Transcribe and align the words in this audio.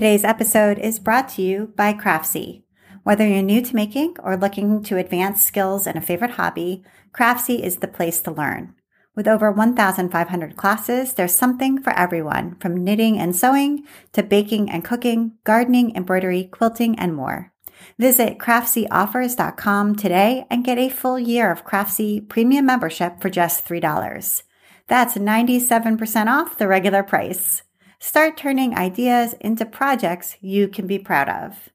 Today's 0.00 0.24
episode 0.24 0.78
is 0.78 0.98
brought 0.98 1.28
to 1.34 1.42
you 1.42 1.74
by 1.76 1.92
Craftsy. 1.92 2.62
Whether 3.02 3.28
you're 3.28 3.42
new 3.42 3.60
to 3.60 3.76
making 3.76 4.16
or 4.22 4.34
looking 4.34 4.82
to 4.84 4.96
advance 4.96 5.44
skills 5.44 5.86
in 5.86 5.98
a 5.98 6.00
favorite 6.00 6.30
hobby, 6.30 6.82
Craftsy 7.12 7.62
is 7.62 7.76
the 7.76 7.86
place 7.86 8.22
to 8.22 8.30
learn. 8.30 8.74
With 9.14 9.28
over 9.28 9.52
1,500 9.52 10.56
classes, 10.56 11.12
there's 11.12 11.34
something 11.34 11.82
for 11.82 11.92
everyone, 11.92 12.56
from 12.60 12.82
knitting 12.82 13.18
and 13.18 13.36
sewing 13.36 13.84
to 14.14 14.22
baking 14.22 14.70
and 14.70 14.82
cooking, 14.82 15.32
gardening, 15.44 15.94
embroidery, 15.94 16.44
quilting, 16.44 16.98
and 16.98 17.14
more. 17.14 17.52
Visit 17.98 18.38
craftsyoffers.com 18.38 19.96
today 19.96 20.46
and 20.48 20.64
get 20.64 20.78
a 20.78 20.88
full 20.88 21.18
year 21.18 21.52
of 21.52 21.66
Craftsy 21.66 22.26
premium 22.26 22.64
membership 22.64 23.20
for 23.20 23.28
just 23.28 23.66
$3. 23.68 24.42
That's 24.88 25.18
97% 25.18 26.26
off 26.26 26.56
the 26.56 26.68
regular 26.68 27.02
price. 27.02 27.64
Start 28.02 28.38
turning 28.38 28.74
ideas 28.74 29.34
into 29.40 29.66
projects 29.66 30.36
you 30.40 30.68
can 30.68 30.86
be 30.86 30.98
proud 30.98 31.28
of. 31.28 31.68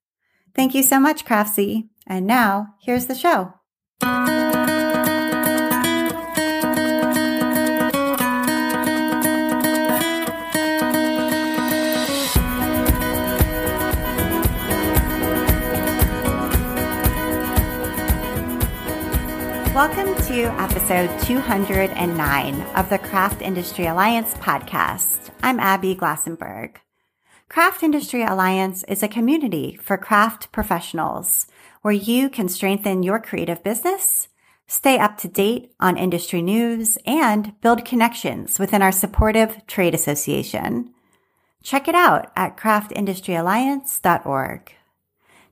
Thank 0.56 0.74
you 0.74 0.82
so 0.82 1.00
much, 1.00 1.24
Craftsy. 1.24 1.90
And 2.08 2.26
now, 2.26 2.76
here's 2.82 3.06
the 3.06 3.16
show. 3.16 3.54
Welcome 19.76 20.16
to 20.28 20.44
episode 20.62 21.10
209 21.26 22.62
of 22.78 22.90
the 22.90 22.98
Craft 22.98 23.42
Industry 23.42 23.88
Alliance 23.88 24.34
podcast. 24.36 25.32
I'm 25.44 25.60
Abby 25.60 25.94
Glassenberg. 25.94 26.78
Craft 27.50 27.84
Industry 27.84 28.24
Alliance 28.24 28.86
is 28.86 29.04
a 29.04 29.10
community 29.10 29.76
for 29.76 29.98
craft 29.98 30.54
professionals 30.54 31.48
where 31.82 31.94
you 31.94 32.30
can 32.30 32.48
strengthen 32.48 33.04
your 33.04 33.20
creative 33.20 33.62
business, 33.64 34.30
stay 34.66 34.98
up 34.98 35.18
to 35.18 35.28
date 35.28 35.74
on 35.82 35.98
industry 35.98 36.42
news, 36.42 36.98
and 37.06 37.60
build 37.60 37.84
connections 37.84 38.58
within 38.58 38.82
our 38.82 38.94
supportive 38.94 39.68
trade 39.68 39.94
association. 39.94 40.94
Check 41.64 41.90
it 41.90 41.96
out 41.96 42.32
at 42.38 42.56
craftindustryalliance.org. 42.56 44.72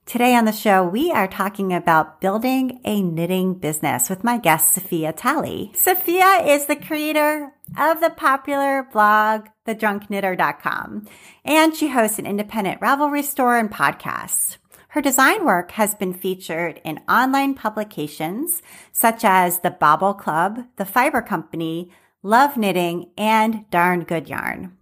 Today 0.06 0.36
on 0.36 0.44
the 0.44 0.52
show, 0.52 0.84
we 0.84 1.10
are 1.12 1.26
talking 1.26 1.72
about 1.72 2.20
building 2.20 2.78
a 2.84 3.00
knitting 3.00 3.54
business 3.54 4.10
with 4.10 4.22
my 4.22 4.36
guest, 4.36 4.74
Sophia 4.74 5.14
Talley. 5.14 5.72
Sophia 5.74 6.42
is 6.44 6.66
the 6.66 6.76
creator 6.76 7.54
of 7.78 8.00
the 8.00 8.10
popular 8.10 8.86
blog, 8.92 9.46
thedrunkknitter.com, 9.66 11.06
and 11.46 11.74
she 11.74 11.88
hosts 11.88 12.18
an 12.18 12.26
independent 12.26 12.82
Ravelry 12.82 13.24
store 13.24 13.56
and 13.56 13.70
podcast. 13.70 14.58
Her 14.88 15.00
design 15.00 15.46
work 15.46 15.70
has 15.72 15.94
been 15.94 16.12
featured 16.12 16.82
in 16.84 17.00
online 17.08 17.54
publications 17.54 18.62
such 18.92 19.24
as 19.24 19.60
The 19.60 19.70
Bobble 19.70 20.12
Club, 20.12 20.66
The 20.76 20.84
Fiber 20.84 21.22
Company, 21.22 21.90
Love 22.22 22.58
Knitting, 22.58 23.10
and 23.16 23.64
Darn 23.70 24.04
Good 24.04 24.28
Yarn. 24.28 24.76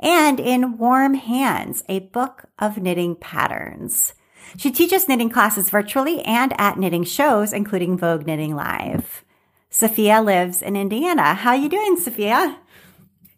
And 0.00 0.40
in 0.40 0.78
Warm 0.78 1.14
Hands, 1.14 1.80
a 1.88 2.00
book 2.00 2.46
of 2.58 2.76
knitting 2.78 3.14
patterns. 3.14 4.14
She 4.56 4.70
teaches 4.70 5.08
knitting 5.08 5.30
classes 5.30 5.70
virtually 5.70 6.20
and 6.22 6.58
at 6.58 6.78
knitting 6.78 7.04
shows, 7.04 7.52
including 7.52 7.98
Vogue 7.98 8.26
Knitting 8.26 8.56
Live. 8.56 9.24
Sophia 9.70 10.22
lives 10.22 10.62
in 10.62 10.76
Indiana. 10.76 11.34
How 11.34 11.50
are 11.50 11.56
you 11.56 11.68
doing, 11.68 11.96
Sophia? 11.96 12.58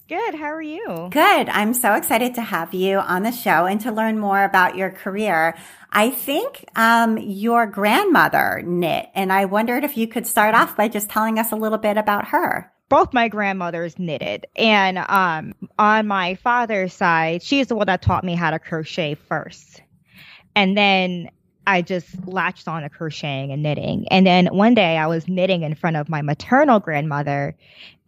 Good. 0.08 0.34
How 0.34 0.46
are 0.46 0.62
you? 0.62 1.08
Good. 1.10 1.48
I'm 1.48 1.72
so 1.72 1.94
excited 1.94 2.34
to 2.34 2.42
have 2.42 2.74
you 2.74 2.98
on 2.98 3.22
the 3.22 3.30
show 3.30 3.66
and 3.66 3.80
to 3.82 3.92
learn 3.92 4.18
more 4.18 4.42
about 4.42 4.76
your 4.76 4.90
career. 4.90 5.56
I 5.92 6.10
think 6.10 6.64
um, 6.74 7.16
your 7.18 7.66
grandmother 7.66 8.62
knit, 8.64 9.08
and 9.14 9.32
I 9.32 9.44
wondered 9.44 9.84
if 9.84 9.96
you 9.96 10.08
could 10.08 10.26
start 10.26 10.54
off 10.54 10.76
by 10.76 10.88
just 10.88 11.10
telling 11.10 11.38
us 11.38 11.52
a 11.52 11.56
little 11.56 11.78
bit 11.78 11.96
about 11.96 12.28
her 12.28 12.72
both 12.90 13.14
my 13.14 13.28
grandmothers 13.28 13.98
knitted 13.98 14.46
and 14.56 14.98
um, 14.98 15.54
on 15.78 16.06
my 16.06 16.34
father's 16.34 16.92
side 16.92 17.40
she's 17.40 17.68
the 17.68 17.76
one 17.76 17.86
that 17.86 18.02
taught 18.02 18.24
me 18.24 18.34
how 18.34 18.50
to 18.50 18.58
crochet 18.58 19.14
first 19.14 19.80
and 20.54 20.76
then 20.76 21.30
I 21.66 21.82
just 21.82 22.26
latched 22.26 22.68
on 22.68 22.82
to 22.82 22.88
crocheting 22.88 23.52
and 23.52 23.62
knitting. 23.62 24.08
And 24.08 24.26
then 24.26 24.46
one 24.46 24.74
day 24.74 24.96
I 24.96 25.06
was 25.06 25.28
knitting 25.28 25.62
in 25.62 25.74
front 25.74 25.96
of 25.96 26.08
my 26.08 26.22
maternal 26.22 26.80
grandmother, 26.80 27.56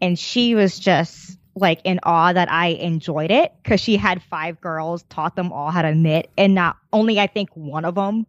and 0.01 0.19
she 0.19 0.55
was 0.55 0.79
just 0.79 1.39
like 1.55 1.81
in 1.85 2.01
awe 2.03 2.33
that 2.33 2.51
I 2.51 2.69
enjoyed 2.69 3.31
it 3.31 3.53
because 3.63 3.81
she 3.81 3.97
had 3.97 4.23
five 4.23 4.61
girls, 4.61 5.03
taught 5.05 5.37
them 5.37 5.53
all 5.53 5.71
how 5.71 5.83
to 5.83 5.95
knit, 5.95 6.31
and 6.37 6.55
not 6.55 6.77
only 6.93 7.21
I 7.21 7.27
think 7.27 7.51
one 7.55 7.85
of 7.85 7.95
them 7.95 8.27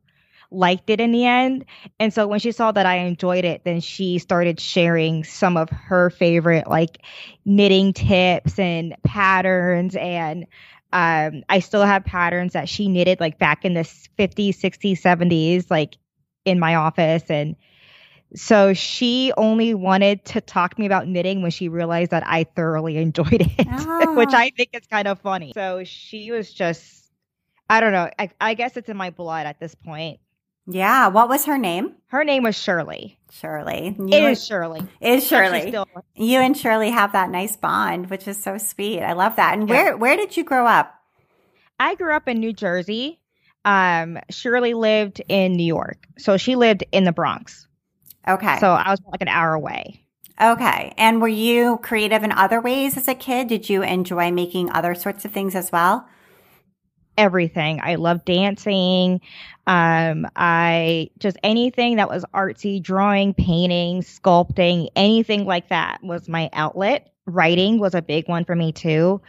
liked 0.51 0.89
it 0.89 0.99
in 1.01 1.11
the 1.11 1.25
end. 1.25 1.65
And 1.99 2.13
so 2.13 2.27
when 2.27 2.39
she 2.39 2.51
saw 2.51 2.71
that 2.71 2.85
I 2.85 2.97
enjoyed 2.97 3.43
it, 3.43 3.63
then 3.63 3.81
she 3.81 4.19
started 4.19 4.59
sharing 4.59 5.23
some 5.23 5.57
of 5.57 5.69
her 5.69 6.09
favorite 6.09 6.67
like 6.67 6.99
knitting 7.43 7.93
tips 7.93 8.59
and 8.59 8.95
patterns 9.03 9.95
and 9.95 10.45
um, 10.93 11.43
I 11.49 11.59
still 11.59 11.81
have 11.81 12.05
patterns 12.05 12.53
that 12.53 12.69
she 12.69 12.87
knitted 12.87 13.19
like 13.19 13.39
back 13.39 13.65
in 13.65 13.73
the 13.73 13.81
50s, 13.81 14.49
60s, 14.49 15.01
70s, 15.01 15.71
like 15.71 15.97
in 16.45 16.59
my 16.59 16.75
office. 16.75 17.23
And 17.29 17.55
so 18.35 18.75
she 18.75 19.33
only 19.35 19.73
wanted 19.73 20.23
to 20.25 20.41
talk 20.41 20.75
to 20.75 20.79
me 20.79 20.85
about 20.85 21.07
knitting 21.07 21.41
when 21.41 21.49
she 21.49 21.67
realized 21.67 22.11
that 22.11 22.25
I 22.25 22.43
thoroughly 22.43 22.97
enjoyed 23.01 23.41
it, 23.41 23.67
oh. 23.67 24.13
which 24.13 24.33
I 24.33 24.51
think 24.51 24.69
is 24.73 24.85
kind 24.85 25.07
of 25.07 25.19
funny. 25.19 25.51
So 25.55 25.83
she 25.83 26.31
was 26.31 26.53
just, 26.53 27.11
I 27.67 27.79
don't 27.79 27.91
know. 27.91 28.11
I, 28.19 28.29
I 28.39 28.53
guess 28.53 28.77
it's 28.77 28.87
in 28.87 28.95
my 28.95 29.09
blood 29.09 29.47
at 29.47 29.59
this 29.59 29.73
point. 29.73 30.19
Yeah. 30.65 31.07
What 31.07 31.29
was 31.29 31.45
her 31.45 31.57
name? 31.57 31.95
Her 32.07 32.23
name 32.23 32.43
was 32.43 32.55
Shirley. 32.55 33.19
Shirley. 33.31 33.95
You 33.97 34.07
it 34.07 34.23
is 34.23 34.45
Shirley. 34.45 34.81
Is 35.01 35.27
Shirley. 35.27 35.69
Still- 35.69 35.87
you 36.15 36.39
and 36.39 36.55
Shirley 36.55 36.91
have 36.91 37.13
that 37.13 37.29
nice 37.29 37.55
bond, 37.55 38.09
which 38.09 38.27
is 38.27 38.41
so 38.41 38.57
sweet. 38.57 39.01
I 39.01 39.13
love 39.13 39.35
that. 39.37 39.57
And 39.57 39.67
yeah. 39.67 39.75
where 39.75 39.97
where 39.97 40.15
did 40.15 40.37
you 40.37 40.43
grow 40.43 40.67
up? 40.67 40.93
I 41.79 41.95
grew 41.95 42.13
up 42.15 42.27
in 42.27 42.39
New 42.39 42.53
Jersey. 42.53 43.19
Um, 43.65 44.19
Shirley 44.29 44.73
lived 44.73 45.21
in 45.27 45.53
New 45.53 45.65
York. 45.65 46.05
So 46.17 46.37
she 46.37 46.55
lived 46.55 46.83
in 46.91 47.03
the 47.03 47.11
Bronx. 47.11 47.67
Okay. 48.27 48.59
So 48.59 48.71
I 48.71 48.91
was 48.91 49.01
like 49.11 49.21
an 49.21 49.27
hour 49.27 49.53
away. 49.53 50.05
Okay. 50.41 50.93
And 50.97 51.21
were 51.21 51.27
you 51.27 51.77
creative 51.83 52.23
in 52.23 52.31
other 52.31 52.59
ways 52.59 52.97
as 52.97 53.07
a 53.07 53.15
kid? 53.15 53.47
Did 53.47 53.69
you 53.69 53.83
enjoy 53.83 54.31
making 54.31 54.71
other 54.71 54.95
sorts 54.95 55.25
of 55.25 55.31
things 55.31 55.55
as 55.55 55.71
well? 55.71 56.07
Everything. 57.17 57.79
I 57.83 57.95
love 57.95 58.25
dancing. 58.25 59.21
Um, 59.67 60.27
I 60.35 61.09
just 61.19 61.37
anything 61.43 61.97
that 61.97 62.09
was 62.09 62.25
artsy, 62.33 62.81
drawing, 62.81 63.33
painting, 63.33 64.01
sculpting, 64.01 64.89
anything 64.95 65.45
like 65.45 65.69
that 65.69 66.03
was 66.03 66.27
my 66.27 66.49
outlet. 66.53 67.11
Writing 67.25 67.79
was 67.79 67.93
a 67.93 68.01
big 68.01 68.27
one 68.27 68.43
for 68.43 68.55
me 68.55 68.71
too. 68.71 69.21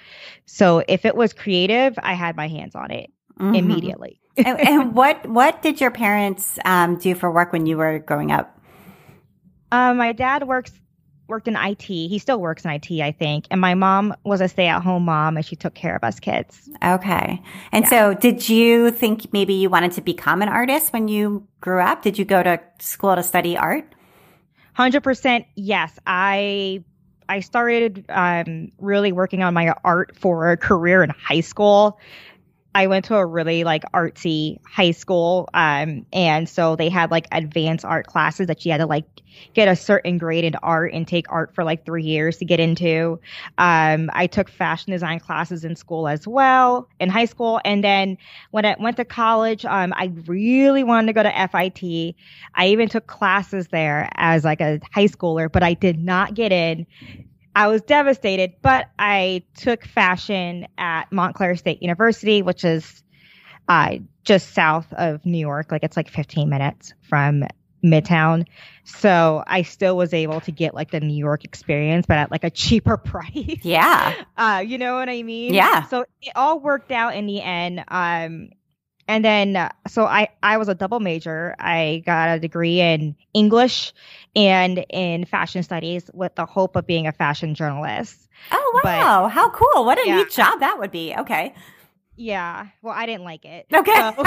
So 0.47 0.83
if 0.89 1.05
it 1.05 1.15
was 1.15 1.33
creative, 1.33 1.97
I 2.03 2.15
had 2.15 2.37
my 2.37 2.49
hands 2.49 2.75
on 2.75 2.91
it 2.91 3.11
mm-hmm. 3.39 3.55
immediately. 3.55 4.21
and, 4.37 4.61
and, 4.61 4.95
what 4.97 5.25
what 5.29 5.63
did 5.63 5.81
your 5.81 5.93
parents 5.93 6.59
um, 6.65 6.99
do 6.99 7.15
for 7.15 7.31
work 7.31 7.53
when 7.53 7.67
you 7.67 7.77
were 7.77 8.01
growing 8.01 8.33
up? 8.33 8.59
Uh, 9.71 9.95
my 9.95 10.13
dad 10.13 10.47
works 10.47 10.73
worked 11.27 11.49
in 11.49 11.57
IT. 11.57 11.83
He 11.83 12.19
still 12.19 12.41
works 12.41 12.65
in 12.65 12.71
IT, 12.71 12.91
I 13.01 13.13
think. 13.13 13.47
And 13.51 13.61
my 13.61 13.75
mom 13.75 14.15
was 14.25 14.41
a 14.41 14.49
stay 14.49 14.67
at 14.67 14.83
home 14.83 15.05
mom 15.05 15.37
and 15.37 15.45
she 15.45 15.57
took 15.57 15.75
care 15.75 15.97
of 15.97 16.05
us 16.05 16.21
kids. 16.21 16.69
Okay. 16.83 17.43
And 17.73 17.85
yeah. 17.85 17.91
so 17.91 18.15
did 18.15 18.49
you 18.49 18.91
think 18.91 19.33
maybe 19.33 19.55
you 19.55 19.71
wanted 19.71 19.93
to 19.93 20.01
become 20.01 20.43
an 20.43 20.49
artist 20.49 20.93
when 20.93 21.09
you 21.09 21.47
grew 21.61 21.81
up? 21.81 22.03
Did 22.03 22.19
you 22.19 22.25
go 22.25 22.43
to 22.43 22.61
school 22.79 23.15
to 23.15 23.23
study 23.23 23.57
art? 23.57 23.95
100% 24.79 25.47
yes. 25.55 25.99
I 26.07 26.85
I 27.27 27.41
started 27.41 28.05
um, 28.11 28.71
really 28.79 29.11
working 29.11 29.43
on 29.43 29.55
my 29.55 29.75
art 29.83 30.15
for 30.17 30.51
a 30.51 30.57
career 30.59 31.03
in 31.03 31.11
high 31.11 31.41
school. 31.41 31.99
I 32.75 32.89
went 32.89 33.05
to 33.07 33.15
a 33.15 33.25
really 33.25 33.63
like 33.63 33.85
artsy 33.93 34.59
high 34.67 34.91
school. 34.91 35.49
Um, 35.55 36.05
and 36.13 36.49
so 36.49 36.75
they 36.75 36.89
had 36.89 37.11
like 37.11 37.27
advanced 37.31 37.85
art 37.85 38.07
classes 38.07 38.49
that 38.49 38.65
you 38.65 38.73
had 38.73 38.79
to 38.79 38.87
like 38.87 39.05
get 39.55 39.69
a 39.69 39.77
certain 39.77 40.19
grade 40.19 40.45
in 40.45 40.55
art 40.57 40.93
and 40.93 41.07
take 41.07 41.31
art 41.31 41.55
for 41.55 41.65
like 41.65 41.85
three 41.85 42.03
years 42.03 42.37
to 42.39 42.45
get 42.45 42.61
into. 42.61 43.21
Um, 43.59 44.11
I 44.13 44.27
took 44.27 44.49
fashion 44.49 44.93
design 44.93 45.21
classes 45.21 45.65
in 45.65 45.77
school 45.77 46.09
as 46.09 46.27
well 46.27 46.89
in 46.99 47.09
high 47.09 47.25
school. 47.25 47.61
And 47.65 47.85
then 47.85 48.19
when 48.51 48.65
I 48.65 48.77
went 48.79 48.97
to 48.97 49.05
college, 49.05 49.65
um, 49.65 49.93
I 49.97 50.13
really 50.27 50.83
wanted 50.83 51.07
to 51.09 51.13
go 51.13 51.23
to 51.23 51.49
FIT. 51.49 52.15
I 52.55 52.67
even 52.67 52.89
took 52.89 53.07
classes 53.07 53.69
there 53.69 54.09
as 54.15 54.45
like 54.45 54.61
a 54.61 54.81
high 54.93 55.07
schooler, 55.07 55.51
but 55.51 55.63
I 55.63 55.75
did 55.75 55.99
not 55.99 56.35
get 56.35 56.53
in 56.53 56.87
I 57.55 57.69
was 57.69 57.83
devastated, 57.83 58.55
but 58.63 58.89
I 58.99 59.45
took 59.57 59.85
fashion 59.85 60.67
at 60.77 61.13
Montclair 61.13 61.57
State 61.57 61.83
University, 61.83 62.43
which 62.43 62.65
is 62.65 63.03
uh, 63.69 63.97
just 64.25 64.55
south 64.55 64.93
of 64.93 65.25
New 65.25 65.39
York. 65.39 65.71
Like 65.71 65.85
it's 65.85 65.97
like 65.97 66.11
15 66.11 66.49
minutes 66.49 66.95
from 67.03 67.45
Midtown. 67.85 68.47
So 68.85 69.45
I 69.47 69.63
still 69.63 69.97
was 69.97 70.13
able 70.13 70.41
to 70.43 70.53
get 70.53 70.75
like 70.75 70.91
the 70.91 71.01
New 71.01 71.17
York 71.17 71.45
experience, 71.45 72.07
but 72.07 72.19
at 72.19 72.31
like 72.31 72.45
a 72.45 72.51
cheaper 72.51 72.97
price. 73.05 73.59
Yeah. 73.63 74.15
Uh, 74.37 74.65
you 74.67 74.79
know 74.79 74.97
what 74.97 75.09
I 75.09 75.23
mean? 75.23 75.55
Yeah. 75.55 75.85
So 75.85 76.07
it 76.23 76.33
all 76.35 76.59
worked 76.61 76.91
out 76.91 77.15
in 77.15 77.27
the 77.27 77.41
end. 77.41 77.85
Um, 77.89 78.51
and 79.09 79.25
then 79.25 79.57
uh, 79.57 79.71
so 79.87 80.05
I 80.05 80.29
I 80.43 80.57
was 80.57 80.69
a 80.69 80.75
double 80.75 81.01
major. 81.01 81.55
I 81.59 82.03
got 82.07 82.37
a 82.37 82.41
degree 82.41 82.81
in 82.81 83.17
English 83.33 83.93
and 84.35 84.85
in 84.91 85.25
fashion 85.25 85.63
studies 85.63 86.11
with 86.15 86.35
the 86.35 86.47
hope 86.47 86.77
of 86.77 86.87
being 86.87 87.07
a 87.07 87.13
fashion 87.13 87.55
journalist. 87.55 88.29
Oh 88.51 88.81
wow! 88.85 89.25
But, 89.25 89.29
How 89.31 89.51
cool! 89.51 89.85
What 89.85 89.99
a 89.99 90.07
yeah. 90.07 90.17
neat 90.17 90.31
job 90.31 90.61
that 90.61 90.79
would 90.79 90.91
be. 90.91 91.15
Okay. 91.17 91.55
Yeah. 92.17 92.69
Well, 92.83 92.95
I 92.97 93.07
didn't 93.07 93.25
like 93.25 93.45
it. 93.45 93.67
Okay. 93.73 93.93
So. 93.93 94.25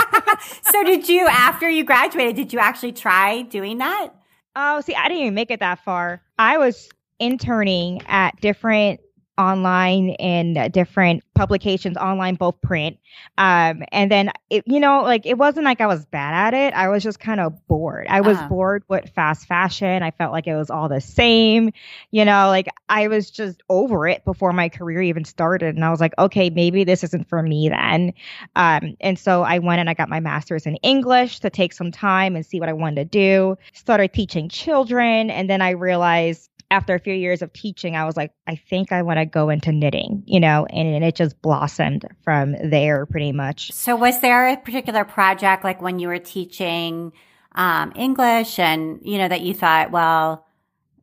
so 0.71 0.83
did 0.83 1.07
you 1.07 1.27
after 1.27 1.69
you 1.69 1.83
graduated? 1.83 2.35
Did 2.35 2.53
you 2.53 2.59
actually 2.59 2.91
try 2.91 3.44
doing 3.44 3.77
that? 3.77 4.09
Oh, 4.56 4.81
see, 4.81 4.95
I 4.95 5.07
didn't 5.07 5.21
even 5.23 5.33
make 5.35 5.51
it 5.51 5.59
that 5.59 5.83
far. 5.83 6.21
I 6.38 6.57
was 6.57 6.89
interning 7.19 8.01
at 8.07 8.39
different 8.41 9.00
online 9.38 10.12
and 10.19 10.72
different 10.72 11.24
publications 11.36 11.95
online 11.98 12.36
both 12.36 12.60
print. 12.62 12.98
Um 13.38 13.84
and 13.92 14.12
then 14.12 14.31
it, 14.50 14.63
you 14.66 14.80
know 14.80 15.04
like 15.04 15.25
it 15.25 15.38
wasn't 15.38 15.66
like 15.66 15.81
i 15.81 15.88
was 15.88 16.06
bad 16.06 16.34
at 16.34 16.54
it. 16.54 16.74
I 16.74 16.89
was 16.89 17.04
just 17.04 17.19
kind 17.19 17.39
of 17.39 17.68
bored. 17.68 18.07
I 18.10 18.22
was 18.22 18.38
uh-huh. 18.38 18.50
bored 18.50 18.84
with 18.88 19.10
fast 19.10 19.45
fashion. 19.45 20.01
I 20.04 20.12
felt 20.12 20.31
like 20.31 20.48
it 20.48 20.56
was 20.56 20.69
all 20.69 20.89
the 20.89 21.01
same 21.01 21.72
you 22.12 22.25
know 22.25 22.48
like 22.48 22.68
i 22.89 23.07
was 23.07 23.30
just 23.30 23.62
over 23.69 24.07
it 24.07 24.25
before 24.25 24.54
my 24.54 24.69
career 24.69 25.01
even 25.01 25.25
started. 25.25 25.75
And 25.75 25.86
i 25.86 25.92
was 25.92 26.01
like 26.01 26.13
okay 26.18 26.50
maybe 26.50 26.83
this 26.83 27.04
isn't 27.04 27.30
for 27.30 27.42
me 27.44 27.69
then. 27.69 28.13
Um 28.56 28.98
and 29.00 29.19
so 29.19 29.44
i 29.44 29.60
went 29.60 29.80
and 29.80 29.90
i 29.90 29.94
got 29.94 30.10
my 30.10 30.19
master's 30.19 30.66
in 30.66 30.75
english 30.78 31.40
to 31.42 31.50
take 31.50 31.74
some 31.74 31.92
time 31.92 32.36
and 32.36 32.45
see 32.45 32.60
what 32.60 32.69
i 32.69 32.74
wanted 32.74 32.95
to 32.95 33.06
do. 33.06 33.57
Started 33.74 34.13
teaching 34.13 34.50
children. 34.50 35.30
And 35.30 35.50
then 35.50 35.62
i 35.62 35.72
realized 35.72 36.50
after 36.69 36.94
a 36.94 37.00
few 37.00 37.14
years 37.14 37.42
of 37.42 37.54
teaching, 37.54 37.96
I 37.96 38.06
was 38.06 38.18
like, 38.18 38.31
I 38.46 38.56
think 38.56 38.92
I 38.92 39.02
want 39.02 39.19
to 39.19 39.25
go 39.25 39.50
into 39.50 39.72
knitting, 39.72 40.24
you 40.25 40.40
know, 40.40 40.66
and, 40.69 40.88
and, 40.88 41.04
it 41.04 41.16
just 41.16 41.42
blossomed 41.42 42.06
from 42.24 42.56
there 42.62 43.06
pretty 43.06 43.31
much. 43.31 43.72
So, 43.72 43.96
was 43.96 44.19
there 44.19 44.50
a 44.50 44.58
particular 44.58 45.06
project 45.06 45.64
like 45.64 45.81
when 45.81 46.00
you 46.00 46.10
were 46.10 46.19
teaching 46.19 47.14
um, 47.56 47.94
English 47.96 48.60
and, 48.60 49.00
you 49.02 49.18
know, 49.18 49.28
that 49.28 49.42
you 49.42 49.54
thought, 49.54 49.92
well, 49.92 50.46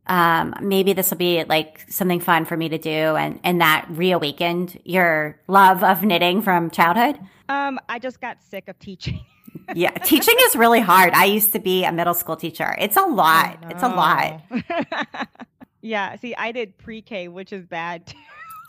um, 0.07 0.55
maybe 0.61 0.93
this 0.93 1.11
will 1.11 1.17
be 1.17 1.45
like 1.45 1.85
something 1.89 2.21
fun 2.21 2.45
for 2.45 2.57
me 2.57 2.69
to 2.69 2.79
do 2.79 2.91
and, 2.91 3.41
and 3.43 3.63
that 3.63 3.87
reawakened 3.89 4.79
your 4.85 5.41
love 5.49 5.83
of 5.83 6.03
knitting 6.03 6.43
from 6.43 6.71
childhood? 6.71 7.19
Um, 7.49 7.81
I 7.89 7.99
just 7.99 8.21
got 8.21 8.43
sick 8.43 8.69
of 8.69 8.79
teaching. 8.79 9.25
yeah, 9.75 9.91
teaching 9.91 10.35
is 10.43 10.57
really 10.57 10.81
hard. 10.81 11.15
I 11.15 11.25
used 11.25 11.53
to 11.53 11.59
be 11.59 11.85
a 11.85 11.93
middle 11.93 12.15
school 12.15 12.37
teacher. 12.37 12.77
It's 12.79 12.97
a 12.97 13.07
lot. 13.07 13.65
It's 13.71 13.83
a 13.83 13.89
lot. 13.89 14.43
Yeah, 15.85 16.17
see, 16.17 16.35
I 16.35 16.53
did 16.53 16.79
pre-K, 16.79 17.29
which 17.29 17.53
is 17.53 17.67
bad. 17.67 18.11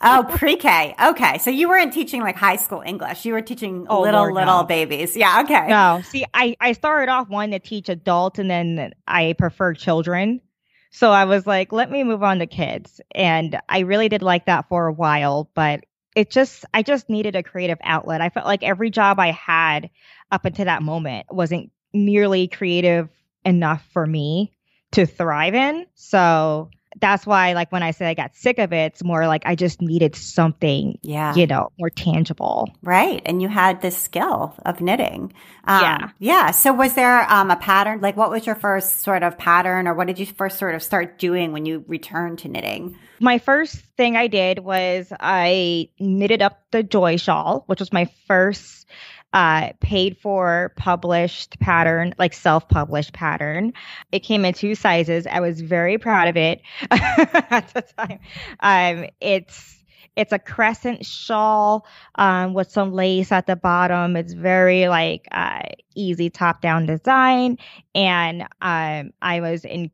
oh, 0.02 0.26
pre-K. 0.36 0.94
Okay, 1.02 1.38
so 1.38 1.48
you 1.48 1.66
weren't 1.66 1.94
teaching 1.94 2.20
like 2.20 2.36
high 2.36 2.56
school 2.56 2.82
English. 2.84 3.24
You 3.24 3.32
were 3.32 3.40
teaching 3.40 3.86
oh, 3.88 4.02
little 4.02 4.20
Lord, 4.20 4.34
little 4.34 4.58
no. 4.58 4.64
babies. 4.64 5.16
Yeah. 5.16 5.40
Okay. 5.44 5.66
No, 5.66 6.02
see, 6.04 6.26
I 6.34 6.56
I 6.60 6.72
started 6.72 7.10
off 7.10 7.30
wanting 7.30 7.58
to 7.58 7.66
teach 7.66 7.88
adults, 7.88 8.38
and 8.38 8.50
then 8.50 8.92
I 9.08 9.34
prefer 9.38 9.72
children. 9.72 10.42
So 10.90 11.10
I 11.10 11.24
was 11.24 11.46
like, 11.46 11.72
let 11.72 11.90
me 11.90 12.04
move 12.04 12.22
on 12.22 12.38
to 12.40 12.46
kids, 12.46 13.00
and 13.14 13.58
I 13.66 13.80
really 13.80 14.10
did 14.10 14.22
like 14.22 14.44
that 14.44 14.68
for 14.68 14.86
a 14.86 14.92
while, 14.92 15.50
but 15.54 15.84
it 16.14 16.30
just 16.30 16.66
I 16.74 16.82
just 16.82 17.08
needed 17.08 17.34
a 17.34 17.42
creative 17.42 17.78
outlet. 17.82 18.20
I 18.20 18.28
felt 18.28 18.44
like 18.44 18.62
every 18.62 18.90
job 18.90 19.18
I 19.18 19.30
had 19.30 19.88
up 20.30 20.44
until 20.44 20.66
that 20.66 20.82
moment 20.82 21.28
wasn't 21.30 21.70
nearly 21.94 22.46
creative 22.46 23.08
enough 23.42 23.88
for 23.94 24.06
me 24.06 24.52
to 24.92 25.06
thrive 25.06 25.54
in. 25.54 25.86
So 25.94 26.68
that's 27.00 27.26
why 27.26 27.52
like 27.52 27.70
when 27.72 27.82
I 27.82 27.90
say 27.90 28.06
I 28.06 28.14
got 28.14 28.34
sick 28.34 28.58
of 28.58 28.72
it, 28.72 28.92
it's 28.92 29.04
more 29.04 29.26
like 29.26 29.42
I 29.44 29.54
just 29.54 29.80
needed 29.80 30.14
something, 30.14 30.98
yeah, 31.02 31.34
you 31.34 31.46
know, 31.46 31.70
more 31.78 31.90
tangible. 31.90 32.70
Right. 32.82 33.22
And 33.26 33.42
you 33.42 33.48
had 33.48 33.82
this 33.82 33.96
skill 33.96 34.54
of 34.64 34.80
knitting. 34.80 35.32
Um, 35.64 35.82
yeah. 35.82 36.10
Yeah. 36.18 36.50
So 36.50 36.72
was 36.72 36.94
there 36.94 37.30
um, 37.30 37.50
a 37.50 37.56
pattern? 37.56 38.00
Like 38.00 38.16
what 38.16 38.30
was 38.30 38.46
your 38.46 38.54
first 38.54 39.02
sort 39.02 39.22
of 39.22 39.36
pattern 39.36 39.86
or 39.86 39.94
what 39.94 40.06
did 40.06 40.18
you 40.18 40.26
first 40.26 40.58
sort 40.58 40.74
of 40.74 40.82
start 40.82 41.18
doing 41.18 41.52
when 41.52 41.66
you 41.66 41.84
returned 41.86 42.38
to 42.40 42.48
knitting? 42.48 42.96
My 43.20 43.38
first 43.38 43.76
thing 43.96 44.16
I 44.16 44.26
did 44.26 44.60
was 44.60 45.12
I 45.20 45.88
knitted 45.98 46.42
up 46.42 46.62
the 46.70 46.82
joy 46.82 47.16
shawl, 47.16 47.64
which 47.66 47.80
was 47.80 47.92
my 47.92 48.10
first 48.26 48.86
uh, 49.36 49.70
paid 49.80 50.16
for 50.16 50.72
published 50.76 51.60
pattern, 51.60 52.14
like 52.18 52.32
self 52.32 52.66
published 52.70 53.12
pattern. 53.12 53.74
It 54.10 54.20
came 54.20 54.46
in 54.46 54.54
two 54.54 54.74
sizes. 54.74 55.26
I 55.26 55.40
was 55.40 55.60
very 55.60 55.98
proud 55.98 56.28
of 56.28 56.38
it 56.38 56.62
at 56.90 57.70
the 57.74 57.84
time. 57.98 58.18
Um, 58.60 59.10
it's 59.20 59.76
it's 60.16 60.32
a 60.32 60.38
crescent 60.38 61.04
shawl 61.04 61.86
um, 62.14 62.54
with 62.54 62.70
some 62.70 62.94
lace 62.94 63.30
at 63.30 63.46
the 63.46 63.56
bottom. 63.56 64.16
It's 64.16 64.32
very 64.32 64.88
like 64.88 65.28
uh, 65.30 65.64
easy 65.94 66.30
top 66.30 66.62
down 66.62 66.86
design, 66.86 67.58
and 67.94 68.44
um, 68.62 69.10
I 69.20 69.40
was 69.40 69.66
in. 69.66 69.90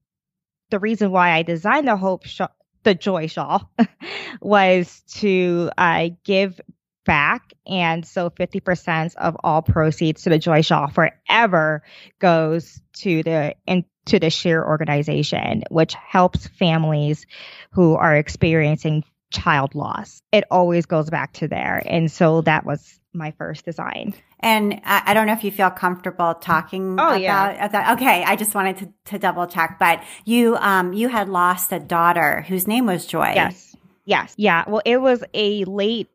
The 0.71 0.79
reason 0.79 1.11
why 1.11 1.33
I 1.33 1.43
designed 1.43 1.89
the 1.89 1.97
hope 1.97 2.27
shawl, 2.27 2.55
the 2.85 2.95
joy 2.95 3.27
shawl, 3.27 3.69
was 4.41 5.03
to 5.17 5.69
uh, 5.77 6.11
give 6.23 6.61
back. 7.05 7.53
And 7.67 8.07
so 8.07 8.31
50% 8.31 9.17
of 9.17 9.37
all 9.43 9.63
proceeds 9.63 10.23
to 10.23 10.31
the 10.31 10.39
Joy 10.39 10.63
Shaw 10.63 10.87
forever 10.89 11.83
goes 12.19 12.81
to 12.99 13.23
the 13.23 13.55
into 13.67 14.19
the 14.19 14.31
share 14.31 14.67
organization, 14.67 15.65
which 15.71 15.95
helps 15.95 16.47
families 16.47 17.27
who 17.73 17.95
are 17.95 18.17
experiencing 18.17 19.05
child 19.31 19.75
loss. 19.75 20.23
It 20.33 20.45
always 20.51 20.87
goes 20.87 21.11
back 21.11 21.33
to 21.35 21.49
there. 21.49 21.83
And 21.85 22.11
so 22.11 22.43
that 22.43 22.67
was 22.67 23.01
my 23.15 23.33
first 23.33 23.65
design. 23.65 24.15
And 24.41 24.81
I, 24.85 25.03
I 25.07 25.15
don't 25.15 25.27
know 25.27 25.33
if 25.33 25.45
you 25.45 25.51
feel 25.51 25.71
comfortable 25.71 26.35
talking 26.35 26.93
oh, 26.93 27.09
about 27.09 27.21
yeah. 27.21 27.69
that. 27.69 27.97
Okay, 27.97 28.25
I 28.25 28.37
just 28.37 28.55
wanted 28.55 28.79
to, 28.79 28.93
to 29.13 29.19
double 29.19 29.47
check. 29.47 29.79
But 29.79 30.03
you 30.25 30.57
um 30.57 30.93
you 30.93 31.09
had 31.09 31.29
lost 31.29 31.73
a 31.73 31.79
daughter 31.79 32.45
whose 32.49 32.67
name 32.67 32.87
was 32.87 33.07
Joy. 33.07 33.33
Yes. 33.35 33.77
Yes. 34.05 34.35
Yeah. 34.37 34.65
Well, 34.67 34.83
it 34.85 35.01
was 35.01 35.23
a 35.33 35.65
late 35.65 36.09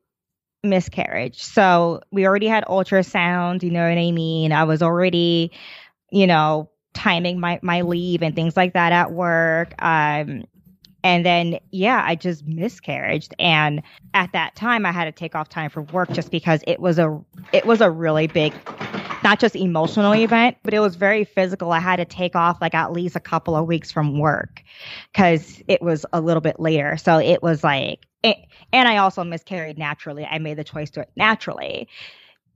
miscarriage. 0.63 1.44
So 1.44 2.01
we 2.12 2.25
already 2.25 2.48
had 2.48 2.65
ultrasound, 2.65 3.63
you 3.63 3.71
know 3.71 3.88
what 3.88 3.98
I 3.98 4.12
mean? 4.12 4.51
I 4.51 4.63
was 4.63 4.81
already, 4.81 5.51
you 6.12 6.27
know, 6.27 6.69
timing 6.94 7.39
my, 7.39 7.59
my 7.62 7.81
leave 7.81 8.24
and 8.24 8.36
things 8.36 8.57
like 8.57 8.74
that 8.74 8.92
at 8.92 9.12
work. 9.12 9.74
Um, 9.81 10.45
and 11.04 11.25
then, 11.25 11.59
yeah, 11.71 12.04
I 12.06 12.15
just 12.15 12.45
miscarried. 12.45 13.27
And 13.39 13.81
at 14.13 14.31
that 14.33 14.56
time, 14.56 14.86
I 14.86 14.92
had 14.92 15.06
to 15.06 15.12
take 15.12 15.36
off 15.36 15.48
time 15.48 15.69
for 15.69 15.83
work 15.83 16.12
just 16.12 16.31
because 16.31 16.63
it 16.68 16.80
was 16.80 17.00
a, 17.00 17.18
it 17.53 17.65
was 17.65 17.81
a 17.81 17.89
really 17.89 18.27
big, 18.27 18.51
not 19.24 19.39
just 19.39 19.56
emotional 19.56 20.13
event, 20.13 20.58
but 20.63 20.74
it 20.74 20.79
was 20.79 20.96
very 20.96 21.24
physical. 21.24 21.72
I 21.72 21.79
had 21.79 21.98
to 21.98 22.05
take 22.05 22.36
off 22.36 22.60
like 22.60 22.74
at 22.74 22.91
least 22.91 23.15
a 23.15 23.22
couple 23.22 23.55
of 23.55 23.67
weeks 23.67 23.91
from 23.91 24.20
work 24.20 24.63
because 25.13 25.62
it 25.67 25.81
was 25.81 26.05
a 26.12 26.20
little 26.20 26.41
bit 26.41 26.60
later. 26.60 26.98
So 26.98 27.20
it 27.20 27.41
was 27.41 27.63
like, 27.63 28.05
it, 28.27 28.38
and 28.74 28.88
I 28.88 28.98
also 28.98 29.24
miscarried 29.24 29.77
naturally. 29.77 30.25
I 30.25 30.39
made 30.39 30.57
the 30.57 30.63
choice 30.63 30.89
to 30.91 31.01
it 31.01 31.10
naturally. 31.15 31.88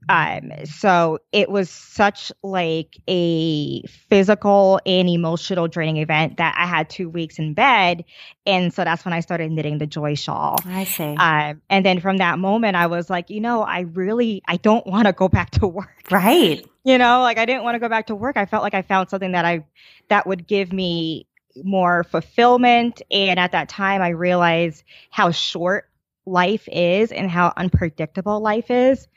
Um, 0.08 0.50
so 0.64 1.20
it 1.30 1.48
was 1.48 1.70
such 1.70 2.32
like 2.42 2.98
a 3.08 3.82
physical 3.82 4.80
and 4.84 5.08
emotional 5.08 5.68
draining 5.68 5.98
event 5.98 6.38
that 6.38 6.54
I 6.58 6.66
had 6.66 6.90
two 6.90 7.08
weeks 7.08 7.38
in 7.38 7.54
bed. 7.54 8.04
And 8.44 8.72
so 8.74 8.84
that's 8.84 9.04
when 9.04 9.14
I 9.14 9.20
started 9.20 9.52
knitting 9.52 9.78
the 9.78 9.86
joy 9.86 10.14
shawl. 10.14 10.58
I 10.64 10.84
see. 10.84 11.14
Um, 11.16 11.62
and 11.70 11.86
then 11.86 12.00
from 12.00 12.16
that 12.18 12.38
moment, 12.38 12.76
I 12.76 12.86
was 12.86 13.10
like, 13.10 13.30
you 13.30 13.40
know, 13.40 13.62
I 13.62 13.80
really, 13.80 14.42
I 14.48 14.56
don't 14.56 14.86
want 14.86 15.06
to 15.06 15.12
go 15.12 15.28
back 15.28 15.50
to 15.52 15.66
work. 15.66 16.08
Right. 16.10 16.66
You 16.84 16.98
know, 16.98 17.20
like 17.20 17.38
I 17.38 17.46
didn't 17.46 17.62
want 17.62 17.76
to 17.76 17.78
go 17.78 17.88
back 17.88 18.08
to 18.08 18.14
work. 18.16 18.36
I 18.36 18.46
felt 18.46 18.64
like 18.64 18.74
I 18.74 18.82
found 18.82 19.08
something 19.08 19.32
that 19.32 19.44
I, 19.44 19.64
that 20.08 20.26
would 20.26 20.46
give 20.46 20.72
me 20.72 21.26
more 21.62 22.04
fulfillment. 22.04 23.02
And 23.10 23.38
at 23.38 23.52
that 23.52 23.68
time, 23.68 24.02
I 24.02 24.10
realized 24.10 24.84
how 25.10 25.30
short 25.30 25.88
life 26.26 26.68
is 26.70 27.12
and 27.12 27.30
how 27.30 27.52
unpredictable 27.56 28.40
life 28.40 28.70
is. 28.70 29.08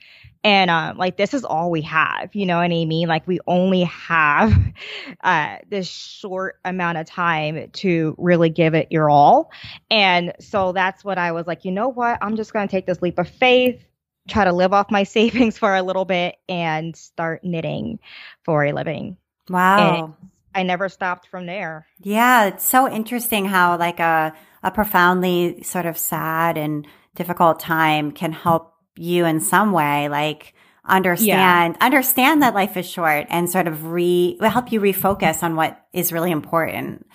And 0.45 0.69
um, 0.69 0.97
like 0.97 1.17
this 1.17 1.33
is 1.33 1.43
all 1.43 1.71
we 1.71 1.81
have, 1.81 2.35
you 2.35 2.45
know 2.45 2.57
what 2.57 2.65
I 2.65 2.85
mean? 2.85 3.07
Like 3.07 3.25
we 3.25 3.39
only 3.47 3.83
have 3.85 4.53
uh, 5.23 5.57
this 5.67 5.87
short 5.87 6.59
amount 6.63 6.99
of 6.99 7.07
time 7.07 7.71
to 7.71 8.15
really 8.19 8.49
give 8.49 8.75
it 8.75 8.91
your 8.91 9.09
all. 9.09 9.49
And 9.89 10.33
so 10.39 10.71
that's 10.71 11.03
what 11.03 11.17
I 11.17 11.31
was 11.31 11.47
like, 11.47 11.65
you 11.65 11.71
know 11.71 11.87
what? 11.87 12.19
I'm 12.21 12.35
just 12.35 12.53
going 12.53 12.67
to 12.67 12.71
take 12.71 12.85
this 12.85 13.01
leap 13.01 13.17
of 13.17 13.27
faith, 13.27 13.83
try 14.27 14.43
to 14.43 14.53
live 14.53 14.71
off 14.71 14.91
my 14.91 15.01
savings 15.17 15.57
for 15.57 15.75
a 15.75 15.81
little 15.81 16.05
bit, 16.05 16.35
and 16.47 16.95
start 16.95 17.43
knitting 17.43 17.97
for 18.43 18.63
a 18.63 18.71
living. 18.71 19.17
Wow. 19.49 20.13
And 20.21 20.29
I 20.55 20.63
never 20.63 20.88
stopped 20.89 21.27
from 21.27 21.45
there. 21.45 21.85
Yeah, 22.01 22.45
it's 22.45 22.65
so 22.65 22.89
interesting 22.89 23.45
how 23.45 23.77
like 23.77 24.00
a 24.00 24.33
a 24.63 24.71
profoundly 24.71 25.62
sort 25.62 25.85
of 25.85 25.97
sad 25.97 26.57
and 26.57 26.88
difficult 27.13 27.59
time 27.59 28.12
can 28.12 28.31
help 28.31 28.74
you 28.97 29.25
in 29.25 29.39
some 29.39 29.71
way 29.74 30.09
like 30.09 30.53
understand 30.85 31.75
yeah. 31.79 31.85
understand 31.85 32.41
that 32.41 32.53
life 32.53 32.77
is 32.77 32.89
short 32.89 33.27
and 33.29 33.50
sort 33.50 33.67
of 33.67 33.91
re 33.91 34.38
help 34.41 34.71
you 34.71 34.79
refocus 34.79 35.43
on 35.43 35.55
what 35.55 35.85
is 35.93 36.12
really 36.12 36.31
important. 36.31 37.05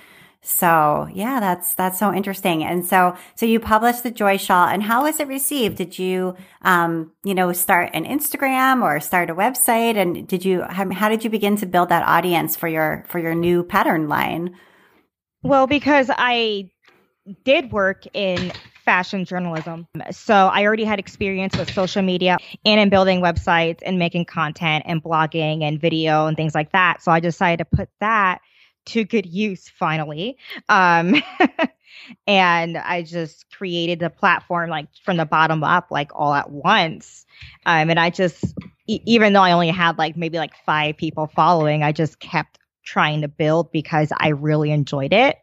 So 0.43 1.07
yeah, 1.13 1.39
that's 1.39 1.75
that's 1.75 1.99
so 1.99 2.15
interesting. 2.15 2.65
And 2.65 2.85
so 2.87 3.15
so 3.35 3.45
you 3.45 3.61
published 3.61 4.03
the 4.03 4.11
Joy 4.11 4.39
Shawl, 4.39 4.69
and 4.69 4.83
how 4.83 5.03
was 5.03 5.21
it 5.21 5.29
received? 5.29 5.77
Did 5.77 5.99
you 5.99 6.35
um 6.63 7.13
you 7.25 7.35
know 7.35 7.53
start 7.53 7.91
an 7.93 8.05
Instagram 8.05 8.83
or 8.83 9.01
start 9.01 9.29
a 9.29 9.35
website? 9.35 9.97
And 9.97 10.27
did 10.27 10.45
you 10.45 10.63
how, 10.63 11.09
did 11.11 11.25
you 11.25 11.31
begin 11.31 11.57
to 11.57 11.67
build 11.67 11.91
that 11.91 12.07
audience 12.09 12.57
for 12.57 12.69
your 12.69 13.05
for 13.09 13.19
your 13.19 13.35
new 13.35 13.63
pattern 13.63 14.09
line? 14.09 14.57
Well, 15.43 15.67
because 15.67 16.11
I 16.11 16.71
did 17.45 17.71
work 17.71 18.05
in 18.15 18.51
fashion 18.85 19.27
journalism. 19.27 19.87
So 20.11 20.35
I 20.35 20.65
already 20.65 20.85
had 20.85 20.99
experience 20.99 21.57
with 21.57 21.73
social 21.73 22.03
media 22.03 22.39
and 22.65 22.81
in 22.81 22.89
building 22.89 23.21
websites 23.21 23.81
and 23.85 23.99
making 23.99 24.25
content 24.25 24.85
and 24.87 25.03
blogging 25.03 25.63
and 25.63 25.81
video 25.81 26.27
and 26.27 26.37
things 26.37 26.55
like 26.55 26.73
that. 26.73 27.03
So 27.03 27.13
I 27.13 27.21
decided 27.21 27.59
to 27.59 27.77
put 27.77 27.89
that 28.01 28.41
to 28.87 29.05
good 29.05 29.27
use 29.27 29.69
finally. 29.69 30.39
Um, 30.69 31.23
and 32.27 32.77
I 32.79 33.03
just 33.03 33.47
created 33.57 33.99
the 34.01 34.11
platform 34.11 34.71
like 34.71 34.89
from 35.05 35.17
the 35.17 35.27
bottom 35.27 35.63
up, 35.65 35.89
like 35.91 36.11
all 36.15 36.35
at 36.35 36.51
once. 36.51 37.27
Um, 37.67 37.91
and 37.91 37.99
I 38.01 38.11
just, 38.11 38.55
e- 38.87 39.01
even 39.07 39.33
though 39.33 39.43
I 39.43 39.53
only 39.53 39.71
had 39.71 39.99
like 39.99 40.17
maybe 40.17 40.39
like 40.39 40.55
five 40.67 40.97
people 40.97 41.27
following, 41.27 41.83
I 41.83 41.93
just 41.93 42.21
kept 42.21 42.59
trying 42.85 43.23
to 43.23 43.29
build 43.29 43.73
because 43.73 44.13
I 44.17 44.29
really 44.29 44.71
enjoyed 44.71 45.13
it 45.13 45.37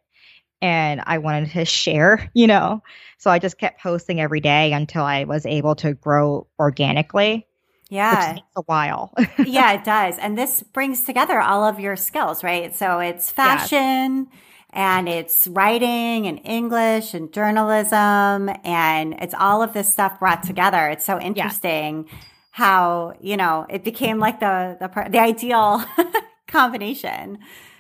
and 0.62 1.02
I 1.06 1.20
wanted 1.20 1.52
to 1.52 1.66
share, 1.66 2.30
you 2.34 2.48
know. 2.48 2.84
So 3.18 3.32
I 3.32 3.40
just 3.40 3.58
kept 3.58 3.82
posting 3.82 4.20
every 4.20 4.40
day 4.42 4.74
until 4.74 5.04
I 5.04 5.24
was 5.24 5.46
able 5.46 5.76
to 5.76 5.94
grow 5.94 6.48
organically. 6.60 7.47
Yeah. 7.90 8.34
takes 8.34 8.48
a 8.56 8.62
while. 8.64 9.14
yeah, 9.46 9.74
it 9.74 9.84
does. 9.84 10.18
And 10.18 10.38
this 10.38 10.64
brings 10.64 11.04
together 11.04 11.40
all 11.40 11.64
of 11.64 11.80
your 11.80 11.96
skills, 11.96 12.44
right? 12.44 12.76
So 12.76 13.00
it's 13.00 13.32
fashion 13.32 14.28
yes. 14.30 14.42
and 14.72 15.08
it's 15.08 15.48
writing 15.48 16.28
and 16.28 16.40
English 16.44 17.14
and 17.14 17.32
journalism 17.32 18.50
and 18.64 19.14
it's 19.20 19.34
all 19.34 19.62
of 19.64 19.74
this 19.74 19.90
stuff 19.90 20.20
brought 20.20 20.44
together. 20.44 20.90
It's 20.90 21.06
so 21.06 21.20
interesting 21.20 22.08
yeah. 22.08 22.18
how, 22.52 23.14
you 23.22 23.38
know, 23.38 23.66
it 23.70 23.84
became 23.84 24.20
like 24.20 24.40
the 24.40 24.78
the 24.80 25.10
the 25.10 25.20
ideal 25.20 25.84
combination. 26.48 27.40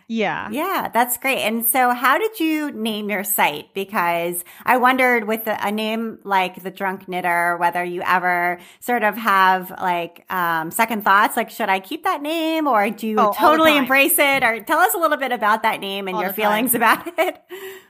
Yeah. 0.09 0.49
Yeah, 0.49 0.89
that's 0.93 1.17
great. 1.17 1.39
And 1.39 1.65
so, 1.67 1.89
how 1.89 2.17
did 2.17 2.39
you 2.39 2.71
name 2.71 3.09
your 3.09 3.25
site? 3.25 3.73
Because 3.73 4.45
I 4.63 4.77
wondered 4.77 5.25
with 5.25 5.41
a, 5.45 5.71
name 5.71 6.19
like 6.23 6.63
The 6.63 6.71
Drunk 6.71 7.09
Knitter, 7.09 7.57
whether 7.57 7.83
you 7.83 8.01
ever 8.03 8.57
sort 8.79 9.03
of 9.03 9.17
have 9.17 9.69
like 9.69 10.25
um, 10.31 10.71
second 10.71 11.03
thoughts, 11.03 11.35
like, 11.35 11.49
should 11.49 11.67
I 11.67 11.81
keep 11.81 12.05
that 12.05 12.21
name 12.21 12.67
or 12.67 12.89
do 12.89 13.05
you 13.05 13.19
oh, 13.19 13.33
totally 13.37 13.75
embrace 13.75 14.17
it? 14.17 14.43
Or 14.43 14.61
tell 14.61 14.79
us 14.79 14.93
a 14.93 14.97
little 14.97 15.17
bit 15.17 15.33
about 15.33 15.63
that 15.63 15.81
name 15.81 16.07
and 16.07 16.15
all 16.15 16.23
your 16.23 16.33
feelings 16.33 16.73
about 16.73 17.05
it. 17.17 17.41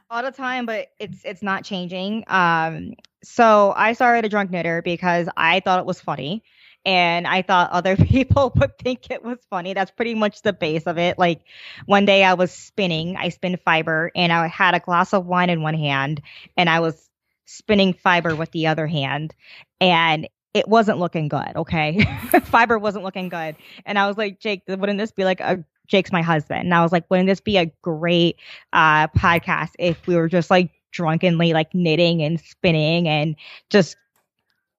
All 0.09 0.24
the 0.24 0.31
time, 0.31 0.65
but 0.65 0.88
it's 1.00 1.24
it's 1.24 1.43
not 1.43 1.63
changing. 1.63 2.24
Um, 2.27 2.93
so 3.24 3.74
I 3.75 3.93
started 3.93 4.25
a 4.25 4.29
drunk 4.29 4.50
knitter 4.50 4.81
because 4.81 5.29
I 5.38 5.59
thought 5.59 5.79
it 5.79 5.86
was 5.86 6.01
funny 6.01 6.43
and 6.88 7.27
I 7.27 7.41
thought 7.41 7.72
other 7.72 7.96
people 7.98 8.51
would 8.56 8.79
think 8.79 9.12
it 9.12 9.24
was 9.24 9.38
funny. 9.50 9.74
That's 9.75 9.91
pretty 9.91 10.15
much 10.15 10.41
the 10.41 10.53
base 10.53 10.84
of 10.88 10.98
it. 10.98 11.20
Like 11.20 11.41
one 11.86 12.06
day 12.06 12.24
I 12.24 12.34
was 12.34 12.51
spinning, 12.51 13.17
I 13.17 13.29
spin 13.29 13.58
fiber, 13.63 14.10
and 14.15 14.32
I 14.32 14.48
had 14.48 14.74
a 14.74 14.79
glass 14.79 15.13
of 15.13 15.27
wine 15.27 15.51
in 15.51 15.62
one 15.62 15.75
hand, 15.75 16.22
and 16.56 16.70
I 16.70 16.79
was 16.79 17.10
spinning 17.46 17.94
fiber 17.94 18.36
with 18.36 18.51
the 18.51 18.67
other 18.67 18.88
hand, 18.88 19.36
and 19.79 20.27
it 20.53 20.67
wasn't 20.67 20.98
looking 20.98 21.27
good. 21.27 21.51
Okay, 21.58 22.03
fiber 22.46 22.79
wasn't 22.79 23.03
looking 23.03 23.29
good, 23.29 23.58
and 23.86 24.00
I 24.00 24.08
was 24.08 24.17
like, 24.17 24.39
Jake, 24.39 24.63
wouldn't 24.67 24.98
this 24.98 25.12
be 25.12 25.25
like 25.25 25.41
a 25.41 25.63
Jake's 25.88 26.12
my 26.12 26.22
husband, 26.22 26.62
and 26.62 26.74
I 26.74 26.82
was 26.82 26.94
like, 26.94 27.03
wouldn't 27.10 27.27
this 27.27 27.41
be 27.41 27.58
a 27.58 27.72
great 27.82 28.38
uh, 28.72 29.08
podcast 29.10 29.72
if 29.77 30.08
we 30.08 30.15
were 30.15 30.29
just 30.29 30.50
like 30.50 30.72
drunkenly 30.91 31.51
like 31.51 31.75
knitting 31.75 32.24
and 32.24 32.39
spinning 32.39 33.08
and 33.10 33.36
just 33.70 33.98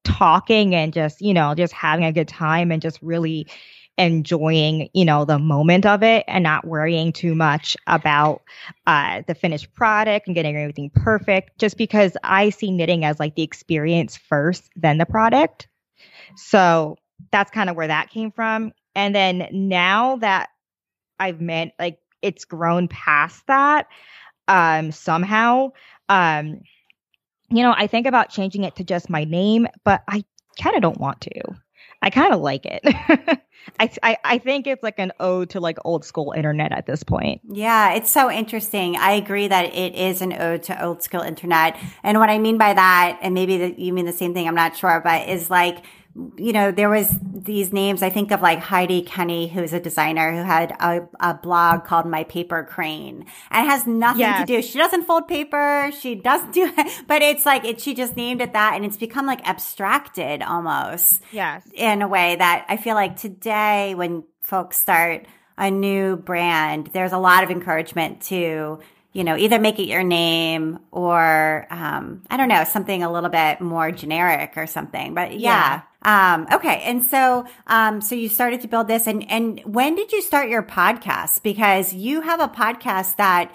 talking 0.08 0.74
and 0.74 0.92
just, 0.92 1.20
you 1.20 1.34
know, 1.34 1.54
just 1.54 1.72
having 1.72 2.04
a 2.04 2.12
good 2.12 2.28
time 2.28 2.72
and 2.72 2.82
just 2.82 2.98
really 3.02 3.46
enjoying, 3.98 4.88
you 4.94 5.04
know, 5.04 5.24
the 5.24 5.38
moment 5.38 5.84
of 5.84 6.02
it 6.02 6.24
and 6.28 6.42
not 6.44 6.64
worrying 6.64 7.12
too 7.12 7.34
much 7.34 7.76
about 7.86 8.42
uh, 8.86 9.22
the 9.26 9.34
finished 9.34 9.74
product 9.74 10.26
and 10.26 10.34
getting 10.34 10.56
everything 10.56 10.90
perfect, 10.94 11.58
just 11.58 11.76
because 11.76 12.16
I 12.22 12.50
see 12.50 12.70
knitting 12.70 13.04
as 13.04 13.18
like 13.18 13.34
the 13.34 13.42
experience 13.42 14.16
first, 14.16 14.70
then 14.76 14.98
the 14.98 15.06
product. 15.06 15.66
So 16.36 16.96
that's 17.32 17.50
kind 17.50 17.68
of 17.68 17.76
where 17.76 17.88
that 17.88 18.10
came 18.10 18.30
from. 18.30 18.72
And 18.94 19.14
then 19.14 19.48
now 19.52 20.16
that 20.16 20.48
I've 21.18 21.40
met, 21.40 21.72
like, 21.78 21.98
it's 22.22 22.44
grown 22.44 22.88
past 22.88 23.46
that 23.48 23.88
um, 24.46 24.92
somehow. 24.92 25.72
Um, 26.08 26.60
you 27.50 27.62
know, 27.62 27.74
I 27.76 27.86
think 27.86 28.06
about 28.06 28.30
changing 28.30 28.64
it 28.64 28.76
to 28.76 28.84
just 28.84 29.08
my 29.10 29.24
name, 29.24 29.66
but 29.84 30.02
I 30.08 30.24
kind 30.60 30.76
of 30.76 30.82
don't 30.82 30.98
want 30.98 31.20
to. 31.22 31.40
I 32.00 32.10
kind 32.10 32.32
of 32.32 32.40
like 32.40 32.64
it. 32.64 32.80
I, 33.80 33.90
I, 34.02 34.16
I 34.24 34.38
think 34.38 34.66
it's 34.66 34.82
like 34.82 34.98
an 34.98 35.12
ode 35.18 35.50
to 35.50 35.60
like 35.60 35.78
old 35.84 36.04
school 36.04 36.32
internet 36.36 36.72
at 36.72 36.86
this 36.86 37.02
point. 37.02 37.40
Yeah, 37.50 37.94
it's 37.94 38.10
so 38.10 38.30
interesting. 38.30 38.96
I 38.96 39.12
agree 39.12 39.48
that 39.48 39.74
it 39.74 39.94
is 39.94 40.22
an 40.22 40.32
ode 40.32 40.62
to 40.64 40.82
old 40.82 41.02
school 41.02 41.22
internet. 41.22 41.76
And 42.02 42.18
what 42.18 42.30
I 42.30 42.38
mean 42.38 42.56
by 42.56 42.72
that, 42.72 43.18
and 43.20 43.34
maybe 43.34 43.74
you 43.76 43.92
mean 43.92 44.06
the 44.06 44.12
same 44.12 44.32
thing, 44.32 44.46
I'm 44.46 44.54
not 44.54 44.76
sure, 44.76 45.00
but 45.02 45.28
is 45.28 45.50
like 45.50 45.84
you 46.36 46.52
know, 46.52 46.70
there 46.70 46.88
was 46.88 47.14
these 47.48 47.72
names. 47.72 48.02
I 48.02 48.10
think 48.10 48.30
of 48.30 48.40
like 48.42 48.60
Heidi 48.60 49.02
Kenney, 49.02 49.48
who's 49.48 49.72
a 49.72 49.80
designer 49.80 50.30
who 50.30 50.42
had 50.42 50.70
a, 50.78 51.08
a 51.18 51.34
blog 51.34 51.84
called 51.84 52.06
My 52.06 52.22
Paper 52.24 52.62
Crane 52.62 53.24
and 53.50 53.66
it 53.66 53.70
has 53.70 53.86
nothing 53.86 54.20
yes. 54.20 54.40
to 54.40 54.46
do. 54.46 54.62
She 54.62 54.78
doesn't 54.78 55.04
fold 55.04 55.26
paper. 55.26 55.90
She 55.98 56.14
doesn't 56.14 56.52
do 56.52 56.70
it, 56.76 57.02
but 57.08 57.22
it's 57.22 57.44
like 57.44 57.64
it, 57.64 57.80
she 57.80 57.94
just 57.94 58.16
named 58.16 58.40
it 58.40 58.52
that 58.52 58.74
and 58.74 58.84
it's 58.84 58.98
become 58.98 59.26
like 59.26 59.40
abstracted 59.48 60.42
almost. 60.42 61.22
Yes. 61.32 61.66
In 61.74 62.02
a 62.02 62.08
way 62.08 62.36
that 62.36 62.66
I 62.68 62.76
feel 62.76 62.94
like 62.94 63.16
today 63.16 63.94
when 63.96 64.24
folks 64.42 64.78
start 64.78 65.26
a 65.56 65.70
new 65.70 66.16
brand, 66.16 66.90
there's 66.92 67.12
a 67.12 67.18
lot 67.18 67.42
of 67.42 67.50
encouragement 67.50 68.20
to 68.22 68.78
you 69.12 69.24
know, 69.24 69.36
either 69.36 69.58
make 69.58 69.78
it 69.78 69.86
your 69.86 70.02
name 70.02 70.78
or, 70.90 71.66
um, 71.70 72.22
I 72.30 72.36
don't 72.36 72.48
know, 72.48 72.64
something 72.64 73.02
a 73.02 73.10
little 73.10 73.30
bit 73.30 73.60
more 73.60 73.90
generic 73.90 74.52
or 74.56 74.66
something. 74.66 75.14
But 75.14 75.38
yeah. 75.38 75.82
yeah. 76.04 76.34
Um, 76.34 76.46
okay. 76.52 76.82
And 76.84 77.04
so, 77.04 77.46
um, 77.66 78.00
so 78.00 78.14
you 78.14 78.28
started 78.28 78.60
to 78.60 78.68
build 78.68 78.86
this 78.86 79.06
and, 79.06 79.28
and 79.30 79.60
when 79.64 79.96
did 79.96 80.12
you 80.12 80.22
start 80.22 80.48
your 80.48 80.62
podcast? 80.62 81.42
Because 81.42 81.92
you 81.92 82.20
have 82.20 82.40
a 82.40 82.48
podcast 82.48 83.16
that 83.16 83.52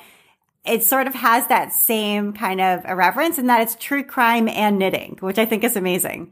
it 0.65 0.81
sort 0.81 1.07
of 1.07 1.13
has 1.13 1.45
that 1.47 1.73
same 1.73 2.31
kind 2.31 2.61
of 2.61 2.85
irreverence 2.85 3.37
in 3.37 3.47
that 3.47 3.59
it's 3.59 3.75
true 3.75 4.01
crime 4.01 4.47
and 4.47 4.79
knitting, 4.79 5.17
which 5.19 5.37
I 5.37 5.45
think 5.45 5.65
is 5.65 5.75
amazing. 5.75 6.31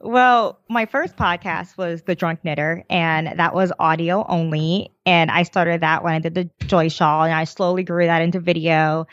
Well, 0.00 0.60
my 0.68 0.84
first 0.84 1.16
podcast 1.16 1.78
was 1.78 2.02
The 2.02 2.14
Drunk 2.14 2.44
Knitter, 2.44 2.84
and 2.90 3.38
that 3.38 3.54
was 3.54 3.72
audio 3.78 4.26
only. 4.28 4.90
And 5.06 5.30
I 5.30 5.44
started 5.44 5.80
that 5.80 6.04
when 6.04 6.12
I 6.12 6.18
did 6.18 6.34
the 6.34 6.50
Joy 6.66 6.90
Shawl, 6.90 7.24
and 7.24 7.32
I 7.32 7.44
slowly 7.44 7.84
grew 7.84 8.04
that 8.04 8.20
into 8.20 8.38
video. 8.38 9.06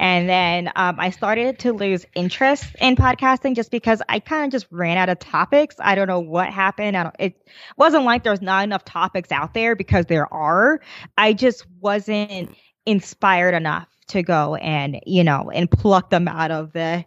And 0.00 0.26
then 0.26 0.72
um, 0.74 0.96
I 0.98 1.10
started 1.10 1.58
to 1.60 1.74
lose 1.74 2.06
interest 2.14 2.64
in 2.80 2.96
podcasting 2.96 3.56
just 3.56 3.70
because 3.70 4.00
I 4.08 4.20
kind 4.20 4.46
of 4.46 4.52
just 4.52 4.68
ran 4.70 4.96
out 4.96 5.10
of 5.10 5.18
topics. 5.18 5.76
I 5.80 5.94
don't 5.94 6.08
know 6.08 6.20
what 6.20 6.48
happened. 6.48 6.96
it 7.18 7.34
wasn't 7.76 8.04
like 8.04 8.24
there's 8.24 8.40
not 8.40 8.64
enough 8.64 8.86
topics 8.86 9.30
out 9.30 9.52
there 9.52 9.76
because 9.76 10.06
there 10.06 10.32
are. 10.32 10.80
I 11.18 11.34
just 11.34 11.66
wasn't 11.80 12.56
inspired 12.88 13.54
enough 13.54 13.86
to 14.08 14.22
go 14.22 14.54
and 14.54 14.98
you 15.04 15.22
know 15.22 15.50
and 15.54 15.70
pluck 15.70 16.08
them 16.08 16.26
out 16.26 16.50
of 16.50 16.72
the 16.72 17.04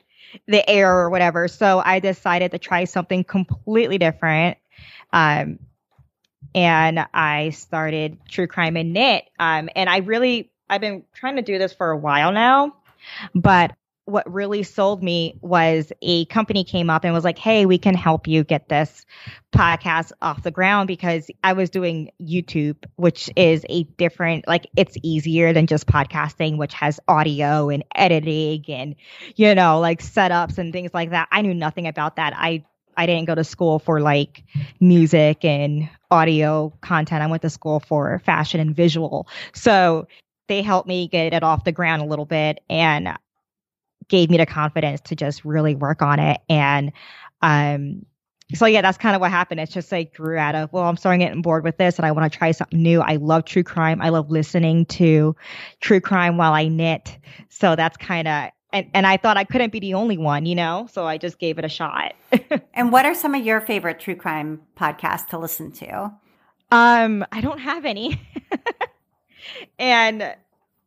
the 0.47 0.69
air 0.69 0.95
or 0.95 1.09
whatever. 1.09 1.47
So 1.47 1.81
i 1.83 1.99
decided 1.99 2.51
to 2.51 2.59
try 2.59 2.85
something 2.85 3.23
completely 3.23 3.97
different. 3.97 4.57
Um 5.11 5.59
and 6.53 7.05
i 7.13 7.49
started 7.49 8.19
true 8.29 8.47
crime 8.47 8.77
and 8.77 8.93
knit. 8.93 9.25
Um 9.39 9.69
and 9.75 9.89
i 9.89 9.97
really 9.97 10.51
i've 10.69 10.81
been 10.81 11.03
trying 11.15 11.37
to 11.37 11.41
do 11.41 11.57
this 11.57 11.73
for 11.73 11.89
a 11.89 11.97
while 11.97 12.31
now 12.31 12.75
but 13.33 13.71
what 14.11 14.31
really 14.31 14.61
sold 14.63 15.01
me 15.01 15.39
was 15.41 15.91
a 16.01 16.25
company 16.25 16.63
came 16.63 16.89
up 16.89 17.03
and 17.03 17.13
was 17.13 17.23
like, 17.23 17.37
Hey, 17.37 17.65
we 17.65 17.77
can 17.77 17.95
help 17.95 18.27
you 18.27 18.43
get 18.43 18.69
this 18.69 19.05
podcast 19.53 20.11
off 20.21 20.43
the 20.43 20.51
ground 20.51 20.87
because 20.87 21.29
I 21.43 21.53
was 21.53 21.69
doing 21.69 22.11
YouTube, 22.21 22.77
which 22.97 23.29
is 23.35 23.65
a 23.69 23.83
different, 23.83 24.47
like, 24.47 24.67
it's 24.75 24.97
easier 25.01 25.53
than 25.53 25.65
just 25.67 25.87
podcasting, 25.87 26.57
which 26.57 26.73
has 26.73 26.99
audio 27.07 27.69
and 27.69 27.83
editing 27.95 28.65
and, 28.67 28.95
you 29.35 29.55
know, 29.55 29.79
like 29.79 30.01
setups 30.01 30.57
and 30.57 30.73
things 30.73 30.93
like 30.93 31.11
that. 31.11 31.27
I 31.31 31.41
knew 31.41 31.53
nothing 31.53 31.87
about 31.87 32.17
that. 32.17 32.33
I, 32.35 32.65
I 32.97 33.05
didn't 33.05 33.25
go 33.25 33.35
to 33.35 33.43
school 33.43 33.79
for 33.79 34.01
like 34.01 34.43
music 34.79 35.45
and 35.45 35.89
audio 36.11 36.73
content. 36.81 37.23
I 37.23 37.27
went 37.27 37.41
to 37.43 37.49
school 37.49 37.79
for 37.79 38.19
fashion 38.25 38.59
and 38.59 38.75
visual. 38.75 39.27
So 39.53 40.07
they 40.47 40.61
helped 40.61 40.87
me 40.87 41.07
get 41.07 41.33
it 41.33 41.43
off 41.43 41.63
the 41.63 41.71
ground 41.71 42.01
a 42.01 42.05
little 42.05 42.25
bit. 42.25 42.59
And 42.69 43.17
gave 44.11 44.29
me 44.29 44.37
the 44.37 44.45
confidence 44.45 45.01
to 45.01 45.15
just 45.15 45.43
really 45.43 45.73
work 45.73 46.03
on 46.03 46.19
it 46.19 46.39
and 46.47 46.91
um 47.41 48.05
so 48.53 48.65
yeah, 48.65 48.81
that's 48.81 48.97
kind 48.97 49.15
of 49.15 49.21
what 49.21 49.31
happened. 49.31 49.59
It's 49.59 49.73
just 49.73 49.91
like 49.91 50.13
grew 50.13 50.37
out 50.37 50.55
of, 50.55 50.71
well, 50.73 50.83
I'm 50.83 50.97
starting 50.97 51.21
getting 51.21 51.41
bored 51.41 51.63
with 51.63 51.77
this 51.77 51.97
and 51.97 52.05
I 52.05 52.11
want 52.11 52.31
to 52.31 52.37
try 52.37 52.51
something 52.51 52.81
new. 52.81 53.01
I 53.01 53.15
love 53.15 53.45
true 53.45 53.63
crime. 53.63 54.01
I 54.01 54.09
love 54.09 54.29
listening 54.29 54.85
to 54.87 55.35
true 55.79 56.01
crime 56.01 56.37
while 56.37 56.53
I 56.53 56.67
knit. 56.67 57.17
So 57.49 57.75
that's 57.75 57.97
kind 57.97 58.27
of, 58.27 58.49
and, 58.73 58.89
and 58.93 59.07
I 59.07 59.17
thought 59.17 59.37
I 59.37 59.43
couldn't 59.43 59.71
be 59.71 59.79
the 59.79 59.93
only 59.93 60.17
one, 60.17 60.45
you 60.45 60.55
know? 60.55 60.87
So 60.91 61.05
I 61.05 61.17
just 61.17 61.39
gave 61.39 61.59
it 61.59 61.65
a 61.65 61.69
shot. 61.69 62.13
and 62.73 62.91
what 62.91 63.05
are 63.05 63.15
some 63.15 63.35
of 63.35 63.45
your 63.45 63.61
favorite 63.61 63.99
true 63.99 64.15
crime 64.15 64.61
podcasts 64.77 65.27
to 65.29 65.37
listen 65.37 65.71
to? 65.73 66.11
Um, 66.71 67.25
I 67.31 67.41
don't 67.41 67.59
have 67.59 67.85
any. 67.85 68.21
and 69.79 70.35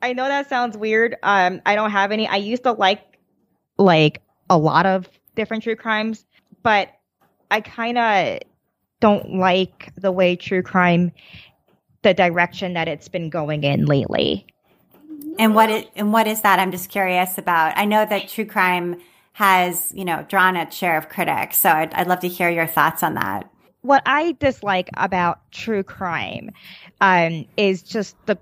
I 0.03 0.13
know 0.13 0.27
that 0.29 0.49
sounds 0.49 0.77
weird. 0.77 1.17
Um, 1.23 1.61
I 1.67 1.75
don't 1.75 1.91
have 1.91 2.11
any. 2.11 2.27
I 2.27 2.37
used 2.37 2.65
to 2.65 2.73
like 2.73 3.14
like 3.79 4.23
a 4.51 4.59
lot 4.59 4.87
of 4.87 5.09
different 5.35 5.63
true 5.63 5.77
crimes, 5.77 6.25
but 6.63 6.89
I 7.51 7.61
kind 7.61 7.99
of 7.99 8.41
don't 9.01 9.35
like 9.35 9.93
the 9.97 10.13
way 10.13 10.37
true 10.37 10.63
crime, 10.63 11.13
the 12.03 12.15
direction 12.15 12.75
that 12.75 12.89
it's 12.89 13.09
been 13.09 13.31
going 13.31 13.65
in 13.65 13.87
lately. 13.87 14.47
And 15.39 15.55
what 15.55 15.71
it, 15.71 15.91
and 15.97 16.13
what 16.13 16.27
is 16.27 16.43
that? 16.43 16.59
I'm 16.59 16.71
just 16.71 16.91
curious 16.91 17.39
about. 17.39 17.77
I 17.77 17.85
know 17.85 18.07
that 18.07 18.29
true 18.29 18.47
crime 18.47 19.01
has, 19.33 19.93
you 19.95 20.05
know, 20.05 20.25
drawn 20.29 20.57
its 20.57 20.77
share 20.77 20.97
of 20.97 21.09
critics. 21.09 21.59
So 21.59 21.69
I'd, 21.69 21.93
I'd 21.95 22.07
love 22.07 22.21
to 22.21 22.29
hear 22.29 22.49
your 22.49 22.69
thoughts 22.69 23.03
on 23.03 23.15
that. 23.15 23.51
What 23.83 24.03
I 24.07 24.33
dislike 24.39 24.89
about 24.97 25.41
true 25.51 25.83
crime 25.83 26.51
um, 27.01 27.45
is 27.57 27.83
just 27.83 28.17
the 28.27 28.39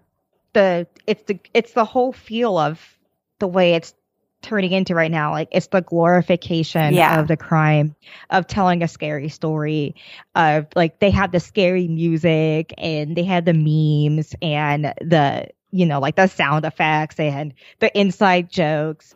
the 0.52 0.86
it's 1.06 1.22
the 1.24 1.38
it's 1.54 1.72
the 1.72 1.84
whole 1.84 2.12
feel 2.12 2.58
of 2.58 2.98
the 3.38 3.48
way 3.48 3.74
it's 3.74 3.94
turning 4.42 4.72
into 4.72 4.94
right 4.94 5.10
now. 5.10 5.32
Like 5.32 5.48
it's 5.52 5.68
the 5.68 5.80
glorification 5.80 6.94
yeah. 6.94 7.20
of 7.20 7.28
the 7.28 7.36
crime, 7.36 7.94
of 8.30 8.46
telling 8.46 8.82
a 8.82 8.88
scary 8.88 9.28
story, 9.28 9.94
of 10.34 10.66
like 10.74 10.98
they 10.98 11.10
have 11.10 11.32
the 11.32 11.40
scary 11.40 11.88
music 11.88 12.74
and 12.76 13.16
they 13.16 13.24
have 13.24 13.44
the 13.44 13.54
memes 13.54 14.34
and 14.42 14.92
the 15.00 15.48
you 15.70 15.86
know 15.86 16.00
like 16.00 16.16
the 16.16 16.26
sound 16.26 16.64
effects 16.64 17.18
and 17.18 17.54
the 17.78 17.96
inside 17.98 18.50
jokes. 18.50 19.14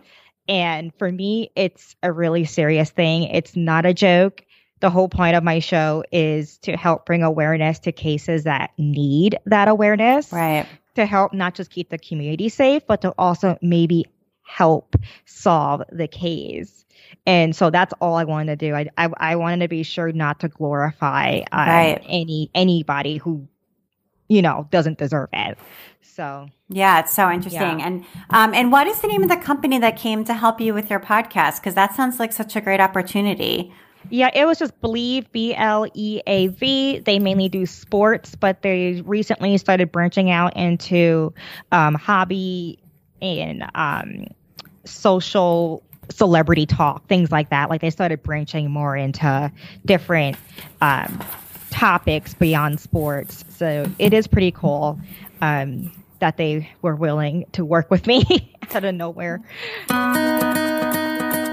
And 0.48 0.92
for 0.96 1.10
me, 1.10 1.50
it's 1.56 1.96
a 2.02 2.12
really 2.12 2.44
serious 2.44 2.90
thing. 2.90 3.24
It's 3.24 3.56
not 3.56 3.84
a 3.84 3.92
joke. 3.92 4.44
The 4.78 4.90
whole 4.90 5.08
point 5.08 5.36
of 5.36 5.42
my 5.42 5.58
show 5.58 6.04
is 6.12 6.58
to 6.58 6.76
help 6.76 7.06
bring 7.06 7.22
awareness 7.22 7.80
to 7.80 7.92
cases 7.92 8.44
that 8.44 8.70
need 8.78 9.38
that 9.46 9.68
awareness. 9.68 10.32
Right. 10.32 10.66
To 10.94 11.04
help 11.04 11.34
not 11.34 11.54
just 11.54 11.70
keep 11.70 11.90
the 11.90 11.98
community 11.98 12.48
safe, 12.48 12.86
but 12.86 13.02
to 13.02 13.12
also 13.18 13.58
maybe 13.60 14.06
help 14.46 14.96
solve 15.24 15.82
the 15.92 16.08
case. 16.08 16.84
And 17.26 17.54
so 17.54 17.70
that's 17.70 17.92
all 18.00 18.14
I 18.14 18.24
wanted 18.24 18.58
to 18.58 18.66
do. 18.66 18.74
I, 18.74 18.88
I, 18.96 19.10
I 19.18 19.36
wanted 19.36 19.60
to 19.60 19.68
be 19.68 19.82
sure 19.82 20.12
not 20.12 20.40
to 20.40 20.48
glorify 20.48 21.40
um, 21.52 21.68
right. 21.68 22.02
any 22.06 22.50
anybody 22.54 23.16
who, 23.16 23.46
you 24.28 24.42
know, 24.42 24.68
doesn't 24.70 24.98
deserve 24.98 25.28
it. 25.32 25.58
So 26.00 26.48
yeah, 26.68 27.00
it's 27.00 27.12
so 27.12 27.30
interesting. 27.30 27.80
Yeah. 27.80 27.86
And 27.86 28.04
um, 28.30 28.54
and 28.54 28.72
what 28.72 28.86
is 28.86 29.00
the 29.00 29.08
name 29.08 29.22
of 29.22 29.28
the 29.28 29.36
company 29.36 29.78
that 29.80 29.96
came 29.96 30.24
to 30.24 30.34
help 30.34 30.60
you 30.60 30.72
with 30.72 30.88
your 30.88 31.00
podcast? 31.00 31.56
Because 31.56 31.74
that 31.74 31.94
sounds 31.94 32.18
like 32.18 32.32
such 32.32 32.56
a 32.56 32.60
great 32.60 32.80
opportunity. 32.80 33.72
Yeah, 34.08 34.30
it 34.32 34.44
was 34.44 34.60
just 34.60 34.80
Bleav, 34.80 35.26
B 35.32 35.52
L 35.54 35.86
E 35.94 36.20
A 36.26 36.46
V. 36.46 37.00
They 37.00 37.18
mainly 37.18 37.48
do 37.48 37.66
sports, 37.66 38.36
but 38.36 38.62
they 38.62 39.02
recently 39.04 39.58
started 39.58 39.90
branching 39.90 40.30
out 40.30 40.56
into 40.56 41.34
um, 41.72 41.94
hobby 41.94 42.78
and 43.20 43.64
um, 43.74 44.26
social 44.84 45.82
celebrity 46.10 46.66
talk, 46.66 47.06
things 47.08 47.32
like 47.32 47.50
that. 47.50 47.70
Like 47.70 47.80
they 47.80 47.90
started 47.90 48.22
branching 48.22 48.70
more 48.70 48.96
into 48.96 49.50
different 49.84 50.36
um, 50.80 51.22
topics 51.70 52.34
beyond 52.34 52.80
sports. 52.80 53.44
So 53.48 53.90
it 53.98 54.14
is 54.14 54.26
pretty 54.26 54.52
cool 54.52 55.00
um, 55.40 55.90
that 56.20 56.36
they 56.36 56.70
were 56.82 56.96
willing 56.96 57.44
to 57.52 57.64
work 57.64 57.90
with 57.90 58.06
me 58.06 58.54
out 58.74 58.84
of 58.84 58.94
nowhere. 58.94 59.42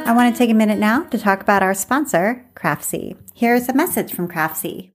I 0.06 0.14
want 0.14 0.34
to 0.34 0.38
take 0.38 0.50
a 0.50 0.54
minute 0.54 0.80
now 0.80 1.04
to 1.06 1.18
talk 1.18 1.42
about 1.42 1.64
our 1.64 1.74
sponsor, 1.74 2.46
Craftsy. 2.56 3.18
Here's 3.34 3.70
a 3.70 3.74
message 3.74 4.14
from 4.14 4.28
Craftsy. 4.28 4.93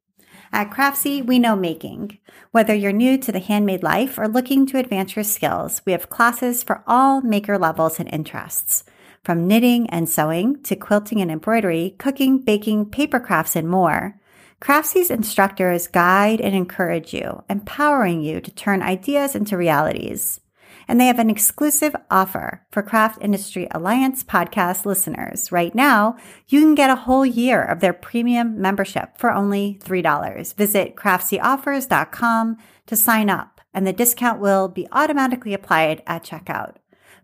At 0.53 0.71
Craftsy, 0.71 1.25
we 1.25 1.39
know 1.39 1.55
making. 1.55 2.19
Whether 2.51 2.75
you're 2.75 2.93
new 2.93 3.19
to 3.19 3.31
the 3.31 3.39
handmade 3.39 3.83
life 3.83 4.19
or 4.19 4.27
looking 4.27 4.67
to 4.67 4.79
advance 4.79 5.15
your 5.15 5.25
skills, 5.25 5.83
we 5.85 5.93
have 5.93 6.09
classes 6.09 6.63
for 6.63 6.83
all 6.87 7.21
maker 7.21 7.59
levels 7.59 8.01
and 8.01 8.09
interests. 8.13 8.85
From 9.25 9.47
knitting 9.47 9.91
and 9.91 10.09
sewing 10.09 10.63
to 10.63 10.77
quilting 10.77 11.21
and 11.21 11.31
embroidery, 11.31 11.95
cooking, 11.99 12.39
baking, 12.39 12.87
paper 12.87 13.21
crafts, 13.21 13.57
and 13.57 13.69
more. 13.69 14.19
Craftsy's 14.61 15.11
instructors 15.11 15.87
guide 15.87 16.41
and 16.41 16.55
encourage 16.55 17.13
you, 17.13 17.45
empowering 17.51 18.23
you 18.23 18.41
to 18.41 18.51
turn 18.51 18.83
ideas 18.83 19.35
into 19.35 19.57
realities 19.57 20.41
and 20.89 20.99
they 20.99 21.07
have 21.07 21.19
an 21.19 21.29
exclusive 21.29 21.95
offer 22.11 22.67
for 22.71 22.83
Craft 22.83 23.19
Industry 23.21 23.69
Alliance 23.71 24.25
podcast 24.25 24.87
listeners. 24.87 25.53
Right 25.53 25.75
now, 25.75 26.17
you 26.49 26.61
can 26.61 26.75
get 26.75 26.91
a 26.91 26.97
whole 26.97 27.27
year 27.27 27.63
of 27.63 27.81
their 27.81 27.93
premium 27.93 28.61
membership 28.61 29.19
for 29.19 29.31
only 29.31 29.79
$3. 29.85 30.55
Visit 30.55 30.97
craftsyoffers.com 30.97 32.57
to 32.87 32.97
sign 32.97 33.29
up, 33.29 33.61
and 33.75 33.87
the 33.87 33.93
discount 33.93 34.41
will 34.41 34.69
be 34.69 34.89
automatically 34.91 35.53
applied 35.53 36.03
at 36.07 36.25
checkout. 36.25 36.77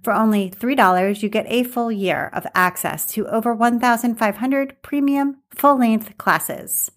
For 0.03 0.13
only 0.13 0.51
$3, 0.51 1.23
you 1.23 1.31
get 1.31 1.47
a 1.49 1.65
full 1.65 1.91
year 1.91 2.29
of 2.35 2.47
access 2.55 3.07
to 3.13 3.27
over 3.29 3.55
1,500 3.55 4.83
premium 4.83 5.39
full 5.49 5.79
length 5.79 6.19
classes. 6.19 6.91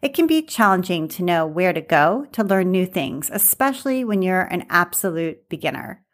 It 0.00 0.14
can 0.14 0.28
be 0.28 0.42
challenging 0.42 1.08
to 1.08 1.24
know 1.24 1.44
where 1.44 1.72
to 1.72 1.80
go 1.80 2.26
to 2.32 2.44
learn 2.44 2.70
new 2.70 2.86
things, 2.86 3.30
especially 3.32 4.04
when 4.04 4.22
you're 4.22 4.42
an 4.42 4.66
absolute 4.70 5.48
beginner. 5.48 6.04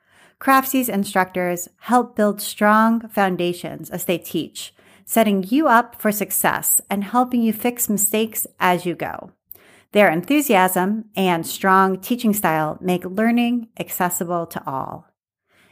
Craftsy's 0.41 0.89
instructors 0.89 1.69
help 1.81 2.15
build 2.15 2.41
strong 2.41 3.09
foundations 3.09 3.91
as 3.91 4.05
they 4.05 4.19
teach, 4.19 4.73
setting 5.05 5.43
you 5.43 5.67
up 5.67 6.01
for 6.01 6.13
success 6.13 6.81
and 6.89 7.03
helping 7.03 7.43
you 7.43 7.53
fix 7.53 7.89
mistakes 7.89 8.47
as 8.61 8.87
you 8.87 8.95
go. 8.95 9.33
Their 9.93 10.11
enthusiasm 10.11 11.07
and 11.17 11.47
strong 11.47 11.99
teaching 11.99 12.35
style 12.35 12.79
make 12.81 13.05
learning 13.05 13.69
accessible 13.81 14.47
to 14.47 14.63
all. 14.65 15.07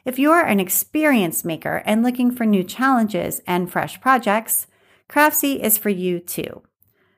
If 0.05 0.19
you're 0.19 0.45
an 0.45 0.59
experienced 0.59 1.45
maker 1.45 1.83
and 1.85 2.03
looking 2.03 2.31
for 2.31 2.47
new 2.47 2.65
challenges 2.65 3.41
and 3.47 3.71
fresh 3.71 4.01
projects, 4.01 4.67
Craftsy 5.09 5.61
is 5.61 5.79
for 5.79 5.91
you 5.91 6.19
too. 6.19 6.63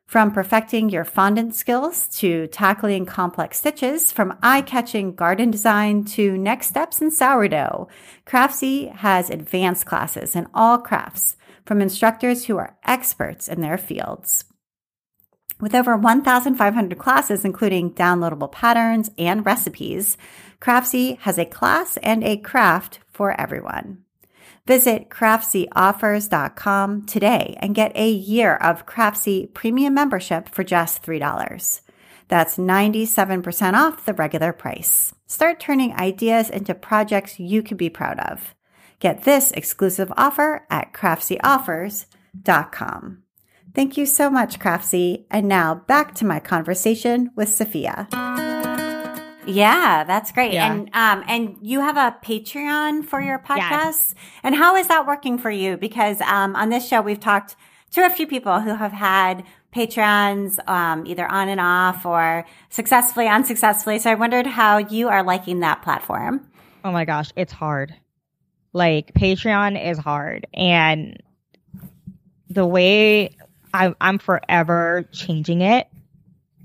From 0.09 0.33
perfecting 0.33 0.89
your 0.89 1.05
fondant 1.05 1.55
skills 1.55 2.09
to 2.21 2.47
tackling 2.47 3.05
complex 3.05 3.59
stitches, 3.59 4.11
from 4.11 4.39
eye 4.43 4.63
catching 4.63 5.15
garden 5.15 5.51
design 5.51 6.07
to 6.17 6.39
next 6.39 6.69
steps 6.69 7.03
in 7.03 7.11
sourdough, 7.11 7.89
Craftsy 8.25 8.91
has 8.91 9.29
advanced 9.29 9.85
classes 9.85 10.35
in 10.35 10.47
all 10.55 10.79
crafts 10.79 11.37
from 11.67 11.83
instructors 11.83 12.47
who 12.47 12.57
are 12.57 12.79
experts 12.87 13.49
in 13.49 13.61
their 13.61 13.77
fields. 13.77 14.47
With 15.61 15.75
over 15.75 15.95
1,500 15.95 16.99
classes, 16.99 17.45
including 17.45 17.93
downloadable 17.93 18.51
patterns 18.51 19.11
and 19.19 19.45
recipes, 19.45 20.17
Craftsy 20.59 21.19
has 21.19 21.37
a 21.37 21.45
class 21.45 21.99
and 21.99 22.25
a 22.25 22.39
craft 22.39 23.01
for 23.09 23.39
everyone. 23.39 24.05
Visit 24.69 25.09
craftsyoffers.com 25.09 27.07
today 27.07 27.57
and 27.59 27.75
get 27.75 27.97
a 27.97 28.11
year 28.11 28.57
of 28.57 28.85
Craftsy 28.85 29.47
premium 29.55 29.95
membership 29.95 30.51
for 30.51 30.63
just 30.63 31.03
$3. 31.03 31.81
That's 32.29 32.59
97% 32.59 33.73
off 33.73 34.05
the 34.05 34.13
regular 34.13 34.53
price. 34.53 35.15
Start 35.27 35.59
turning 35.59 35.95
ideas 35.95 36.51
into 36.51 36.75
projects 36.75 37.41
you 37.41 37.63
can 37.63 37.79
be 37.79 37.89
proud 37.89 38.21
of. 38.21 38.55
Get 39.01 39.25
this 39.25 39.53
exclusive 39.53 40.13
offer 40.19 40.67
at 40.69 40.93
craftsyoffers.com. 40.93 43.23
Thank 43.75 43.97
you 43.97 44.05
so 44.05 44.29
much, 44.29 44.59
Craftsy. 44.59 45.25
And 45.31 45.49
now 45.49 45.77
back 45.77 46.15
to 46.17 46.27
my 46.27 46.41
conversation 46.41 47.31
with 47.35 47.49
Sophia. 47.49 48.07
Yeah, 49.49 50.05
that's 50.05 50.31
great. 50.33 50.53
Yeah. 50.53 50.71
And 50.71 50.91
um 50.93 51.25
and 51.27 51.57
you 51.63 51.81
have 51.81 51.97
a 51.97 52.17
Patreon 52.25 53.05
for 53.05 53.21
your 53.21 53.39
podcast. 53.39 53.57
Yes. 53.59 54.15
And 54.43 54.55
how 54.55 54.77
is 54.77 54.89
that 54.89 55.07
working 55.07 55.39
for 55.39 55.51
you? 55.51 55.77
Because 55.77 56.21
um 56.21 56.55
on 56.55 56.69
this 56.69 56.87
show 56.87 57.01
we've 57.01 57.21
talked 57.21 57.57
to 57.93 58.05
a 58.05 58.11
few 58.11 58.27
people 58.27 58.61
who 58.61 58.75
have 58.75 58.93
had 58.93 59.45
Patreons 59.75 60.59
um 60.69 61.07
either 61.07 61.27
on 61.27 61.49
and 61.49 61.61
off 61.61 62.05
or 62.05 62.47
successfully, 62.69 63.27
unsuccessfully. 63.27 63.99
So 63.99 64.11
I 64.11 64.15
wondered 64.15 64.47
how 64.47 64.79
you 64.79 65.09
are 65.09 65.23
liking 65.23 65.61
that 65.61 65.83
platform. 65.83 66.47
Oh 66.85 66.93
my 66.93 67.05
gosh, 67.05 67.31
it's 67.35 67.53
hard. 67.53 67.95
Like 68.73 69.15
Patreon 69.15 69.83
is 69.83 69.99
hard 69.99 70.47
and 70.53 71.23
the 72.51 72.67
way 72.67 73.37
I, 73.75 73.95
I'm 74.01 74.19
forever 74.19 75.09
changing 75.13 75.61
it 75.61 75.89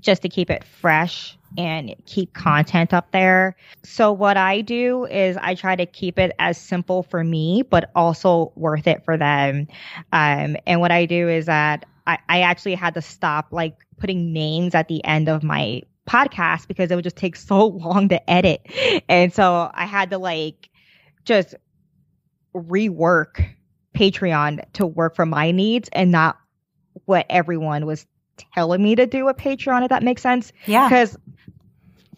just 0.00 0.22
to 0.22 0.28
keep 0.28 0.50
it 0.50 0.64
fresh 0.64 1.36
and 1.56 1.94
keep 2.06 2.32
content 2.34 2.92
up 2.92 3.10
there. 3.12 3.56
So 3.82 4.12
what 4.12 4.36
I 4.36 4.60
do 4.60 5.06
is 5.06 5.36
I 5.36 5.54
try 5.54 5.76
to 5.76 5.86
keep 5.86 6.18
it 6.18 6.32
as 6.38 6.58
simple 6.58 7.02
for 7.02 7.22
me, 7.22 7.62
but 7.62 7.90
also 7.94 8.52
worth 8.56 8.86
it 8.86 9.04
for 9.04 9.16
them. 9.16 9.68
Um, 10.12 10.56
and 10.66 10.80
what 10.80 10.90
I 10.90 11.06
do 11.06 11.28
is 11.28 11.46
that 11.46 11.86
I, 12.06 12.18
I 12.28 12.40
actually 12.42 12.74
had 12.74 12.94
to 12.94 13.02
stop 13.02 13.48
like 13.50 13.76
putting 13.98 14.32
names 14.32 14.74
at 14.74 14.88
the 14.88 15.04
end 15.04 15.28
of 15.28 15.42
my 15.42 15.82
podcast 16.08 16.68
because 16.68 16.90
it 16.90 16.94
would 16.94 17.04
just 17.04 17.16
take 17.16 17.36
so 17.36 17.66
long 17.66 18.08
to 18.08 18.30
edit. 18.30 18.66
And 19.08 19.32
so 19.32 19.70
I 19.72 19.86
had 19.86 20.10
to 20.10 20.18
like 20.18 20.70
just 21.24 21.54
rework 22.54 23.46
Patreon 23.94 24.64
to 24.74 24.86
work 24.86 25.14
for 25.14 25.26
my 25.26 25.50
needs 25.50 25.88
and 25.92 26.10
not 26.10 26.38
what 27.06 27.26
everyone 27.28 27.86
was 27.86 28.06
telling 28.54 28.82
me 28.82 28.94
to 28.96 29.06
do 29.06 29.28
a 29.28 29.34
Patreon, 29.34 29.82
if 29.82 29.88
that 29.90 30.02
makes 30.02 30.22
sense. 30.22 30.52
Yeah. 30.66 30.88
Because 30.88 31.16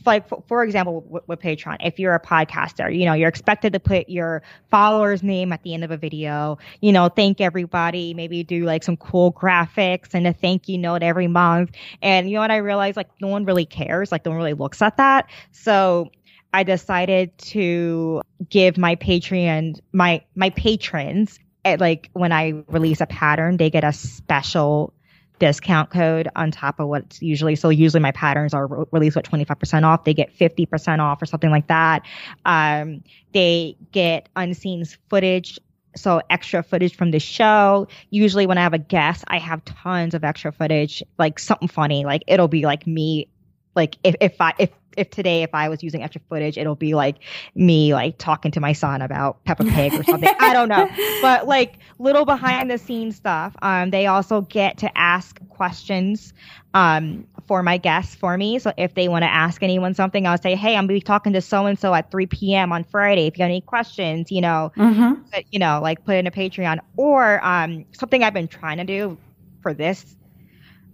like 0.06 0.28
for, 0.28 0.42
for 0.46 0.62
example 0.62 1.02
with, 1.02 1.26
with, 1.26 1.40
patreon 1.40 1.76
if 1.80 1.98
you're 1.98 2.14
a 2.14 2.20
podcaster 2.20 2.96
you 2.96 3.04
know 3.04 3.12
you're 3.12 3.28
expected 3.28 3.72
to 3.72 3.80
put 3.80 4.08
your 4.08 4.42
followers 4.70 5.22
name 5.22 5.52
at 5.52 5.62
the 5.62 5.74
end 5.74 5.84
of 5.84 5.90
a 5.90 5.96
video. 5.96 6.58
You 6.80 6.92
know 6.92 7.08
thank 7.08 7.40
everybody 7.40 8.14
maybe 8.14 8.44
do 8.44 8.64
like 8.64 8.84
some 8.84 8.96
cool 8.96 9.32
graphics 9.32 10.14
and 10.14 10.26
a 10.26 10.32
thank 10.32 10.68
you 10.68 10.78
note 10.78 11.02
every 11.02 11.26
month. 11.26 11.72
And 12.00 12.28
you 12.28 12.34
know 12.34 12.40
what 12.40 12.50
i 12.50 12.56
realized? 12.56 12.96
Like 12.96 13.10
no 13.20 13.28
one 13.28 13.44
really 13.44 13.66
cares. 13.66 14.12
Like 14.12 14.24
no 14.24 14.30
one 14.30 14.38
really 14.38 14.54
looks 14.54 14.80
at 14.80 14.96
that. 14.96 15.28
So 15.50 16.10
i 16.54 16.62
decided 16.62 17.36
to 17.38 18.22
give 18.48 18.78
my 18.78 18.94
patreon 18.94 19.78
my 19.92 20.22
my 20.34 20.50
patrons 20.50 21.38
at, 21.64 21.80
like 21.80 22.08
when 22.12 22.30
i 22.30 22.62
release 22.68 23.00
a 23.00 23.06
pattern 23.06 23.56
they 23.56 23.68
get 23.68 23.82
a 23.82 23.92
special 23.92 24.94
discount 25.38 25.90
code 25.90 26.28
on 26.36 26.50
top 26.50 26.80
of 26.80 26.88
what's 26.88 27.20
usually 27.20 27.56
so 27.56 27.68
usually 27.68 28.00
my 28.00 28.12
patterns 28.12 28.54
are 28.54 28.66
re- 28.66 28.84
released 28.92 29.16
with 29.16 29.26
25% 29.26 29.84
off. 29.84 30.04
They 30.04 30.14
get 30.14 30.36
50% 30.36 31.00
off 31.00 31.20
or 31.20 31.26
something 31.26 31.50
like 31.50 31.66
that. 31.68 32.02
Um, 32.44 33.02
they 33.32 33.76
get 33.92 34.28
unseen 34.36 34.84
footage 35.08 35.58
so 35.94 36.20
extra 36.28 36.62
footage 36.62 36.94
from 36.94 37.10
the 37.10 37.18
show. 37.18 37.88
Usually 38.10 38.46
when 38.46 38.58
i 38.58 38.62
have 38.62 38.74
a 38.74 38.78
guest 38.78 39.24
i 39.28 39.38
have 39.38 39.64
tons 39.64 40.14
of 40.14 40.24
extra 40.24 40.52
footage 40.52 41.02
like 41.18 41.38
something 41.38 41.68
funny 41.68 42.04
like 42.04 42.22
it'll 42.26 42.48
be 42.48 42.64
like 42.64 42.86
me 42.86 43.28
like 43.74 43.96
if, 44.04 44.14
if 44.20 44.40
i 44.40 44.52
if 44.58 44.70
if 44.96 45.10
today 45.10 45.42
if 45.42 45.54
I 45.54 45.68
was 45.68 45.82
using 45.82 46.02
extra 46.02 46.20
footage, 46.28 46.58
it'll 46.58 46.74
be 46.74 46.94
like 46.94 47.16
me 47.54 47.94
like 47.94 48.18
talking 48.18 48.50
to 48.52 48.60
my 48.60 48.72
son 48.72 49.02
about 49.02 49.42
Peppa 49.44 49.64
Pig 49.64 49.94
or 49.94 50.04
something. 50.04 50.30
I 50.38 50.52
don't 50.52 50.68
know, 50.68 50.88
but 51.22 51.46
like 51.46 51.78
little 51.98 52.24
behind 52.24 52.70
the 52.70 52.78
scenes 52.78 53.16
stuff. 53.16 53.54
Um, 53.62 53.90
they 53.90 54.06
also 54.06 54.42
get 54.42 54.78
to 54.78 54.98
ask 54.98 55.40
questions 55.48 56.34
um 56.74 57.26
for 57.46 57.62
my 57.62 57.78
guests 57.78 58.14
for 58.14 58.36
me. 58.36 58.58
So 58.58 58.72
if 58.76 58.94
they 58.94 59.08
want 59.08 59.22
to 59.22 59.32
ask 59.32 59.62
anyone 59.62 59.94
something, 59.94 60.26
I'll 60.26 60.38
say, 60.38 60.54
hey, 60.54 60.76
I'm 60.76 60.84
gonna 60.84 60.94
be 60.94 61.00
talking 61.00 61.32
to 61.32 61.40
so 61.40 61.66
and 61.66 61.78
so 61.78 61.94
at 61.94 62.10
3 62.10 62.26
p.m. 62.26 62.72
on 62.72 62.84
Friday. 62.84 63.26
If 63.26 63.38
you 63.38 63.42
have 63.42 63.50
any 63.50 63.60
questions, 63.60 64.30
you 64.30 64.40
know, 64.40 64.72
mm-hmm. 64.76 65.22
you 65.50 65.58
know, 65.58 65.80
like 65.82 66.04
put 66.04 66.16
in 66.16 66.26
a 66.26 66.30
Patreon 66.30 66.80
or 66.96 67.44
um 67.44 67.84
something 67.92 68.22
I've 68.22 68.34
been 68.34 68.48
trying 68.48 68.78
to 68.78 68.84
do 68.84 69.16
for 69.62 69.72
this 69.72 70.16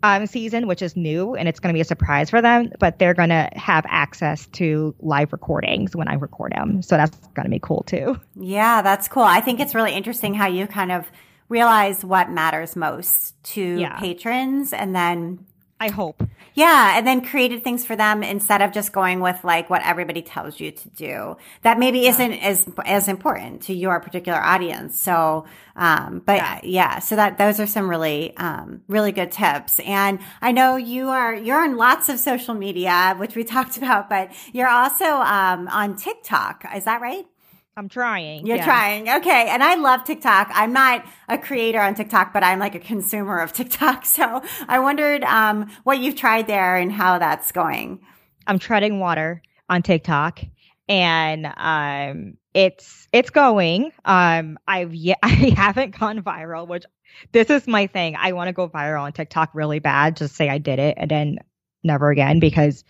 um, 0.03 0.27
season, 0.27 0.67
which 0.67 0.83
is 0.83 0.97
new 0.97 1.35
and 1.35 1.49
it's 1.49 1.61
going 1.61 1.73
to 1.73 1.77
be 1.77 1.81
a 1.81 1.85
surprise 1.85 2.31
for 2.31 2.43
them, 2.43 2.71
but 2.79 2.99
they're 2.99 3.15
going 3.15 3.29
to 3.29 3.49
have 3.55 3.85
access 3.89 4.47
to 4.49 4.95
live 5.01 5.33
recordings 5.33 5.95
when 5.95 6.09
I 6.09 6.15
record 6.15 6.53
them. 6.53 6.83
So 6.83 6.97
that's 6.97 7.17
going 7.35 7.45
to 7.45 7.51
be 7.51 7.61
cool 7.61 7.85
too. 7.87 8.21
Yeah, 8.35 8.83
that's 8.83 9.09
cool. 9.09 9.23
I 9.23 9.41
think 9.41 9.61
it's 9.61 9.75
really 9.75 9.93
interesting 9.93 10.35
how 10.35 10.49
you 10.49 10.67
kind 10.67 10.93
of 10.93 11.11
realize 11.49 12.05
what 12.05 12.31
matters 12.31 12.77
most 12.77 13.43
to 13.45 13.81
yeah. 13.81 13.99
patrons 13.99 14.73
and 14.73 14.95
then 14.95 15.45
I 15.83 15.89
hope. 15.89 16.23
Yeah. 16.55 16.97
And 16.97 17.05
then 17.05 17.25
created 17.25 17.65
things 17.65 17.85
for 17.85 17.97
them 17.97 18.23
instead 18.23 18.63
of 18.63 18.71
just 18.71 18.93
going 18.93 19.19
with 19.19 19.43
like 19.43 19.69
what 19.69 19.83
everybody 19.85 20.23
tells 20.23 20.61
you 20.61 20.71
to 20.71 20.89
do. 20.91 21.37
That 21.63 21.77
maybe 21.77 22.01
yeah. 22.01 22.11
isn't 22.11 22.33
as, 22.35 22.69
as 22.87 23.09
important 23.09 23.63
to 23.63 23.75
your 23.75 23.99
particular 23.99 24.39
audience. 24.39 25.01
So, 25.01 25.45
um, 25.75 26.23
but 26.25 26.37
yeah. 26.37 26.61
yeah, 26.63 26.99
so 27.01 27.17
that 27.17 27.37
those 27.37 27.59
are 27.59 27.67
some 27.67 27.91
really, 27.91 28.37
um, 28.37 28.83
really 28.87 29.11
good 29.11 29.33
tips. 29.33 29.81
And 29.81 30.21
I 30.41 30.53
know 30.53 30.77
you 30.77 31.09
are, 31.09 31.35
you're 31.35 31.61
on 31.61 31.77
lots 31.77 32.09
of 32.09 32.21
social 32.21 32.55
media, 32.55 33.17
which 33.19 33.35
we 33.35 33.43
talked 33.57 33.77
about, 33.77 34.09
but 34.09 34.31
you're 34.53 34.69
also, 34.69 35.05
um, 35.05 35.67
on 35.67 35.97
TikTok. 35.97 36.65
Is 36.77 36.85
that 36.85 37.01
right? 37.01 37.27
I'm 37.77 37.89
trying. 37.89 38.47
You're 38.47 38.59
yeah. 38.59 38.65
trying. 38.65 39.09
Okay. 39.09 39.49
And 39.49 39.63
I 39.63 39.77
love 39.77 40.05
TikTok. 40.05 40.51
I'm 40.53 40.73
not 40.73 41.07
a 41.29 41.39
creator 41.39 41.81
on 41.81 41.95
TikTok, 41.95 42.33
but 42.33 42.45
I'm 42.45 42.59
like 42.59 42.75
a 42.75 42.81
consumer 42.81 43.39
of 43.39 43.53
TikTok. 43.53 44.05
So 44.13 44.43
I 44.69 44.79
wondered 44.79 45.25
um, 45.25 45.71
what 45.85 45.99
you've 45.99 46.17
tried 46.17 46.47
there 46.47 46.77
and 46.77 46.93
how 46.93 47.19
that's 47.19 47.51
going. 47.51 48.01
I'm 48.47 48.59
treading 48.59 49.01
water 49.01 49.43
on 49.71 49.83
TikTok 49.83 50.41
and 50.89 51.47
um, 51.57 52.37
it's 52.53 53.09
it's 53.13 53.31
going. 53.31 53.93
Um, 54.05 54.59
I've 54.69 54.95
yet, 54.95 55.19
I 55.23 55.55
haven't 55.57 55.99
gone 55.99 56.21
viral, 56.21 56.69
which 56.69 56.85
this 57.33 57.49
is 57.49 57.67
my 57.67 57.87
thing. 57.87 58.17
I 58.17 58.33
want 58.33 58.49
to 58.49 58.53
go 58.53 58.69
viral 58.69 59.03
on 59.03 59.13
TikTok 59.13 59.51
really 59.55 59.79
bad. 59.79 60.17
Just 60.17 60.37
say 60.37 60.49
I 60.49 60.59
did 60.59 60.79
it 60.79 60.97
and 60.99 61.11
then 61.11 61.39
never 61.83 62.11
again 62.11 62.39
because 62.39 62.85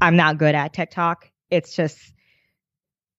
I'm 0.00 0.16
not 0.16 0.38
good 0.38 0.54
at 0.54 0.74
TikTok. 0.74 1.30
It's 1.50 1.74
just 1.74 1.98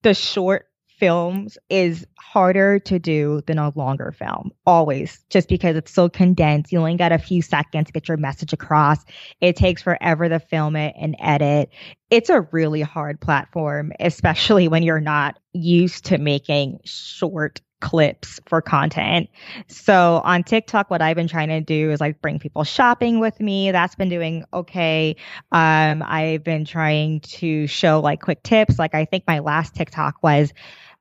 the 0.03 0.13
short 0.13 0.66
films 0.97 1.57
is 1.69 2.05
harder 2.19 2.79
to 2.79 2.99
do 2.99 3.41
than 3.47 3.57
a 3.57 3.71
longer 3.75 4.11
film, 4.11 4.51
always, 4.65 5.23
just 5.29 5.47
because 5.47 5.75
it's 5.75 5.91
so 5.91 6.09
condensed. 6.09 6.71
You 6.71 6.79
only 6.79 6.97
got 6.97 7.11
a 7.11 7.17
few 7.17 7.41
seconds 7.41 7.87
to 7.87 7.93
get 7.93 8.07
your 8.07 8.17
message 8.17 8.53
across. 8.53 9.03
It 9.41 9.55
takes 9.55 9.81
forever 9.81 10.27
to 10.27 10.39
film 10.39 10.75
it 10.75 10.95
and 10.99 11.15
edit. 11.19 11.69
It's 12.09 12.29
a 12.29 12.41
really 12.51 12.81
hard 12.81 13.19
platform, 13.19 13.91
especially 13.99 14.67
when 14.67 14.83
you're 14.83 14.99
not 14.99 15.39
used 15.53 16.05
to 16.05 16.17
making 16.17 16.79
short 16.83 17.61
clips 17.79 18.39
for 18.47 18.61
content. 18.61 19.29
So 19.67 20.21
on 20.23 20.43
TikTok, 20.43 20.89
what 20.89 21.01
I've 21.01 21.15
been 21.15 21.27
trying 21.27 21.49
to 21.49 21.61
do 21.61 21.91
is 21.91 22.01
like 22.01 22.21
bring 22.21 22.39
people 22.39 22.63
shopping 22.63 23.19
with 23.19 23.39
me. 23.39 23.71
That's 23.71 23.95
been 23.95 24.09
doing 24.09 24.45
okay. 24.51 25.15
Um, 25.51 26.03
I've 26.03 26.43
been 26.43 26.65
trying 26.65 27.19
to 27.21 27.67
show 27.67 27.99
like 27.99 28.21
quick 28.21 28.41
tips. 28.43 28.79
Like 28.79 28.95
I 28.95 29.05
think 29.05 29.25
my 29.27 29.39
last 29.39 29.75
TikTok 29.75 30.15
was 30.23 30.53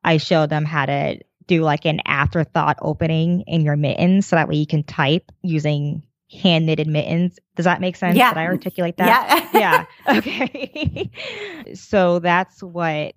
I 0.07 0.17
showed 0.19 0.49
them 0.49 0.65
how 0.65 0.87
to 0.87 1.19
do 1.47 1.63
like 1.63 1.85
an 1.85 2.01
afterthought 2.07 2.79
opening 2.81 3.43
in 3.43 3.63
your 3.63 3.77
mittens 3.77 4.27
so 4.27 4.37
that 4.37 4.49
way 4.49 4.57
you 4.57 4.67
can 4.67 4.83
type 4.85 5.31
using 5.43 6.03
hand 6.31 6.67
knitted 6.67 6.87
mittens. 6.87 7.39
Does 7.57 7.65
that 7.65 7.81
make 7.81 7.97
sense? 7.97 8.17
Yeah. 8.17 8.31
Did 8.31 8.39
I 8.39 8.47
articulate 8.47 8.97
that? 8.99 9.51
Yeah. 9.53 9.87
yeah. 10.09 10.19
Okay. 10.19 11.11
so 11.75 12.21
that's 12.21 12.63
what 12.63 13.15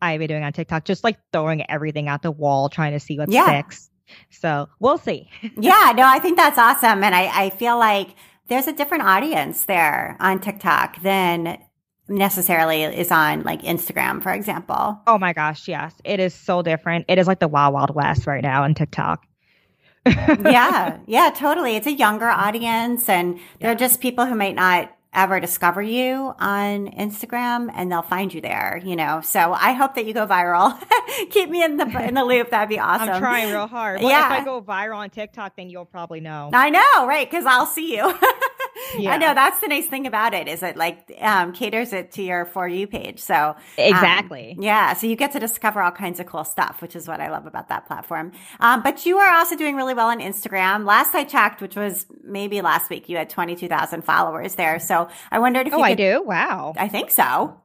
I've 0.00 0.18
been 0.20 0.28
doing 0.28 0.42
on 0.42 0.52
TikTok, 0.52 0.84
just 0.84 1.04
like 1.04 1.18
throwing 1.32 1.68
everything 1.70 2.08
out 2.08 2.22
the 2.22 2.30
wall, 2.30 2.68
trying 2.68 2.92
to 2.92 3.00
see 3.00 3.18
what 3.18 3.30
yeah. 3.30 3.46
sticks. 3.46 3.90
So 4.30 4.68
we'll 4.78 4.98
see. 4.98 5.28
yeah, 5.42 5.92
no, 5.94 6.04
I 6.04 6.18
think 6.18 6.36
that's 6.36 6.58
awesome. 6.58 7.02
And 7.04 7.14
I, 7.14 7.46
I 7.46 7.50
feel 7.50 7.78
like 7.78 8.14
there's 8.48 8.66
a 8.66 8.72
different 8.72 9.04
audience 9.04 9.64
there 9.64 10.16
on 10.20 10.40
TikTok 10.40 11.02
than 11.02 11.58
necessarily 12.08 12.82
is 12.82 13.10
on 13.10 13.42
like 13.42 13.62
Instagram, 13.62 14.22
for 14.22 14.32
example. 14.32 15.00
Oh 15.06 15.18
my 15.18 15.32
gosh, 15.32 15.68
yes. 15.68 15.94
It 16.04 16.20
is 16.20 16.34
so 16.34 16.62
different. 16.62 17.06
It 17.08 17.18
is 17.18 17.26
like 17.26 17.40
the 17.40 17.48
wild, 17.48 17.74
wild 17.74 17.94
west 17.94 18.26
right 18.26 18.42
now 18.42 18.64
on 18.64 18.74
TikTok. 18.74 19.24
yeah, 20.06 20.98
yeah, 21.06 21.30
totally. 21.34 21.76
It's 21.76 21.86
a 21.86 21.92
younger 21.92 22.28
audience, 22.28 23.08
and 23.08 23.40
they're 23.60 23.74
just 23.74 24.00
people 24.00 24.24
who 24.24 24.34
might 24.34 24.54
not 24.54 24.90
ever 25.12 25.40
discover 25.40 25.80
you 25.80 26.34
on 26.38 26.88
Instagram 26.88 27.70
and 27.74 27.90
they'll 27.90 28.02
find 28.02 28.32
you 28.32 28.40
there, 28.40 28.80
you 28.84 28.94
know. 28.94 29.20
So 29.22 29.52
I 29.52 29.72
hope 29.72 29.94
that 29.94 30.06
you 30.06 30.14
go 30.14 30.26
viral. 30.26 30.78
Keep 31.30 31.50
me 31.50 31.62
in 31.62 31.76
the 31.76 31.86
in 32.06 32.14
the 32.14 32.24
loop. 32.24 32.50
That'd 32.50 32.68
be 32.68 32.78
awesome. 32.78 33.08
I'm 33.08 33.20
trying 33.20 33.50
real 33.50 33.66
hard. 33.66 34.00
Well, 34.00 34.10
yeah. 34.10 34.34
if 34.34 34.42
I 34.42 34.44
go 34.44 34.60
viral 34.62 34.98
on 34.98 35.10
TikTok, 35.10 35.56
then 35.56 35.70
you'll 35.70 35.86
probably 35.86 36.20
know. 36.20 36.50
I 36.52 36.70
know, 36.70 37.06
right? 37.06 37.28
Because 37.28 37.46
I'll 37.46 37.66
see 37.66 37.96
you. 37.96 38.14
Yeah. 38.98 39.10
I 39.14 39.16
know 39.18 39.34
that's 39.34 39.60
the 39.60 39.68
nice 39.68 39.86
thing 39.86 40.06
about 40.06 40.34
it 40.34 40.48
is 40.48 40.62
it 40.62 40.76
like 40.76 41.12
um, 41.20 41.52
caters 41.52 41.92
it 41.92 42.12
to 42.12 42.22
your 42.22 42.44
for 42.44 42.68
you 42.68 42.86
page. 42.86 43.20
So 43.20 43.34
um, 43.34 43.56
exactly, 43.76 44.54
um, 44.56 44.62
yeah. 44.62 44.94
So 44.94 45.06
you 45.06 45.16
get 45.16 45.32
to 45.32 45.40
discover 45.40 45.82
all 45.82 45.90
kinds 45.90 46.20
of 46.20 46.26
cool 46.26 46.44
stuff, 46.44 46.82
which 46.82 46.96
is 46.96 47.08
what 47.08 47.20
I 47.20 47.30
love 47.30 47.46
about 47.46 47.68
that 47.68 47.86
platform. 47.86 48.32
Um, 48.60 48.82
but 48.82 49.06
you 49.06 49.18
are 49.18 49.34
also 49.34 49.56
doing 49.56 49.76
really 49.76 49.94
well 49.94 50.08
on 50.08 50.20
Instagram. 50.20 50.84
Last 50.84 51.14
I 51.14 51.24
checked, 51.24 51.60
which 51.60 51.76
was 51.76 52.06
maybe 52.22 52.60
last 52.60 52.90
week, 52.90 53.08
you 53.08 53.16
had 53.16 53.30
twenty 53.30 53.56
two 53.56 53.68
thousand 53.68 54.02
followers 54.02 54.54
there. 54.54 54.78
So 54.78 55.08
I 55.30 55.38
wondered 55.38 55.66
if 55.66 55.74
oh, 55.74 55.78
you 55.78 55.84
I 55.84 55.94
do. 55.94 56.22
Wow, 56.22 56.74
I 56.76 56.88
think 56.88 57.10
so. 57.10 57.60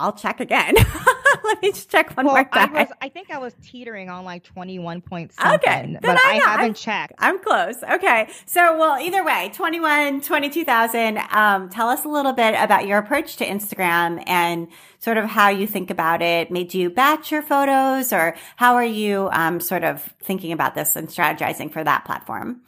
I'll 0.00 0.14
check 0.14 0.40
again. 0.40 0.74
Let 1.44 1.62
me 1.62 1.72
just 1.72 1.90
check 1.90 2.16
one 2.16 2.26
well, 2.26 2.36
more 2.36 2.44
time. 2.44 2.74
I, 2.74 2.82
was, 2.82 2.92
I 3.02 3.08
think 3.08 3.30
I 3.30 3.38
was 3.38 3.54
teetering 3.62 4.08
on 4.08 4.24
like 4.24 4.44
21 4.44 5.02
point 5.02 5.32
something, 5.32 5.58
okay, 5.68 5.98
but 6.00 6.16
I, 6.16 6.30
I 6.30 6.34
haven't 6.34 6.66
I'm, 6.66 6.74
checked. 6.74 7.14
I'm 7.18 7.38
close. 7.38 7.82
Okay. 7.82 8.28
So, 8.46 8.78
well, 8.78 8.98
either 9.00 9.24
way, 9.24 9.50
21, 9.52 10.22
22,000. 10.22 11.18
Um, 11.30 11.68
tell 11.68 11.88
us 11.88 12.04
a 12.04 12.08
little 12.08 12.32
bit 12.32 12.54
about 12.58 12.86
your 12.86 12.98
approach 12.98 13.36
to 13.36 13.46
Instagram 13.46 14.22
and 14.26 14.68
sort 14.98 15.18
of 15.18 15.26
how 15.26 15.48
you 15.48 15.66
think 15.66 15.90
about 15.90 16.22
it. 16.22 16.50
Made 16.50 16.72
you 16.72 16.88
batch 16.88 17.30
your 17.30 17.42
photos 17.42 18.12
or 18.12 18.36
how 18.56 18.74
are 18.74 18.84
you, 18.84 19.28
um, 19.32 19.60
sort 19.60 19.84
of 19.84 20.02
thinking 20.22 20.52
about 20.52 20.74
this 20.74 20.96
and 20.96 21.08
strategizing 21.08 21.72
for 21.72 21.84
that 21.84 22.04
platform? 22.04 22.62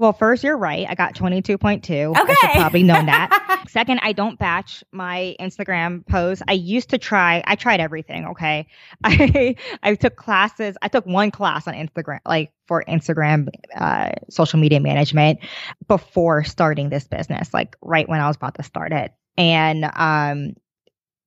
Well, 0.00 0.14
first, 0.14 0.42
you're 0.42 0.56
right. 0.56 0.86
I 0.88 0.94
got 0.94 1.14
22.2. 1.14 2.16
Okay. 2.16 2.32
I 2.32 2.34
should 2.34 2.58
probably 2.58 2.82
know 2.82 2.94
that. 2.94 3.64
Second, 3.68 4.00
I 4.02 4.12
don't 4.12 4.38
batch 4.38 4.82
my 4.92 5.36
Instagram 5.38 6.06
posts. 6.06 6.42
I 6.48 6.54
used 6.54 6.88
to 6.88 6.96
try, 6.96 7.44
I 7.46 7.54
tried 7.54 7.80
everything. 7.80 8.28
Okay. 8.28 8.66
I, 9.04 9.56
I 9.82 9.94
took 9.96 10.16
classes. 10.16 10.78
I 10.80 10.88
took 10.88 11.04
one 11.04 11.30
class 11.30 11.68
on 11.68 11.74
Instagram, 11.74 12.20
like 12.24 12.50
for 12.66 12.82
Instagram, 12.88 13.48
uh, 13.76 14.12
social 14.30 14.58
media 14.58 14.80
management 14.80 15.40
before 15.86 16.44
starting 16.44 16.88
this 16.88 17.06
business, 17.06 17.52
like 17.52 17.76
right 17.82 18.08
when 18.08 18.20
I 18.20 18.26
was 18.26 18.36
about 18.36 18.54
to 18.54 18.62
start 18.62 18.94
it. 18.94 19.12
And, 19.36 19.84
um, 19.96 20.54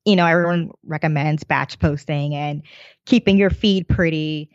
you 0.03 0.15
know, 0.15 0.25
everyone 0.25 0.71
recommends 0.83 1.43
batch 1.43 1.77
posting 1.77 2.33
and 2.33 2.63
keeping 3.05 3.38
your 3.38 3.51
feed 3.51 3.88
pretty 3.88 4.49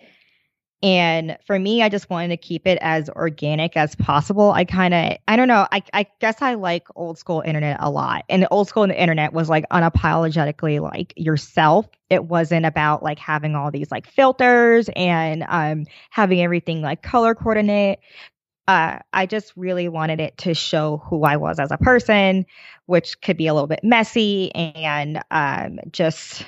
and 0.82 1.36
for 1.44 1.58
me, 1.58 1.82
I 1.82 1.88
just 1.88 2.08
wanted 2.08 2.28
to 2.28 2.36
keep 2.36 2.64
it 2.64 2.78
as 2.80 3.10
organic 3.10 3.76
as 3.76 3.96
possible. 3.96 4.52
I 4.52 4.64
kind 4.64 4.94
of, 4.94 5.16
I 5.26 5.34
don't 5.34 5.48
know, 5.48 5.66
I, 5.72 5.82
I 5.92 6.06
guess 6.20 6.40
I 6.40 6.54
like 6.54 6.86
old 6.94 7.18
school 7.18 7.42
internet 7.44 7.78
a 7.80 7.90
lot. 7.90 8.24
And 8.28 8.42
the 8.42 8.48
old 8.50 8.68
school 8.68 8.84
in 8.84 8.90
the 8.90 9.00
internet 9.00 9.32
was 9.32 9.48
like 9.48 9.64
unapologetically 9.70 10.80
like 10.80 11.12
yourself. 11.16 11.86
It 12.10 12.26
wasn't 12.26 12.64
about 12.64 13.02
like 13.02 13.18
having 13.18 13.56
all 13.56 13.72
these 13.72 13.90
like 13.90 14.06
filters 14.06 14.88
and 14.94 15.44
um, 15.48 15.84
having 16.10 16.40
everything 16.42 16.80
like 16.80 17.02
color 17.02 17.34
coordinate. 17.34 17.98
Uh, 18.68 18.98
I 19.12 19.26
just 19.26 19.52
really 19.56 19.88
wanted 19.88 20.20
it 20.20 20.38
to 20.38 20.54
show 20.54 20.98
who 20.98 21.24
I 21.24 21.38
was 21.38 21.58
as 21.58 21.72
a 21.72 21.78
person, 21.78 22.46
which 22.86 23.20
could 23.20 23.36
be 23.36 23.48
a 23.48 23.54
little 23.54 23.66
bit 23.66 23.80
messy 23.82 24.54
and 24.54 25.22
um, 25.32 25.80
just 25.90 26.44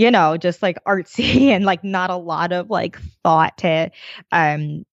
you 0.00 0.10
know, 0.10 0.38
just 0.38 0.62
like 0.62 0.82
artsy 0.86 1.48
and 1.48 1.66
like 1.66 1.84
not 1.84 2.08
a 2.08 2.16
lot 2.16 2.52
of 2.52 2.70
like 2.70 2.98
thought 3.22 3.58
to 3.58 3.90
um 4.32 4.86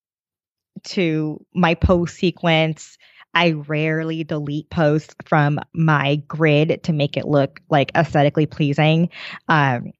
to 0.84 1.44
my 1.54 1.74
post 1.74 2.16
sequence. 2.16 2.98
I 3.32 3.52
rarely 3.52 4.24
delete 4.24 4.68
posts 4.68 5.14
from 5.24 5.60
my 5.72 6.16
grid 6.28 6.82
to 6.84 6.92
make 6.92 7.16
it 7.16 7.26
look 7.26 7.60
like 7.70 7.90
aesthetically 7.94 8.44
pleasing. 8.44 9.08
Um 9.48 9.92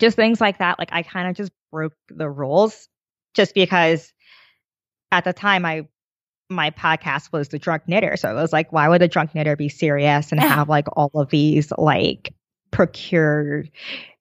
just 0.00 0.16
things 0.16 0.40
like 0.40 0.58
that. 0.58 0.80
Like 0.80 0.90
I 0.90 1.02
kind 1.04 1.28
of 1.28 1.36
just 1.36 1.52
broke 1.70 1.94
the 2.08 2.28
rules 2.28 2.88
just 3.34 3.54
because 3.54 4.12
at 5.12 5.22
the 5.22 5.32
time 5.32 5.64
I 5.64 5.86
my 6.50 6.70
podcast 6.70 7.32
was 7.32 7.48
the 7.48 7.60
drunk 7.60 7.84
knitter. 7.86 8.16
So 8.16 8.28
it 8.28 8.40
was 8.40 8.52
like, 8.52 8.72
why 8.72 8.88
would 8.88 9.02
a 9.02 9.08
drunk 9.08 9.36
knitter 9.36 9.54
be 9.54 9.68
serious 9.68 10.32
and 10.32 10.40
have 10.42 10.68
like 10.68 10.88
all 10.96 11.12
of 11.14 11.30
these 11.30 11.72
like 11.78 12.34
procured 12.72 13.70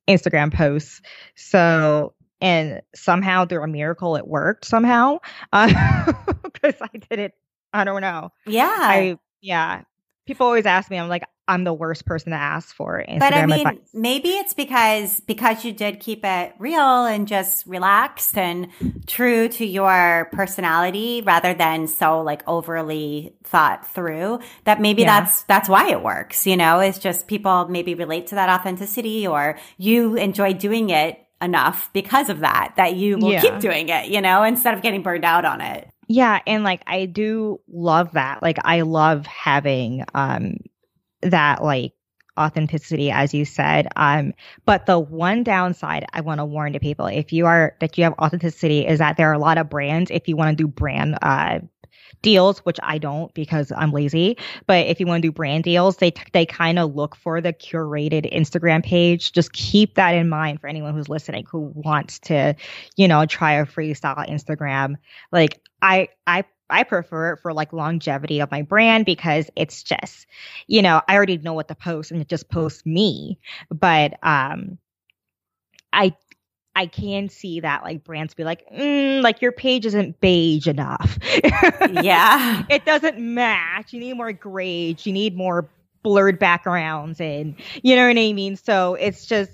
Instagram 0.08 0.54
posts. 0.54 1.02
So, 1.36 2.14
and 2.42 2.82
somehow 2.94 3.46
through 3.46 3.64
a 3.64 3.68
miracle, 3.68 4.16
it 4.16 4.28
worked 4.28 4.66
somehow 4.66 5.20
because 5.52 6.82
uh, 6.82 6.88
I 6.94 6.98
did 7.10 7.20
it. 7.20 7.34
I 7.74 7.84
don't 7.84 8.02
know. 8.02 8.30
Yeah. 8.46 8.78
I, 8.80 9.18
yeah. 9.42 9.84
People 10.26 10.48
always 10.48 10.66
ask 10.66 10.90
me, 10.90 10.98
I'm 10.98 11.10
like, 11.10 11.24
I'm 11.48 11.64
the 11.64 11.74
worst 11.74 12.06
person 12.06 12.32
to 12.32 12.38
ask 12.38 12.74
for 12.76 13.04
Instagram 13.08 13.20
but 13.20 13.34
I 13.34 13.46
mean, 13.46 13.68
advice. 13.68 13.90
maybe 13.94 14.30
it's 14.30 14.54
because 14.54 15.20
because 15.22 15.64
you 15.64 15.74
did 15.74 16.00
keep 16.00 16.26
it 16.26 16.54
real 16.58 17.06
and 17.06 17.28
just 17.28 17.66
relaxed 17.68 18.38
and 18.38 18.70
true 19.06 19.48
to 19.50 19.66
your 19.66 20.30
personality 20.32 21.22
rather 21.24 21.54
than 21.54 21.88
so 21.88 22.22
like 22.22 22.42
overly 22.48 23.36
thought 23.44 23.88
through 23.88 24.40
that 24.64 24.82
maybe 24.82 25.04
yeah. 25.04 25.20
that's 25.22 25.44
that's 25.44 25.70
why 25.70 25.90
it 25.90 26.02
works, 26.02 26.48
you 26.48 26.58
know? 26.58 26.80
It's 26.80 26.98
just 26.98 27.28
people 27.28 27.68
maybe 27.68 27.94
relate 27.94 28.28
to 28.28 28.36
that 28.36 28.50
authenticity 28.50 29.28
or 29.28 29.60
you 29.78 30.16
enjoy 30.16 30.54
doing 30.54 30.90
it 30.90 31.20
enough 31.42 31.90
because 31.94 32.30
of 32.30 32.40
that 32.40 32.74
that 32.78 32.96
you 32.96 33.18
will 33.18 33.32
yeah. 33.32 33.42
keep 33.42 33.60
doing 33.60 33.90
it, 33.90 34.08
you 34.08 34.22
know, 34.22 34.44
instead 34.44 34.74
of 34.74 34.82
getting 34.82 35.04
burned 35.04 35.26
out 35.26 35.46
on 35.46 35.62
it. 35.62 35.88
Yeah, 36.08 36.40
and 36.46 36.64
like 36.64 36.82
I 36.88 37.06
do 37.06 37.60
love 37.68 38.12
that. 38.14 38.42
Like 38.42 38.58
I 38.64 38.82
love 38.82 39.26
having 39.26 40.04
um 40.14 40.58
that 41.22 41.64
like 41.64 41.94
authenticity 42.40 43.12
as 43.12 43.34
you 43.34 43.46
said 43.46 43.88
um 43.98 44.34
but 44.66 44.86
the 44.88 45.00
one 45.00 45.44
downside 45.44 46.06
i 46.14 46.22
want 46.22 46.40
to 46.40 46.46
warn 46.46 46.74
to 46.74 46.80
people 46.80 47.08
if 47.08 47.34
you 47.34 47.46
are 47.48 47.76
that 47.82 47.98
you 47.98 48.04
have 48.06 48.14
authenticity 48.20 48.88
is 48.88 49.00
that 49.00 49.18
there 49.18 49.30
are 49.30 49.34
a 49.34 49.40
lot 49.40 49.58
of 49.58 49.70
brands 49.70 50.12
if 50.12 50.28
you 50.28 50.38
want 50.38 50.58
to 50.58 50.64
do 50.64 50.68
brand 50.68 51.18
uh 51.22 51.60
deals 52.22 52.60
which 52.60 52.80
i 52.84 52.98
don't 52.98 53.34
because 53.34 53.72
i'm 53.76 53.92
lazy 53.92 54.38
but 54.68 54.88
if 54.88 55.00
you 55.00 55.06
want 55.06 55.22
to 55.22 55.28
do 55.28 55.32
brand 55.32 55.64
deals 55.64 55.98
they 55.98 56.14
they 56.34 56.46
kind 56.46 56.80
of 56.80 56.96
look 56.96 57.16
for 57.16 57.42
the 57.42 57.54
curated 57.54 58.32
instagram 58.34 58.84
page 58.84 59.32
just 59.32 59.54
keep 59.54 59.96
that 59.96 60.16
in 60.16 60.28
mind 60.30 60.60
for 60.60 60.68
anyone 60.68 60.94
who's 60.94 61.10
listening 61.10 61.46
who 61.50 61.72
wants 61.76 62.20
to 62.20 62.56
you 62.96 63.08
know 63.08 63.26
try 63.26 63.54
a 63.54 63.66
freestyle 63.66 64.28
instagram 64.30 64.96
like 65.32 65.62
i 65.82 66.08
i 66.26 66.44
I 66.70 66.84
prefer 66.84 67.34
it 67.34 67.40
for 67.42 67.54
like 67.54 67.74
longevity 67.74 68.40
of 68.40 68.50
my 68.50 68.64
brand 68.64 69.06
because 69.06 69.50
it's 69.56 69.84
just, 69.84 70.26
you 70.68 70.82
know, 70.82 71.00
I 71.08 71.16
already 71.16 71.38
know 71.38 71.54
what 71.54 71.68
to 71.68 71.76
post 71.76 72.12
and 72.12 72.20
it 72.20 72.28
just 72.28 72.50
posts 72.50 72.86
me. 72.86 73.38
But 73.70 74.14
um 74.24 74.80
I 75.94 76.16
I 76.76 76.88
can 76.88 77.30
see 77.30 77.62
that 77.62 77.84
like 77.84 78.04
brands 78.04 78.34
be 78.34 78.44
like, 78.44 78.70
mm, 78.70 79.22
like 79.22 79.42
your 79.42 79.52
page 79.52 79.86
isn't 79.86 80.20
beige 80.20 80.68
enough. 80.68 81.18
yeah. 81.92 82.64
It 82.70 82.86
doesn't 82.86 83.18
match. 83.18 83.94
You 83.94 84.00
need 84.00 84.14
more 84.18 84.34
grades. 84.34 85.06
You 85.06 85.14
need 85.14 85.36
more 85.36 85.70
blurred 86.04 86.38
backgrounds 86.38 87.20
and 87.20 87.56
you 87.82 87.96
know 87.96 88.08
what 88.08 88.18
I 88.18 88.34
mean? 88.34 88.56
So 88.58 88.96
it's 88.96 89.26
just 89.26 89.52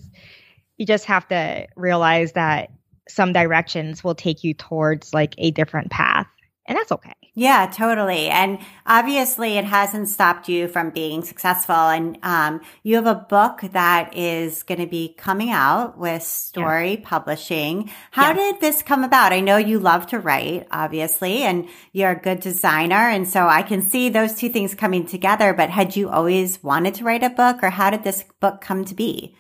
you 0.78 0.86
just 0.86 1.06
have 1.06 1.28
to 1.30 1.68
realize 1.76 2.34
that 2.34 2.72
some 3.08 3.32
directions 3.32 4.04
will 4.04 4.16
take 4.16 4.44
you 4.44 4.54
towards 4.54 5.14
like 5.14 5.36
a 5.38 5.52
different 5.52 5.92
path 5.92 6.28
and 6.68 6.78
that's 6.78 6.92
okay. 6.92 7.14
Yeah, 7.34 7.72
totally. 7.74 8.28
And 8.28 8.60
obviously, 8.86 9.58
it 9.58 9.64
hasn't 9.64 10.10
stopped 10.10 10.50
you 10.50 10.68
from 10.68 10.90
being 10.90 11.24
successful. 11.24 11.76
And 11.76 12.18
um, 12.24 12.60
you 12.84 12.96
have 12.96 13.06
a 13.06 13.16
book 13.16 13.62
that 13.72 14.18
is 14.18 14.64
going 14.64 14.82
to 14.82 14.86
be 14.86 15.16
coming 15.18 15.50
out 15.50 15.98
with 15.98 16.24
Storey 16.24 16.96
yeah. 16.96 17.00
Publishing. 17.10 17.90
How 18.12 18.30
yeah. 18.30 18.34
did 18.34 18.60
this 18.60 18.84
come 18.84 19.06
about? 19.06 19.32
I 19.32 19.40
know 19.40 19.56
you 19.56 19.80
love 19.80 20.08
to 20.08 20.20
write, 20.20 20.68
obviously, 20.72 21.44
and 21.44 21.70
you're 21.94 22.12
a 22.12 22.22
good 22.22 22.42
designer. 22.42 23.08
And 23.08 23.26
so 23.26 23.48
I 23.48 23.62
can 23.62 23.82
see 23.82 24.10
those 24.10 24.36
two 24.36 24.50
things 24.50 24.76
coming 24.76 25.06
together. 25.06 25.54
But 25.54 25.70
had 25.70 25.96
you 25.96 26.10
always 26.10 26.62
wanted 26.62 26.96
to 26.96 27.06
write 27.06 27.24
a 27.24 27.30
book, 27.30 27.64
or 27.64 27.70
how 27.70 27.92
did 27.92 28.04
this 28.04 28.26
book 28.42 28.60
come 28.60 28.84
to 28.84 28.94
be? 28.94 29.38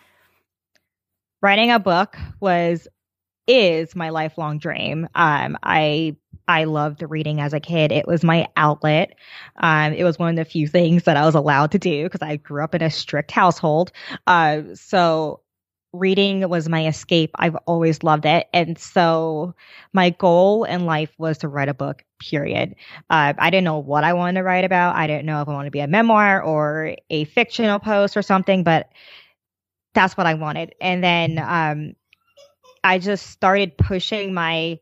Writing 1.41 1.71
a 1.71 1.79
book 1.79 2.15
was 2.39 2.87
is 3.47 3.97
my 3.97 4.11
lifelong 4.11 4.59
dream. 4.59 5.09
Um, 5.13 5.57
I 5.61 6.15
I 6.51 6.65
loved 6.65 7.01
reading 7.07 7.39
as 7.39 7.53
a 7.53 7.61
kid. 7.61 7.93
It 7.93 8.05
was 8.05 8.25
my 8.25 8.49
outlet. 8.57 9.15
Um, 9.55 9.93
it 9.93 10.03
was 10.03 10.19
one 10.19 10.29
of 10.29 10.35
the 10.35 10.43
few 10.43 10.67
things 10.67 11.03
that 11.03 11.15
I 11.15 11.25
was 11.25 11.35
allowed 11.35 11.71
to 11.71 11.79
do 11.79 12.03
because 12.03 12.21
I 12.21 12.35
grew 12.35 12.61
up 12.61 12.75
in 12.75 12.81
a 12.81 12.91
strict 12.91 13.31
household. 13.31 13.93
Uh, 14.27 14.63
so 14.73 15.39
reading 15.93 16.47
was 16.49 16.67
my 16.67 16.87
escape. 16.87 17.31
I've 17.35 17.55
always 17.65 18.03
loved 18.03 18.25
it. 18.25 18.47
And 18.53 18.77
so 18.77 19.55
my 19.93 20.09
goal 20.09 20.65
in 20.65 20.85
life 20.85 21.13
was 21.17 21.37
to 21.39 21.47
write 21.47 21.69
a 21.69 21.73
book, 21.73 22.03
period. 22.19 22.75
Uh, 23.09 23.33
I 23.37 23.49
didn't 23.49 23.65
know 23.65 23.79
what 23.79 24.03
I 24.03 24.11
wanted 24.11 24.39
to 24.39 24.43
write 24.43 24.65
about. 24.65 24.97
I 24.97 25.07
didn't 25.07 25.25
know 25.25 25.41
if 25.41 25.47
I 25.47 25.53
wanted 25.53 25.67
to 25.67 25.71
be 25.71 25.79
a 25.79 25.87
memoir 25.87 26.41
or 26.41 26.95
a 27.09 27.23
fictional 27.25 27.79
post 27.79 28.17
or 28.17 28.21
something, 28.21 28.63
but 28.63 28.89
that's 29.93 30.17
what 30.17 30.27
I 30.27 30.33
wanted. 30.33 30.75
And 30.81 31.01
then 31.01 31.39
um, 31.39 31.95
I 32.83 32.99
just 32.99 33.27
started 33.27 33.77
pushing 33.77 34.33
my 34.33 34.79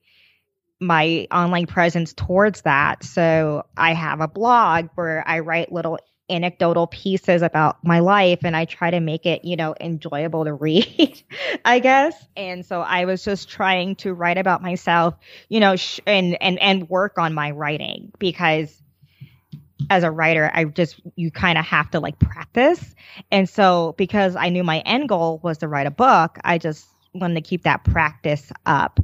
my 0.79 1.27
online 1.31 1.67
presence 1.67 2.13
towards 2.13 2.61
that. 2.61 3.03
So 3.03 3.65
I 3.75 3.93
have 3.93 4.21
a 4.21 4.27
blog 4.27 4.89
where 4.95 5.23
I 5.27 5.39
write 5.39 5.71
little 5.71 5.99
anecdotal 6.29 6.87
pieces 6.87 7.41
about 7.41 7.83
my 7.83 7.99
life 7.99 8.39
and 8.43 8.55
I 8.55 8.65
try 8.65 8.91
to 8.91 8.99
make 8.99 9.25
it, 9.25 9.43
you 9.43 9.55
know, 9.55 9.75
enjoyable 9.79 10.45
to 10.45 10.53
read, 10.53 11.23
I 11.65 11.79
guess. 11.79 12.15
And 12.37 12.65
so 12.65 12.81
I 12.81 13.05
was 13.05 13.23
just 13.23 13.49
trying 13.49 13.95
to 13.97 14.13
write 14.13 14.37
about 14.37 14.61
myself, 14.61 15.15
you 15.49 15.59
know, 15.59 15.75
sh- 15.75 15.99
and 16.05 16.37
and 16.41 16.59
and 16.59 16.89
work 16.89 17.17
on 17.17 17.33
my 17.33 17.51
writing 17.51 18.11
because 18.19 18.81
as 19.89 20.03
a 20.03 20.11
writer, 20.11 20.49
I 20.53 20.65
just 20.65 20.99
you 21.15 21.31
kind 21.31 21.57
of 21.57 21.65
have 21.65 21.91
to 21.91 21.99
like 21.99 22.19
practice. 22.19 22.95
And 23.31 23.49
so 23.49 23.95
because 23.97 24.35
I 24.35 24.49
knew 24.49 24.63
my 24.63 24.79
end 24.79 25.09
goal 25.09 25.39
was 25.43 25.59
to 25.59 25.67
write 25.67 25.87
a 25.87 25.91
book, 25.91 26.37
I 26.43 26.57
just 26.57 26.87
wanted 27.13 27.35
to 27.35 27.41
keep 27.41 27.63
that 27.63 27.83
practice 27.83 28.51
up. 28.65 28.99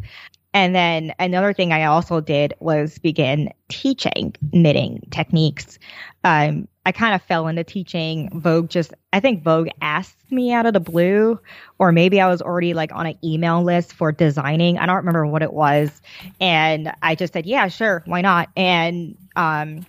And 0.55 0.73
then 0.73 1.13
another 1.19 1.53
thing 1.53 1.73
I 1.73 1.83
also 1.83 2.21
did 2.21 2.53
was 2.61 2.97
begin 2.97 3.51
teaching 3.67 4.33
knitting 4.53 5.05
techniques. 5.11 5.77
Um, 6.23 6.69
I 6.85 6.93
kind 6.93 7.13
of 7.13 7.21
fell 7.23 7.49
into 7.49 7.65
teaching. 7.65 8.29
Vogue 8.39 8.69
just, 8.69 8.93
I 9.11 9.19
think 9.19 9.43
Vogue 9.43 9.67
asked 9.81 10.31
me 10.31 10.53
out 10.53 10.65
of 10.65 10.71
the 10.71 10.79
blue, 10.79 11.41
or 11.77 11.91
maybe 11.91 12.21
I 12.21 12.29
was 12.29 12.41
already 12.41 12.73
like 12.73 12.93
on 12.93 13.05
an 13.05 13.17
email 13.21 13.63
list 13.63 13.91
for 13.91 14.13
designing. 14.13 14.77
I 14.77 14.85
don't 14.85 14.95
remember 14.95 15.25
what 15.25 15.41
it 15.41 15.51
was. 15.51 16.01
And 16.39 16.93
I 17.01 17.15
just 17.15 17.33
said, 17.33 17.45
yeah, 17.45 17.67
sure, 17.67 18.01
why 18.05 18.21
not? 18.21 18.47
And 18.55 19.17
um, 19.35 19.85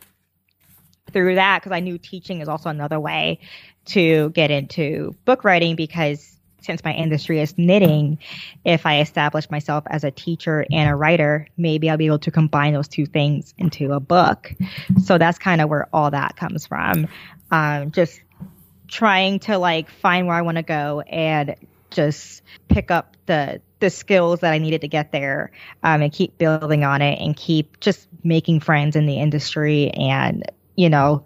through 1.13 1.37
that, 1.37 1.63
because 1.63 1.77
I 1.77 1.79
knew 1.79 1.97
teaching 1.97 2.41
is 2.41 2.49
also 2.49 2.71
another 2.71 2.99
way 2.99 3.39
to 3.85 4.31
get 4.31 4.51
into 4.51 5.15
book 5.27 5.45
writing 5.45 5.77
because 5.77 6.36
since 6.67 6.85
my 6.85 6.93
industry 6.93 7.41
is 7.41 7.57
knitting, 7.57 8.19
if 8.65 8.85
I 8.85 9.01
establish 9.01 9.51
myself 9.51 9.85
as 9.89 10.05
a 10.05 10.11
teacher 10.11 10.67
and 10.71 10.91
a 10.91 10.95
writer, 10.95 11.49
maybe 11.57 11.89
I'll 11.89 11.97
be 11.97 12.07
able 12.07 12.19
to 12.21 12.31
combine 12.31 12.75
those 12.75 12.89
two 12.89 13.07
things 13.07 13.55
into 13.57 13.93
a 13.93 14.01
book. 14.01 14.53
So 15.03 15.17
that's 15.17 15.39
kind 15.39 15.61
of 15.61 15.71
where 15.71 15.89
all 15.93 16.11
that 16.11 16.37
comes 16.37 16.67
from. 16.67 17.09
Um, 17.51 17.93
just 17.93 18.21
trying 18.89 19.39
to 19.41 19.59
like 19.59 19.91
find 19.91 20.27
where 20.27 20.37
I 20.37 20.43
want 20.43 20.57
to 20.59 20.63
go 20.63 21.01
and 21.01 21.55
just 21.91 22.43
pick 22.69 22.91
up 22.91 23.17
the 23.27 23.61
the 23.79 23.91
skills 23.91 24.41
that 24.41 24.53
I 24.53 24.59
needed 24.59 24.81
to 24.83 24.89
get 24.89 25.13
there 25.13 25.53
um, 25.83 26.03
and 26.03 26.13
keep 26.13 26.39
building 26.39 26.83
on 26.83 27.03
it 27.03 27.21
and 27.21 27.37
keep 27.37 27.79
just 27.81 28.09
making 28.25 28.61
friends 28.61 28.97
in 28.97 29.07
the 29.07 29.19
industry 29.19 29.91
and 29.91 30.43
you 30.77 30.89
know 30.89 31.25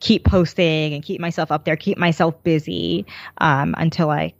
keep 0.00 0.24
posting 0.24 0.94
and 0.94 1.02
keep 1.02 1.20
myself 1.20 1.50
up 1.50 1.64
there, 1.64 1.76
keep 1.76 1.98
myself 1.98 2.42
busy 2.42 3.06
um, 3.38 3.74
until 3.78 4.10
I 4.10 4.34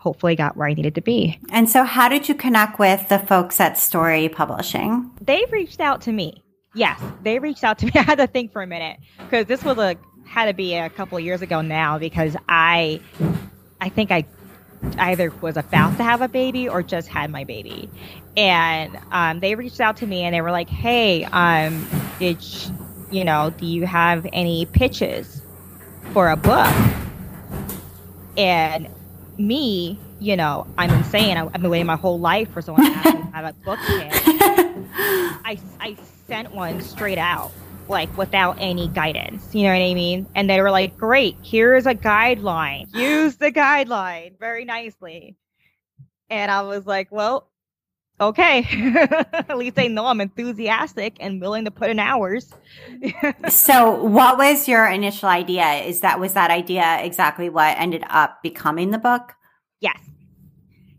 hopefully 0.00 0.34
got 0.34 0.56
where 0.56 0.66
I 0.66 0.72
needed 0.72 0.94
to 0.94 1.02
be. 1.02 1.38
And 1.50 1.68
so, 1.68 1.84
how 1.84 2.08
did 2.08 2.28
you 2.28 2.34
connect 2.34 2.78
with 2.78 3.08
the 3.08 3.18
folks 3.18 3.60
at 3.60 3.78
Storey 3.78 4.28
Publishing? 4.28 5.10
They 5.20 5.44
reached 5.50 5.80
out 5.80 6.00
to 6.02 6.12
me. 6.12 6.42
Yes, 6.74 7.00
they 7.22 7.38
reached 7.38 7.64
out 7.64 7.78
to 7.78 7.86
me. 7.86 7.92
I 7.96 8.02
had 8.02 8.18
to 8.18 8.26
think 8.26 8.52
for 8.52 8.62
a 8.62 8.66
minute 8.66 8.98
because 9.18 9.46
this 9.46 9.62
was 9.62 9.78
a 9.78 9.96
had 10.26 10.46
to 10.46 10.54
be 10.54 10.74
a 10.74 10.88
couple 10.88 11.18
of 11.18 11.24
years 11.24 11.42
ago 11.42 11.60
now 11.60 11.98
because 11.98 12.36
I, 12.48 13.00
I 13.80 13.88
think 13.88 14.12
I 14.12 14.24
either 14.96 15.30
was 15.40 15.56
about 15.56 15.96
to 15.96 16.04
have 16.04 16.22
a 16.22 16.28
baby 16.28 16.68
or 16.68 16.82
just 16.82 17.08
had 17.08 17.30
my 17.30 17.44
baby, 17.44 17.90
and 18.36 18.98
um, 19.10 19.40
they 19.40 19.54
reached 19.54 19.80
out 19.80 19.98
to 19.98 20.06
me 20.06 20.22
and 20.22 20.34
they 20.34 20.40
were 20.40 20.52
like, 20.52 20.70
"Hey, 20.70 21.24
um, 21.24 21.86
did." 22.18 22.42
you 23.10 23.24
know, 23.24 23.50
do 23.50 23.66
you 23.66 23.86
have 23.86 24.26
any 24.32 24.66
pitches 24.66 25.42
for 26.12 26.30
a 26.30 26.36
book? 26.36 26.72
And 28.36 28.88
me, 29.40 29.98
you 30.20 30.36
know, 30.36 30.66
I'm 30.78 30.90
insane. 30.90 31.36
I, 31.36 31.40
have 31.40 31.52
been 31.52 31.70
waiting 31.70 31.86
my 31.86 31.96
whole 31.96 32.18
life 32.18 32.50
for 32.52 32.62
someone 32.62 32.84
to 32.84 32.92
have 32.92 33.44
a 33.44 33.52
book 33.64 33.78
pitch. 33.86 34.12
I, 35.44 35.58
I 35.80 35.96
sent 36.26 36.52
one 36.54 36.80
straight 36.80 37.18
out, 37.18 37.50
like 37.88 38.16
without 38.16 38.56
any 38.60 38.88
guidance. 38.88 39.54
You 39.54 39.64
know 39.64 39.70
what 39.70 39.82
I 39.82 39.94
mean? 39.94 40.26
And 40.34 40.48
they 40.48 40.60
were 40.60 40.70
like, 40.70 40.96
great, 40.96 41.36
here's 41.42 41.86
a 41.86 41.94
guideline. 41.94 42.94
Use 42.94 43.36
the 43.36 43.50
guideline 43.50 44.38
very 44.38 44.64
nicely. 44.64 45.36
And 46.28 46.50
I 46.50 46.62
was 46.62 46.86
like, 46.86 47.10
well, 47.10 47.49
okay. 48.20 48.66
At 49.32 49.56
least 49.56 49.76
they 49.76 49.88
know 49.88 50.06
I'm 50.06 50.20
enthusiastic 50.20 51.16
and 51.20 51.40
willing 51.40 51.64
to 51.64 51.70
put 51.70 51.90
in 51.90 51.98
hours. 51.98 52.52
so, 53.48 54.02
what 54.02 54.38
was 54.38 54.68
your 54.68 54.86
initial 54.86 55.28
idea? 55.28 55.82
Is 55.84 56.00
that 56.00 56.20
was 56.20 56.34
that 56.34 56.50
idea 56.50 56.98
exactly 57.02 57.48
what 57.48 57.76
ended 57.78 58.04
up 58.10 58.42
becoming 58.42 58.90
the 58.90 58.98
book? 58.98 59.34
Yes. 59.80 59.98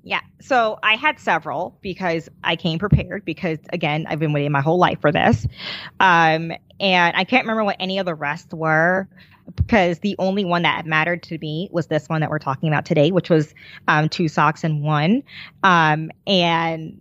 Yeah. 0.04 0.22
So 0.40 0.80
I 0.82 0.96
had 0.96 1.20
several 1.20 1.78
because 1.82 2.28
I 2.44 2.56
came 2.56 2.80
prepared 2.80 3.24
because 3.24 3.60
again, 3.72 4.08
I've 4.10 4.20
been 4.20 4.34
waiting 4.34 4.52
my 4.52 4.62
whole 4.62 4.80
life 4.80 5.00
for 5.00 5.12
this. 5.12 5.46
Um, 6.00 6.52
and 6.80 7.16
I 7.16 7.24
can't 7.24 7.44
remember 7.44 7.64
what 7.64 7.78
any 7.80 8.00
of 8.00 8.08
the 8.08 8.16
rest 8.16 8.52
were 8.52 9.08
because 9.56 10.00
the 10.00 10.16
only 10.18 10.46
one 10.46 10.64
that 10.64 10.86
mattered 10.86 11.22
to 11.24 11.38
me 11.38 11.70
was 11.72 11.88
this 11.88 12.10
one 12.10 12.22
that 12.22 12.30
we're 12.30 12.40
talking 12.40 12.70
about 12.70 12.86
today, 12.86 13.12
which 13.12 13.30
was 13.30 13.54
um, 13.88 14.10
two 14.10 14.28
socks 14.28 14.64
and 14.64 14.82
one. 14.82 15.22
Um, 15.64 16.10
and 16.26 17.00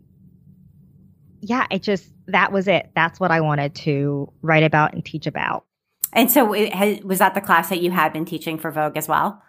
yeah, 1.41 1.67
it 1.71 1.83
just 1.83 2.11
that 2.27 2.53
was 2.53 2.69
it. 2.69 2.91
That's 2.95 3.19
what 3.19 3.31
I 3.31 3.41
wanted 3.41 3.75
to 3.77 4.33
write 4.43 4.63
about 4.63 4.95
and 4.95 5.05
teach 5.05 5.27
about. 5.27 5.65
And 6.13 6.31
so, 6.31 6.53
has, 6.53 7.01
was 7.03 7.19
that 7.19 7.35
the 7.35 7.41
class 7.41 7.69
that 7.69 7.81
you 7.81 7.91
had 7.91 8.13
been 8.13 8.25
teaching 8.25 8.59
for 8.59 8.71
Vogue 8.71 8.97
as 8.97 9.09
well? 9.09 9.43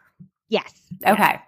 Yes. 0.49 0.73
Okay. 1.05 1.39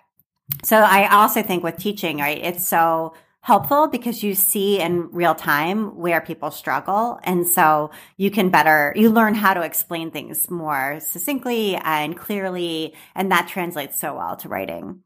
So 0.63 0.77
I 0.77 1.07
also 1.13 1.43
think 1.43 1.63
with 1.63 1.77
teaching, 1.77 2.17
right, 2.17 2.37
it's 2.37 2.65
so 2.65 3.13
helpful 3.41 3.87
because 3.87 4.23
you 4.23 4.33
see 4.33 4.79
in 4.79 5.09
real 5.11 5.35
time 5.35 5.97
where 5.97 6.21
people 6.21 6.49
struggle. 6.49 7.19
And 7.23 7.47
so 7.47 7.91
you 8.15 8.31
can 8.31 8.49
better, 8.49 8.93
you 8.95 9.09
learn 9.09 9.35
how 9.35 9.53
to 9.53 9.61
explain 9.61 10.11
things 10.11 10.49
more 10.49 10.99
succinctly 11.01 11.75
and 11.75 12.17
clearly. 12.17 12.93
And 13.15 13.31
that 13.31 13.49
translates 13.49 13.99
so 13.99 14.15
well 14.15 14.37
to 14.37 14.47
writing. 14.47 15.01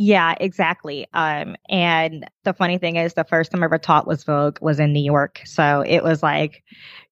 Yeah, 0.00 0.36
exactly. 0.38 1.08
Um, 1.12 1.56
and 1.68 2.24
the 2.44 2.52
funny 2.54 2.78
thing 2.78 2.94
is, 2.94 3.14
the 3.14 3.24
first 3.24 3.50
time 3.50 3.64
I 3.64 3.66
ever 3.66 3.78
taught 3.78 4.06
was 4.06 4.22
Vogue 4.22 4.58
was 4.60 4.78
in 4.78 4.92
New 4.92 5.02
York, 5.02 5.42
so 5.44 5.82
it 5.84 6.04
was 6.04 6.22
like 6.22 6.62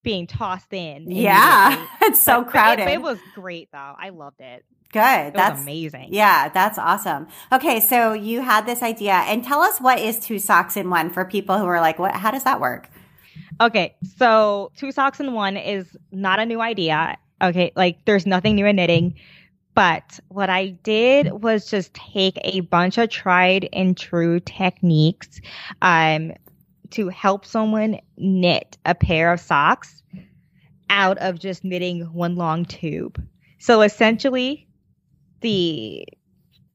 being 0.04 0.28
tossed 0.28 0.72
in. 0.72 1.10
Yeah, 1.10 1.84
it's 2.02 2.22
so 2.22 2.44
but, 2.44 2.50
crowded. 2.52 2.84
But 2.84 2.92
it, 2.92 2.94
it, 2.94 3.02
was 3.02 3.18
great 3.34 3.70
though. 3.72 3.94
I 3.98 4.10
loved 4.10 4.40
it. 4.40 4.64
Good. 4.92 5.00
It 5.00 5.34
that's 5.34 5.60
amazing. 5.60 6.10
Yeah, 6.12 6.48
that's 6.48 6.78
awesome. 6.78 7.26
Okay, 7.52 7.80
so 7.80 8.12
you 8.12 8.40
had 8.40 8.66
this 8.66 8.84
idea, 8.84 9.14
and 9.14 9.42
tell 9.42 9.62
us 9.62 9.80
what 9.80 9.98
is 9.98 10.20
two 10.20 10.38
socks 10.38 10.76
in 10.76 10.88
one 10.88 11.10
for 11.10 11.24
people 11.24 11.58
who 11.58 11.66
are 11.66 11.80
like, 11.80 11.98
what? 11.98 12.14
How 12.14 12.30
does 12.30 12.44
that 12.44 12.60
work? 12.60 12.88
Okay, 13.60 13.96
so 14.16 14.70
two 14.76 14.92
socks 14.92 15.18
in 15.18 15.32
one 15.32 15.56
is 15.56 15.96
not 16.12 16.38
a 16.38 16.46
new 16.46 16.60
idea. 16.60 17.18
Okay, 17.42 17.72
like 17.74 18.04
there's 18.04 18.26
nothing 18.26 18.54
new 18.54 18.64
in 18.64 18.76
knitting 18.76 19.16
but 19.76 20.18
what 20.28 20.48
I 20.48 20.68
did 20.68 21.42
was 21.42 21.70
just 21.70 21.92
take 21.92 22.38
a 22.42 22.60
bunch 22.60 22.96
of 22.96 23.10
tried 23.10 23.68
and 23.74 23.94
true 23.94 24.40
techniques 24.40 25.38
um, 25.82 26.32
to 26.92 27.10
help 27.10 27.44
someone 27.44 28.00
knit 28.16 28.78
a 28.86 28.94
pair 28.94 29.34
of 29.34 29.38
socks 29.38 30.02
out 30.88 31.18
of 31.18 31.38
just 31.38 31.62
knitting 31.62 32.06
one 32.14 32.36
long 32.36 32.64
tube. 32.64 33.22
So 33.58 33.82
essentially, 33.82 34.66
the 35.42 36.06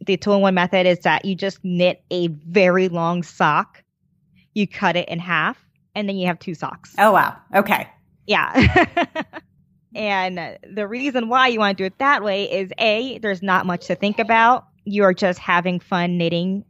the 0.06 0.18
two 0.18 0.34
in 0.34 0.42
one 0.42 0.54
method 0.54 0.86
is 0.86 1.00
that 1.00 1.26
you 1.26 1.34
just 1.34 1.58
knit 1.64 2.04
a 2.12 2.28
very 2.28 2.88
long 2.88 3.24
sock, 3.24 3.84
you 4.54 4.68
cut 4.68 4.96
it 4.96 5.10
in 5.10 5.18
half, 5.18 5.58
and 5.96 6.08
then 6.08 6.18
you 6.18 6.28
have 6.28 6.38
two 6.38 6.54
socks. 6.54 6.94
Oh 7.00 7.14
wow! 7.14 7.36
Okay. 7.56 7.88
Yeah. 8.28 9.16
And 9.96 10.58
the 10.64 10.88
reason 10.88 11.28
why 11.28 11.48
you 11.48 11.60
want 11.60 11.78
to 11.78 11.84
do 11.84 11.86
it 11.86 11.98
that 12.00 12.24
way 12.24 12.52
is 12.52 12.72
A, 12.78 13.18
there's 13.20 13.42
not 13.42 13.66
much 13.66 13.88
to 13.88 13.96
think 13.96 14.20
about. 14.20 14.66
You're 14.86 15.14
just 15.14 15.40
having 15.40 15.80
fun 15.80 16.18
knitting, 16.18 16.64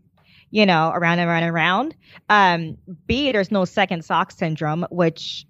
you 0.50 0.66
know, 0.66 0.92
around 0.94 1.20
and 1.20 1.30
around 1.30 1.44
and 1.44 1.54
around. 1.54 1.96
Um, 2.30 2.78
B, 3.06 3.32
there's 3.32 3.52
no 3.52 3.66
second 3.66 4.04
sock 4.04 4.32
syndrome, 4.32 4.86
which 4.90 5.46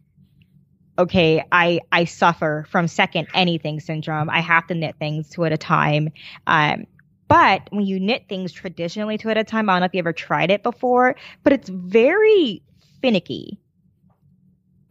okay, 1.00 1.44
I 1.52 1.80
I 1.92 2.04
suffer 2.06 2.66
from 2.70 2.88
second 2.88 3.28
anything 3.34 3.80
syndrome. 3.80 4.30
I 4.30 4.42
have 4.42 4.68
to 4.68 4.76
knit 4.76 4.96
things 5.00 5.30
two 5.30 5.46
at 5.46 5.54
a 5.54 5.58
time. 5.58 6.10
Um, 6.48 6.86
but 7.28 7.62
when 7.72 7.86
you 7.86 8.00
knit 8.00 8.26
things 8.28 8.52
traditionally 8.52 9.18
two 9.18 9.30
at 9.30 9.38
a 9.38 9.46
time, 9.46 9.70
I 9.70 9.74
don't 9.74 9.80
know 9.80 9.86
if 9.86 9.94
you 9.94 10.00
ever 10.00 10.12
tried 10.12 10.52
it 10.52 10.64
before, 10.64 11.16
but 11.44 11.54
it's 11.54 11.70
very 11.70 12.62
finicky. 13.02 13.58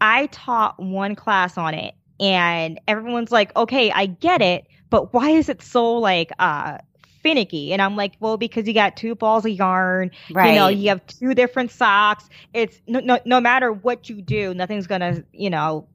I 0.01 0.27
taught 0.27 0.83
one 0.83 1.15
class 1.15 1.59
on 1.59 1.75
it 1.75 1.95
and 2.21 2.81
everyone's 2.87 3.33
like, 3.33 3.57
okay, 3.57 3.91
I 3.91 4.07
get 4.07 4.43
it, 4.43 4.67
but 4.91 5.13
why 5.13 5.31
is 5.31 5.49
it 5.49 5.63
so 5.63 5.95
like 5.95 6.31
uh 6.39 6.79
finicky? 7.23 7.73
And 7.73 7.83
I'm 7.83 7.97
like, 7.97 8.15
well, 8.21 8.37
because 8.37 8.67
you 8.67 8.75
got 8.75 8.97
two 8.97 9.15
balls 9.15 9.45
of 9.45 9.53
yarn, 9.53 10.11
right. 10.33 10.51
you 10.51 10.55
know, 10.55 10.69
you 10.69 10.89
have 10.89 11.07
two 11.07 11.35
different 11.35 11.71
socks. 11.71 12.29
It's 12.53 12.81
no, 12.87 13.01
no, 13.01 13.19
no 13.25 13.41
matter 13.41 13.73
what 13.73 14.09
you 14.09 14.23
do, 14.23 14.55
nothing's 14.55 14.87
gonna, 14.87 15.25
you 15.33 15.51
know, 15.51 15.89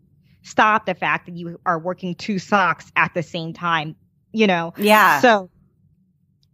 stop 0.44 0.86
the 0.86 0.94
fact 0.94 1.26
that 1.26 1.36
you 1.36 1.60
are 1.66 1.80
working 1.80 2.16
two 2.16 2.40
socks 2.40 2.92
at 2.96 3.14
the 3.14 3.24
same 3.24 3.54
time, 3.54 3.96
you 4.32 4.48
know? 4.48 4.74
Yeah. 4.78 5.20
So 5.22 5.50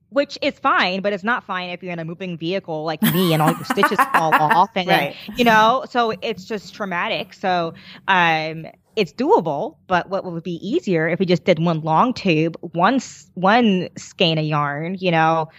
which 0.09 0.37
is 0.41 0.59
fine, 0.59 1.01
but 1.01 1.13
it's 1.13 1.23
not 1.23 1.45
fine 1.45 1.69
if 1.69 1.81
you're 1.81 1.93
in 1.93 1.99
a 1.99 2.03
moving 2.03 2.37
vehicle 2.37 2.83
like 2.83 3.01
me 3.01 3.31
and 3.31 3.41
all 3.41 3.51
your 3.51 3.63
stitches 3.63 3.97
fall 4.13 4.33
off 4.41 4.69
and 4.75 4.87
right. 4.87 5.15
you 5.37 5.45
know, 5.45 5.85
so 5.89 6.11
it's 6.21 6.43
just 6.43 6.73
traumatic. 6.73 7.33
So 7.33 7.73
um 8.07 8.65
it's 8.95 9.13
doable, 9.13 9.77
but 9.87 10.09
what 10.09 10.25
would 10.25 10.43
be 10.43 10.59
easier 10.67 11.07
if 11.07 11.19
we 11.19 11.25
just 11.25 11.43
did 11.43 11.59
one 11.59 11.81
long 11.81 12.13
tube, 12.13 12.57
one 12.61 12.99
one 13.33 13.89
skein 13.97 14.37
of 14.37 14.45
yarn, 14.45 14.97
you 14.99 15.11
know, 15.11 15.49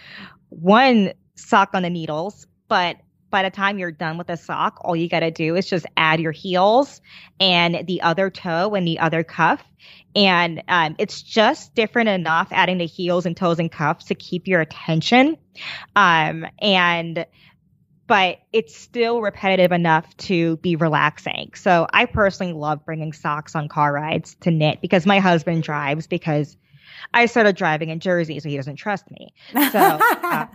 one 0.49 1.13
sock 1.35 1.69
on 1.73 1.83
the 1.83 1.89
needles, 1.89 2.47
but 2.67 2.97
by 3.33 3.41
the 3.41 3.49
time 3.49 3.79
you're 3.79 3.91
done 3.91 4.19
with 4.19 4.27
the 4.27 4.37
sock, 4.37 4.79
all 4.81 4.95
you 4.95 5.09
got 5.09 5.21
to 5.21 5.31
do 5.31 5.55
is 5.55 5.67
just 5.67 5.87
add 5.97 6.19
your 6.19 6.31
heels 6.31 7.01
and 7.39 7.87
the 7.87 7.99
other 8.03 8.29
toe 8.29 8.75
and 8.75 8.87
the 8.87 8.99
other 8.99 9.23
cuff. 9.23 9.63
And 10.15 10.63
um, 10.67 10.95
it's 10.99 11.23
just 11.23 11.73
different 11.73 12.09
enough 12.09 12.49
adding 12.51 12.77
the 12.77 12.85
heels 12.85 13.25
and 13.25 13.35
toes 13.35 13.57
and 13.57 13.71
cuffs 13.71 14.05
to 14.05 14.15
keep 14.15 14.47
your 14.47 14.61
attention. 14.61 15.35
Um, 15.95 16.45
and 16.59 17.25
but 18.07 18.39
it's 18.51 18.75
still 18.75 19.21
repetitive 19.21 19.71
enough 19.71 20.15
to 20.17 20.57
be 20.57 20.75
relaxing. 20.75 21.51
So 21.55 21.87
I 21.93 22.05
personally 22.05 22.53
love 22.53 22.85
bringing 22.85 23.13
socks 23.13 23.55
on 23.55 23.69
car 23.69 23.93
rides 23.93 24.35
to 24.41 24.51
knit 24.51 24.81
because 24.81 25.05
my 25.05 25.19
husband 25.19 25.63
drives 25.63 26.07
because 26.07 26.57
I 27.13 27.25
started 27.27 27.55
driving 27.55 27.89
in 27.89 27.99
Jersey, 27.99 28.39
so 28.39 28.49
he 28.49 28.57
doesn't 28.57 28.75
trust 28.75 29.09
me. 29.09 29.33
So, 29.71 29.79
uh, 29.79 30.47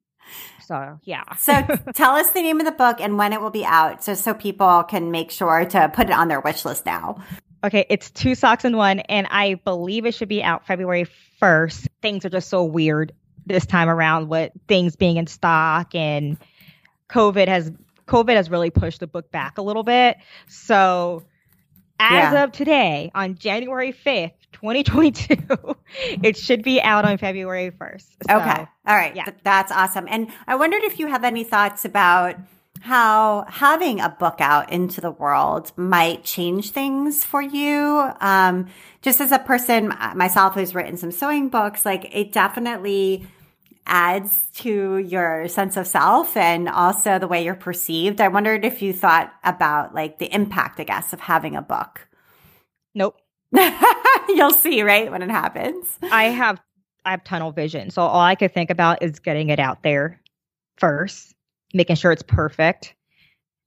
so 0.66 0.98
yeah. 1.04 1.34
so 1.36 1.52
tell 1.94 2.12
us 2.12 2.30
the 2.32 2.42
name 2.42 2.60
of 2.60 2.66
the 2.66 2.72
book 2.72 3.00
and 3.00 3.18
when 3.18 3.32
it 3.32 3.40
will 3.40 3.50
be 3.50 3.64
out, 3.64 4.04
so 4.04 4.14
so 4.14 4.34
people 4.34 4.82
can 4.84 5.10
make 5.10 5.30
sure 5.30 5.64
to 5.64 5.88
put 5.88 6.08
it 6.08 6.12
on 6.12 6.28
their 6.28 6.40
wish 6.40 6.64
list 6.64 6.86
now. 6.86 7.22
Okay, 7.64 7.86
it's 7.88 8.10
two 8.10 8.34
socks 8.34 8.64
in 8.64 8.76
one, 8.76 9.00
and 9.00 9.28
I 9.30 9.54
believe 9.54 10.04
it 10.04 10.14
should 10.14 10.28
be 10.28 10.42
out 10.42 10.66
February 10.66 11.06
first. 11.38 11.88
Things 12.00 12.24
are 12.24 12.30
just 12.30 12.48
so 12.48 12.64
weird 12.64 13.12
this 13.46 13.66
time 13.66 13.88
around 13.88 14.28
with 14.28 14.52
things 14.68 14.96
being 14.96 15.16
in 15.16 15.26
stock 15.26 15.94
and 15.94 16.38
COVID 17.12 17.46
has 17.48 17.70
COVID 18.06 18.34
has 18.34 18.50
really 18.50 18.70
pushed 18.70 19.00
the 19.00 19.06
book 19.06 19.30
back 19.30 19.58
a 19.58 19.62
little 19.62 19.84
bit. 19.84 20.16
So 20.48 21.22
as 22.00 22.32
yeah. 22.32 22.44
of 22.44 22.52
today, 22.52 23.10
on 23.14 23.36
January 23.36 23.92
5th, 23.92 24.32
2022, 24.52 25.36
it 26.22 26.36
should 26.36 26.62
be 26.62 26.80
out 26.80 27.04
on 27.04 27.16
February 27.18 27.70
1st. 27.70 28.06
So, 28.28 28.36
okay. 28.38 28.66
All 28.86 28.96
right. 28.96 29.14
Yeah. 29.14 29.24
Th- 29.24 29.36
that's 29.44 29.70
awesome. 29.70 30.06
And 30.08 30.28
I 30.46 30.56
wondered 30.56 30.82
if 30.82 30.98
you 30.98 31.06
have 31.06 31.22
any 31.22 31.44
thoughts 31.44 31.84
about 31.84 32.36
how 32.80 33.44
having 33.48 34.00
a 34.00 34.08
book 34.08 34.40
out 34.40 34.72
into 34.72 35.00
the 35.00 35.12
world 35.12 35.70
might 35.76 36.24
change 36.24 36.70
things 36.70 37.22
for 37.22 37.40
you. 37.40 38.10
Um, 38.20 38.66
just 39.02 39.20
as 39.20 39.30
a 39.30 39.38
person 39.38 39.88
myself 40.14 40.54
who's 40.54 40.74
written 40.74 40.96
some 40.96 41.12
sewing 41.12 41.48
books, 41.48 41.84
like 41.86 42.08
it 42.12 42.32
definitely 42.32 43.26
adds 43.86 44.46
to 44.54 44.98
your 44.98 45.48
sense 45.48 45.76
of 45.76 45.86
self 45.86 46.36
and 46.36 46.68
also 46.68 47.18
the 47.18 47.28
way 47.28 47.44
you're 47.44 47.54
perceived. 47.54 48.20
I 48.20 48.28
wondered 48.28 48.64
if 48.64 48.82
you 48.82 48.92
thought 48.92 49.32
about 49.44 49.94
like 49.94 50.18
the 50.18 50.32
impact, 50.32 50.80
I 50.80 50.84
guess, 50.84 51.12
of 51.12 51.20
having 51.20 51.56
a 51.56 51.62
book. 51.62 52.08
Nope. 52.94 53.16
You'll 54.28 54.50
see, 54.50 54.82
right, 54.82 55.10
when 55.10 55.22
it 55.22 55.30
happens. 55.30 55.98
I 56.10 56.24
have 56.24 56.60
I 57.04 57.10
have 57.10 57.24
tunnel 57.24 57.50
vision. 57.50 57.90
So 57.90 58.02
all 58.02 58.20
I 58.20 58.34
could 58.34 58.54
think 58.54 58.70
about 58.70 59.02
is 59.02 59.18
getting 59.18 59.48
it 59.48 59.58
out 59.58 59.82
there 59.82 60.20
first, 60.78 61.34
making 61.74 61.96
sure 61.96 62.12
it's 62.12 62.22
perfect. 62.22 62.94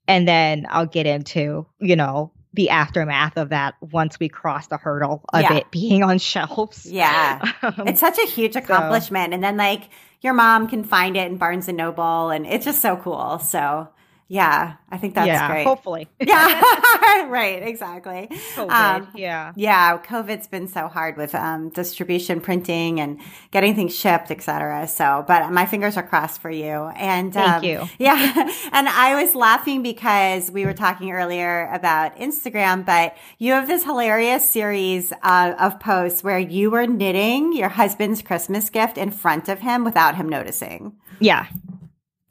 And 0.07 0.27
then 0.27 0.65
I'll 0.69 0.85
get 0.85 1.05
into, 1.05 1.65
you 1.79 1.95
know, 1.95 2.31
the 2.55 2.69
aftermath 2.69 3.37
of 3.37 3.49
that 3.49 3.75
once 3.81 4.19
we 4.19 4.29
cross 4.29 4.67
the 4.67 4.77
hurdle 4.77 5.21
of 5.33 5.41
yeah. 5.41 5.53
it 5.55 5.71
being 5.71 6.03
on 6.03 6.17
shelves. 6.17 6.89
Yeah. 6.91 7.51
Um, 7.65 7.87
it's 7.87 7.99
such 7.99 8.19
a 8.19 8.25
huge 8.27 8.55
accomplishment. 8.55 9.31
So. 9.31 9.33
And 9.33 9.43
then 9.43 9.57
like 9.57 9.89
your 10.21 10.33
mom 10.33 10.67
can 10.67 10.83
find 10.83 11.17
it 11.17 11.25
in 11.31 11.37
Barnes 11.37 11.67
and 11.67 11.77
Noble 11.77 12.29
and 12.29 12.45
it's 12.45 12.63
just 12.65 12.81
so 12.81 12.95
cool. 12.97 13.39
So 13.39 13.87
yeah, 14.27 14.77
I 14.89 14.97
think 14.97 15.13
that's 15.13 15.27
yeah, 15.27 15.47
great. 15.47 15.65
Hopefully. 15.65 16.07
Yeah. 16.19 17.27
right. 17.27 17.61
Exactly. 17.61 18.27
COVID, 18.55 18.71
um, 18.71 19.07
yeah. 19.13 19.53
Yeah. 19.55 19.97
COVID's 19.99 20.47
been 20.47 20.67
so 20.67 20.87
hard 20.87 21.17
with 21.17 21.35
um, 21.35 21.69
distribution, 21.69 22.41
printing, 22.41 22.99
and 22.99 23.21
getting 23.51 23.75
things 23.75 23.95
shipped, 23.95 24.31
etc. 24.31 24.87
So, 24.87 25.23
but 25.27 25.51
my 25.51 25.67
fingers 25.67 25.97
are 25.97 26.03
crossed 26.03 26.41
for 26.41 26.49
you. 26.49 26.87
And 26.95 27.33
thank 27.33 27.57
um, 27.57 27.63
you. 27.63 27.89
Yeah. 27.99 28.51
And 28.71 28.89
I 28.89 29.23
was 29.23 29.35
laughing 29.35 29.83
because 29.83 30.49
we 30.49 30.65
were 30.65 30.73
talking 30.73 31.11
earlier 31.11 31.69
about 31.71 32.17
Instagram, 32.17 32.85
but 32.85 33.15
you 33.37 33.53
have 33.53 33.67
this 33.67 33.83
hilarious 33.83 34.49
series 34.49 35.13
uh, 35.21 35.53
of 35.59 35.79
posts 35.79 36.23
where 36.23 36.39
you 36.39 36.71
were 36.71 36.87
knitting 36.87 37.53
your 37.53 37.69
husband's 37.69 38.21
Christmas 38.23 38.69
gift 38.69 38.97
in 38.97 39.11
front 39.11 39.47
of 39.49 39.59
him 39.59 39.83
without 39.83 40.15
him 40.15 40.27
noticing. 40.27 40.93
Yeah. 41.19 41.47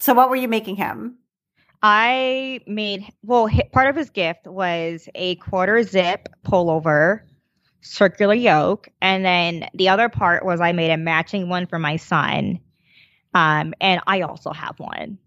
So, 0.01 0.13
what 0.13 0.29
were 0.29 0.37
you 0.37 0.49
making 0.49 0.77
him? 0.77 1.19
I 1.87 2.61
made 2.67 3.05
well 3.23 3.47
part 3.71 3.91
of 3.91 3.97
his 3.97 4.09
gift 4.09 4.47
was 4.47 5.07
a 5.15 5.35
quarter 5.35 5.83
zip 5.83 6.31
pullover, 6.43 7.21
circular 7.83 8.33
yoke, 8.33 8.89
and 9.03 9.23
then 9.23 9.69
the 9.75 9.91
other 9.91 10.09
part 10.09 10.47
was 10.47 10.63
I 10.63 10.73
made 10.73 10.91
a 10.91 10.97
matching 10.97 11.51
one 11.51 11.67
for 11.67 11.79
my 11.79 11.97
son, 11.97 12.61
um, 13.35 13.75
and 13.83 14.01
I 14.07 14.23
also 14.23 14.51
have 14.51 14.79
one. 14.79 15.19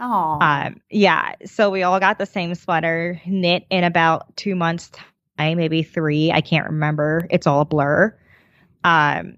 Oh, 0.00 0.38
um, 0.40 0.80
yeah. 0.90 1.36
So 1.44 1.70
we 1.70 1.84
all 1.84 2.00
got 2.00 2.18
the 2.18 2.26
same 2.26 2.56
sweater 2.56 3.20
knit 3.24 3.66
in 3.70 3.84
about 3.84 4.36
two 4.36 4.56
months 4.56 4.90
time, 5.38 5.58
maybe 5.58 5.84
three. 5.84 6.32
I 6.32 6.40
can't 6.40 6.66
remember. 6.66 7.28
It's 7.30 7.46
all 7.46 7.60
a 7.60 7.64
blur. 7.64 8.18
Um, 8.82 9.36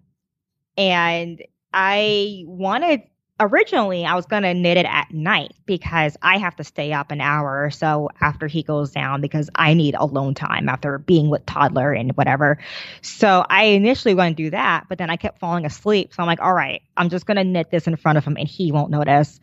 and 0.78 1.42
I 1.74 2.44
wanted 2.46 3.02
originally 3.42 4.04
I 4.04 4.14
was 4.14 4.26
going 4.26 4.42
to 4.42 4.54
knit 4.54 4.76
it 4.76 4.86
at 4.86 5.12
night 5.12 5.52
because 5.66 6.16
I 6.22 6.38
have 6.38 6.56
to 6.56 6.64
stay 6.64 6.92
up 6.92 7.10
an 7.10 7.20
hour 7.20 7.64
or 7.64 7.70
so 7.70 8.08
after 8.20 8.46
he 8.46 8.62
goes 8.62 8.92
down 8.92 9.20
because 9.20 9.50
I 9.54 9.74
need 9.74 9.94
alone 9.94 10.34
time 10.34 10.68
after 10.68 10.98
being 10.98 11.28
with 11.28 11.44
toddler 11.46 11.92
and 11.92 12.12
whatever. 12.12 12.58
So 13.00 13.44
I 13.48 13.64
initially 13.64 14.14
want 14.14 14.36
to 14.36 14.42
do 14.42 14.50
that, 14.50 14.86
but 14.88 14.98
then 14.98 15.10
I 15.10 15.16
kept 15.16 15.38
falling 15.38 15.66
asleep. 15.66 16.14
So 16.14 16.22
I'm 16.22 16.26
like, 16.26 16.40
all 16.40 16.54
right, 16.54 16.82
I'm 16.96 17.08
just 17.10 17.26
going 17.26 17.36
to 17.36 17.44
knit 17.44 17.70
this 17.70 17.86
in 17.86 17.96
front 17.96 18.18
of 18.18 18.24
him 18.24 18.36
and 18.36 18.48
he 18.48 18.72
won't 18.72 18.90
notice. 18.90 19.40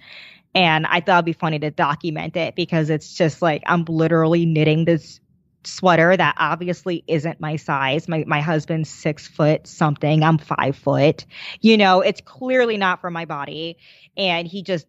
And 0.55 0.85
I 0.87 1.01
thought 1.01 1.17
it'd 1.17 1.25
be 1.25 1.33
funny 1.33 1.59
to 1.59 1.69
document 1.69 2.35
it 2.35 2.55
because 2.55 2.89
it's 2.89 3.13
just 3.13 3.41
like 3.41 3.63
I'm 3.65 3.85
literally 3.85 4.45
knitting 4.45 4.85
this 4.85 5.19
sweater 5.63 6.15
that 6.15 6.35
obviously 6.37 7.03
isn't 7.07 7.39
my 7.39 7.55
size. 7.55 8.07
My 8.07 8.23
my 8.27 8.41
husband's 8.41 8.89
six 8.89 9.27
foot 9.27 9.67
something. 9.67 10.23
I'm 10.23 10.37
five 10.37 10.75
foot. 10.75 11.25
You 11.61 11.77
know, 11.77 12.01
it's 12.01 12.21
clearly 12.21 12.77
not 12.77 13.01
for 13.01 13.11
my 13.11 13.25
body. 13.25 13.77
And 14.17 14.47
he 14.47 14.63
just 14.63 14.85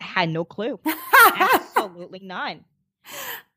had 0.00 0.28
no 0.28 0.44
clue. 0.44 0.78
Absolutely 1.38 2.18
none. 2.22 2.64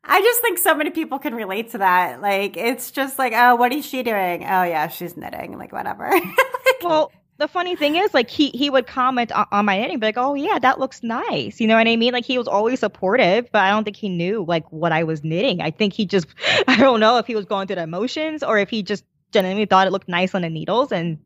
I 0.02 0.20
just 0.22 0.40
think 0.40 0.58
so 0.58 0.74
many 0.74 0.90
people 0.90 1.18
can 1.18 1.34
relate 1.34 1.70
to 1.72 1.78
that. 1.78 2.22
Like, 2.22 2.56
it's 2.56 2.90
just 2.90 3.18
like, 3.18 3.32
oh, 3.34 3.56
what 3.56 3.72
is 3.72 3.84
she 3.84 4.02
doing? 4.02 4.44
Oh, 4.44 4.62
yeah, 4.62 4.88
she's 4.88 5.16
knitting. 5.16 5.58
Like, 5.58 5.72
whatever. 5.72 6.10
well, 6.82 7.12
the 7.40 7.48
funny 7.48 7.74
thing 7.74 7.96
is, 7.96 8.12
like 8.12 8.28
he 8.28 8.50
he 8.50 8.68
would 8.68 8.86
comment 8.86 9.32
on, 9.32 9.46
on, 9.50 9.64
my 9.64 9.78
knitting, 9.78 9.98
be 9.98 10.06
like, 10.06 10.18
"Oh 10.18 10.34
yeah, 10.34 10.58
that 10.58 10.78
looks 10.78 11.02
nice." 11.02 11.58
You 11.58 11.66
know 11.66 11.76
what 11.76 11.88
I 11.88 11.96
mean? 11.96 12.12
Like 12.12 12.26
he 12.26 12.36
was 12.36 12.46
always 12.46 12.80
supportive, 12.80 13.50
but 13.50 13.62
I 13.62 13.70
don't 13.70 13.84
think 13.84 13.96
he 13.96 14.10
knew 14.10 14.44
like 14.46 14.70
what 14.70 14.92
I 14.92 15.04
was 15.04 15.24
knitting. 15.24 15.62
I 15.62 15.70
think 15.70 15.94
he 15.94 16.04
just, 16.04 16.26
I 16.68 16.76
don't 16.76 17.00
know 17.00 17.16
if 17.16 17.26
he 17.26 17.34
was 17.34 17.46
going 17.46 17.66
through 17.66 17.76
the 17.76 17.82
emotions 17.82 18.42
or 18.42 18.58
if 18.58 18.68
he 18.68 18.82
just 18.82 19.04
genuinely 19.32 19.64
thought 19.64 19.86
it 19.86 19.90
looked 19.90 20.08
nice 20.08 20.34
on 20.34 20.42
the 20.42 20.50
needles, 20.50 20.92
and 20.92 21.18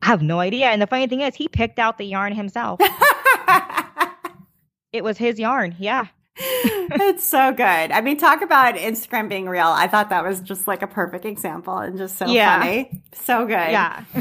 I 0.00 0.06
have 0.06 0.22
no 0.22 0.40
idea. 0.40 0.66
And 0.66 0.80
the 0.80 0.86
funny 0.86 1.06
thing 1.06 1.20
is, 1.20 1.34
he 1.34 1.48
picked 1.48 1.78
out 1.78 1.98
the 1.98 2.06
yarn 2.06 2.34
himself. 2.34 2.80
it 4.92 5.04
was 5.04 5.18
his 5.18 5.38
yarn, 5.38 5.76
yeah 5.78 6.06
it's 6.90 7.24
so 7.24 7.52
good. 7.52 7.64
I 7.64 8.00
mean, 8.00 8.16
talk 8.16 8.42
about 8.42 8.74
Instagram 8.76 9.28
being 9.28 9.48
real. 9.48 9.66
I 9.66 9.88
thought 9.88 10.10
that 10.10 10.24
was 10.24 10.40
just 10.40 10.66
like 10.66 10.82
a 10.82 10.86
perfect 10.86 11.24
example 11.24 11.78
and 11.78 11.96
just 11.96 12.16
so 12.16 12.26
yeah. 12.26 12.58
funny. 12.60 13.02
So 13.12 13.46
good. 13.46 13.70
Yeah. 13.70 14.04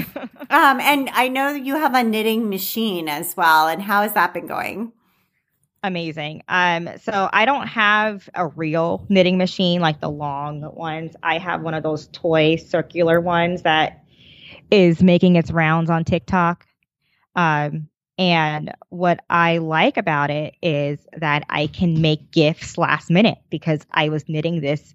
um, 0.50 0.80
and 0.80 1.10
I 1.14 1.28
know 1.28 1.50
you 1.50 1.76
have 1.76 1.94
a 1.94 2.04
knitting 2.04 2.50
machine 2.50 3.10
as 3.10 3.36
well. 3.36 3.68
And 3.68 3.82
how 3.82 4.02
has 4.02 4.14
that 4.14 4.34
been 4.34 4.48
going? 4.48 4.92
Amazing. 5.84 6.42
Um, 6.48 6.90
so 7.00 7.30
I 7.32 7.46
don't 7.46 7.68
have 7.68 8.28
a 8.34 8.48
real 8.48 9.06
knitting 9.08 9.38
machine 9.38 9.82
like 9.82 10.02
the 10.02 10.10
long 10.10 10.62
ones. 10.76 11.16
I 11.22 11.38
have 11.38 11.62
one 11.62 11.76
of 11.76 11.84
those 11.84 12.08
toy 12.08 12.56
circular 12.56 13.22
ones 13.22 13.62
that 13.62 14.04
is 14.72 15.04
making 15.04 15.36
its 15.36 15.52
rounds 15.52 15.92
on 15.92 16.04
TikTok. 16.04 16.66
Um, 17.36 17.88
and 18.18 18.74
what 18.90 19.20
I 19.30 19.58
like 19.58 19.98
about 19.98 20.30
it 20.30 20.56
is 20.62 21.06
that 21.18 21.44
I 21.50 21.68
can 21.68 22.02
make 22.02 22.32
gifts 22.32 22.78
last 22.78 23.10
minute 23.10 23.40
because 23.50 23.86
I 23.92 24.10
was 24.10 24.30
knitting 24.30 24.62
this 24.62 24.94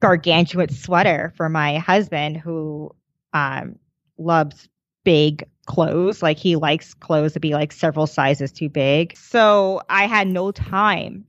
gargantuan 0.00 0.70
sweater 0.70 1.32
for 1.36 1.48
my 1.48 1.78
husband 1.78 2.36
who 2.36 2.94
um, 3.32 3.78
loves 4.16 4.68
big 5.04 5.44
clothes. 5.66 6.22
Like 6.22 6.38
he 6.38 6.56
likes 6.56 6.94
clothes 6.94 7.34
to 7.34 7.40
be 7.40 7.54
like 7.54 7.72
several 7.72 8.06
sizes 8.06 8.50
too 8.50 8.68
big. 8.68 9.16
So 9.16 9.82
I 9.88 10.06
had 10.06 10.26
no 10.26 10.50
time 10.50 11.24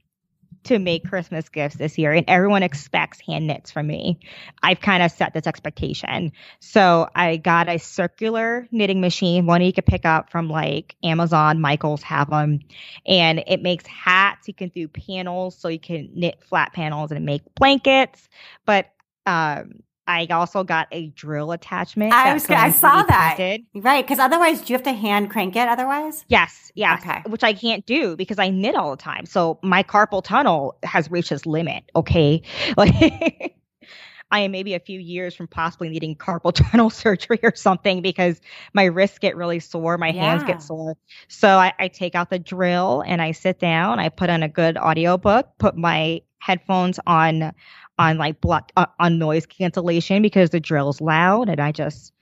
to 0.65 0.79
make 0.79 1.07
Christmas 1.07 1.49
gifts 1.49 1.75
this 1.75 1.97
year, 1.97 2.11
and 2.11 2.25
everyone 2.27 2.63
expects 2.63 3.19
hand 3.21 3.47
knits 3.47 3.71
from 3.71 3.87
me. 3.87 4.19
I've 4.61 4.81
kind 4.81 5.03
of 5.03 5.11
set 5.11 5.33
this 5.33 5.47
expectation. 5.47 6.33
So 6.59 7.09
I 7.15 7.37
got 7.37 7.69
a 7.69 7.77
circular 7.77 8.67
knitting 8.71 9.01
machine, 9.01 9.45
one 9.45 9.61
you 9.61 9.73
could 9.73 9.85
pick 9.85 10.05
up 10.05 10.31
from 10.31 10.49
like 10.49 10.95
Amazon, 11.03 11.61
Michaels 11.61 12.03
have 12.03 12.29
them, 12.29 12.59
and 13.05 13.43
it 13.47 13.61
makes 13.61 13.85
hats. 13.87 14.47
You 14.47 14.53
can 14.53 14.69
do 14.69 14.87
panels, 14.87 15.57
so 15.57 15.67
you 15.67 15.79
can 15.79 16.09
knit 16.13 16.43
flat 16.43 16.73
panels 16.73 17.11
and 17.11 17.25
make 17.25 17.43
blankets. 17.55 18.27
But 18.65 18.91
um, 19.25 19.83
I 20.09 20.25
also 20.31 20.63
got 20.63 20.87
a 20.91 21.07
drill 21.09 21.51
attachment. 21.51 22.13
I 22.13 22.33
was 22.33 22.49
I 22.49 22.71
saw 22.71 23.03
that. 23.03 23.59
Right, 23.75 24.03
because 24.03 24.17
otherwise, 24.17 24.59
do 24.61 24.73
you 24.73 24.75
have 24.75 24.83
to 24.85 24.93
hand 24.93 25.29
crank 25.29 25.55
it? 25.55 25.67
Otherwise, 25.67 26.25
yes, 26.27 26.71
yes. 26.73 27.03
Okay. 27.03 27.21
Which 27.27 27.43
I 27.43 27.53
can't 27.53 27.85
do 27.85 28.17
because 28.17 28.39
I 28.39 28.49
knit 28.49 28.75
all 28.75 28.89
the 28.89 28.97
time. 28.97 29.27
So 29.27 29.59
my 29.61 29.83
carpal 29.83 30.23
tunnel 30.23 30.77
has 30.81 31.11
reached 31.11 31.31
its 31.31 31.45
limit. 31.45 31.83
Okay, 31.95 32.41
like. 32.77 33.55
I 34.31 34.41
am 34.41 34.51
maybe 34.51 34.75
a 34.75 34.79
few 34.79 34.99
years 34.99 35.33
from 35.33 35.47
possibly 35.47 35.89
needing 35.89 36.15
carpal 36.15 36.53
tunnel 36.71 36.91
surgery 36.91 37.39
or 37.41 37.55
something 37.55 38.03
because 38.03 38.39
my 38.75 38.83
wrists 38.83 39.17
get 39.17 39.35
really 39.35 39.59
sore, 39.59 39.97
my 39.97 40.09
yeah. 40.09 40.21
hands 40.21 40.43
get 40.43 40.61
sore. 40.61 40.95
So 41.29 41.47
I, 41.57 41.73
I, 41.79 41.87
take 41.87 42.13
out 42.13 42.29
the 42.29 42.37
drill 42.37 43.03
and 43.07 43.23
I 43.23 43.31
sit 43.31 43.57
down, 43.57 43.97
I 43.97 44.09
put 44.09 44.29
on 44.29 44.43
a 44.43 44.47
good 44.47 44.77
audiobook, 44.77 45.57
put 45.57 45.75
my 45.75 46.21
headphones 46.37 46.99
on 47.05 47.53
on 47.99 48.17
like 48.17 48.41
block 48.41 48.71
uh, 48.77 48.87
on 48.99 49.19
noise 49.19 49.45
cancellation 49.45 50.21
because 50.23 50.49
the 50.49 50.59
drill's 50.59 51.01
loud 51.01 51.49
and 51.49 51.59
I 51.59 51.71
just 51.71 52.13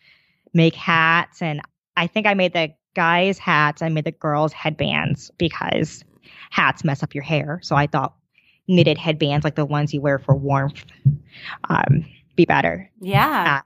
make 0.54 0.76
hats. 0.76 1.42
And 1.42 1.62
I 1.96 2.08
think 2.08 2.26
I 2.26 2.34
made 2.34 2.54
the 2.54 2.74
guys 2.96 3.38
hats 3.38 3.84
I 3.84 3.90
made 3.90 4.06
the 4.06 4.12
girls 4.12 4.52
headbands 4.52 5.32
because 5.38 6.04
hats 6.50 6.84
mess 6.84 7.04
up 7.04 7.14
your 7.14 7.24
hair. 7.24 7.60
So 7.62 7.76
I 7.76 7.86
thought 7.86 8.16
knitted 8.68 8.98
headbands 8.98 9.44
like 9.46 9.56
the 9.56 9.66
ones 9.66 9.94
you 9.94 10.02
wear 10.02 10.20
for 10.20 10.36
warmth 10.36 10.84
um 11.70 12.06
be 12.36 12.46
better. 12.46 12.90
Yeah. 13.00 13.60
Uh, 13.60 13.62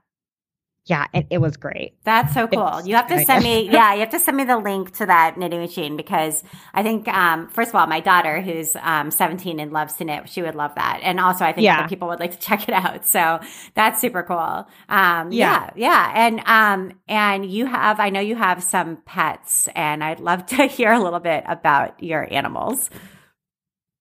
yeah, 0.86 1.06
and 1.14 1.26
it 1.30 1.38
was 1.38 1.56
great. 1.56 1.94
That's 2.02 2.34
so 2.34 2.48
cool. 2.48 2.82
You 2.84 2.96
have 2.96 3.06
to 3.06 3.24
send 3.24 3.44
me, 3.44 3.68
yeah, 3.72 3.94
you 3.94 4.00
have 4.00 4.10
to 4.10 4.18
send 4.18 4.36
me 4.36 4.42
the 4.42 4.58
link 4.58 4.96
to 4.96 5.06
that 5.06 5.38
knitting 5.38 5.60
machine 5.60 5.96
because 5.96 6.42
I 6.74 6.82
think, 6.82 7.06
um, 7.06 7.48
first 7.48 7.68
of 7.68 7.76
all, 7.76 7.86
my 7.86 8.00
daughter 8.00 8.40
who's 8.40 8.74
um, 8.76 9.12
17 9.12 9.60
and 9.60 9.72
loves 9.72 9.94
to 9.94 10.04
knit, 10.04 10.28
she 10.28 10.42
would 10.42 10.56
love 10.56 10.74
that. 10.74 10.98
And 11.04 11.20
also, 11.20 11.44
I 11.44 11.52
think 11.52 11.66
yeah. 11.66 11.86
people 11.86 12.08
would 12.08 12.18
like 12.18 12.32
to 12.32 12.38
check 12.40 12.68
it 12.68 12.74
out. 12.74 13.06
So 13.06 13.38
that's 13.74 14.00
super 14.00 14.24
cool. 14.24 14.66
Um, 14.88 15.30
yeah. 15.30 15.30
yeah, 15.30 15.70
yeah. 15.76 16.12
And, 16.16 16.40
um, 16.46 16.98
and 17.06 17.46
you 17.46 17.66
have, 17.66 18.00
I 18.00 18.10
know 18.10 18.20
you 18.20 18.34
have 18.34 18.60
some 18.60 18.96
pets 19.06 19.68
and 19.76 20.02
I'd 20.02 20.18
love 20.18 20.46
to 20.46 20.66
hear 20.66 20.90
a 20.92 21.00
little 21.00 21.20
bit 21.20 21.44
about 21.46 22.02
your 22.02 22.26
animals. 22.32 22.90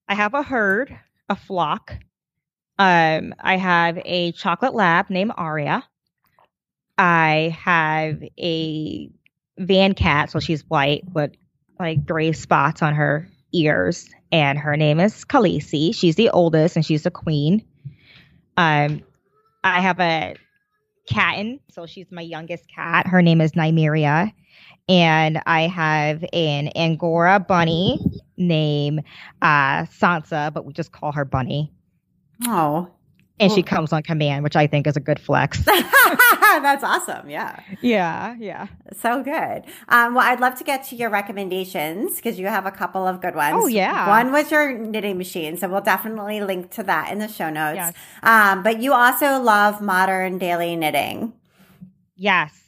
I 0.08 0.16
have 0.16 0.34
a 0.34 0.42
herd, 0.42 0.98
a 1.30 1.36
flock. 1.36 1.94
Um, 2.80 3.36
I 3.40 3.58
have 3.58 4.00
a 4.04 4.32
chocolate 4.32 4.74
lab 4.74 5.12
named 5.12 5.34
Arya 5.38 5.84
I 6.98 7.58
have 7.60 8.22
a 8.40 9.10
van 9.58 9.94
cat, 9.94 10.32
so 10.32 10.40
she's 10.40 10.62
white 10.70 11.04
with 11.14 11.32
like 11.80 12.06
gray 12.06 12.32
spots 12.32 12.82
on 12.82 12.96
her 12.96 13.28
ears, 13.54 14.10
and 14.32 14.58
her 14.58 14.78
name 14.78 15.00
is 15.00 15.26
Khaleesi. 15.26 15.96
She's 15.96 16.16
the 16.16 16.30
oldest 16.30 16.76
and 16.76 16.86
she's 16.86 17.04
the 17.04 17.12
queen. 17.12 17.66
Um, 18.58 19.02
I 19.64 19.82
have 19.82 20.00
a 20.00 20.36
cat, 21.08 21.46
so 21.70 21.86
she's 21.86 22.12
my 22.12 22.22
youngest 22.22 22.66
cat. 22.74 23.08
Her 23.08 23.22
name 23.22 23.42
is 23.42 23.54
Nymeria. 23.54 24.34
And 24.90 25.42
I 25.46 25.68
have 25.68 26.26
an 26.34 26.70
Angora 26.76 27.40
bunny 27.40 28.00
named 28.36 29.04
uh, 29.42 29.86
Sansa, 29.86 30.52
but 30.54 30.66
we 30.66 30.74
just 30.74 30.92
call 30.92 31.12
her 31.14 31.24
Bunny. 31.24 31.72
Oh, 32.46 32.90
and 33.40 33.52
she 33.52 33.64
comes 33.64 33.92
on 33.92 34.04
command, 34.04 34.44
which 34.44 34.56
I 34.56 34.68
think 34.68 34.88
is 34.88 34.96
a 34.96 35.00
good 35.00 35.20
flex. 35.20 35.60
That's 36.60 36.84
awesome. 36.84 37.30
Yeah. 37.30 37.60
Yeah. 37.82 38.36
Yeah. 38.38 38.68
So 38.94 39.24
good. 39.24 39.64
Um, 39.90 40.16
well, 40.16 40.26
I'd 40.26 40.40
love 40.40 40.56
to 40.56 40.64
get 40.64 40.86
to 40.88 40.96
your 40.96 41.10
recommendations 41.10 42.16
because 42.16 42.40
you 42.40 42.48
have 42.48 42.66
a 42.66 42.72
couple 42.72 43.08
of 43.08 43.22
good 43.22 43.36
ones. 43.36 43.56
Oh, 43.58 43.68
yeah. 43.68 44.10
One 44.10 44.32
was 44.32 44.52
your 44.52 44.78
knitting 44.78 45.18
machine. 45.18 45.58
So 45.58 45.68
we'll 45.70 45.82
definitely 45.82 46.42
link 46.42 46.72
to 46.72 46.84
that 46.84 47.12
in 47.12 47.20
the 47.20 47.28
show 47.28 47.50
notes. 47.50 47.76
Yes. 47.78 47.94
Um, 48.24 48.64
but 48.64 48.82
you 48.82 48.94
also 48.94 49.42
love 49.42 49.82
modern 49.82 50.38
daily 50.38 50.76
knitting. 50.76 51.34
Yes. 52.16 52.60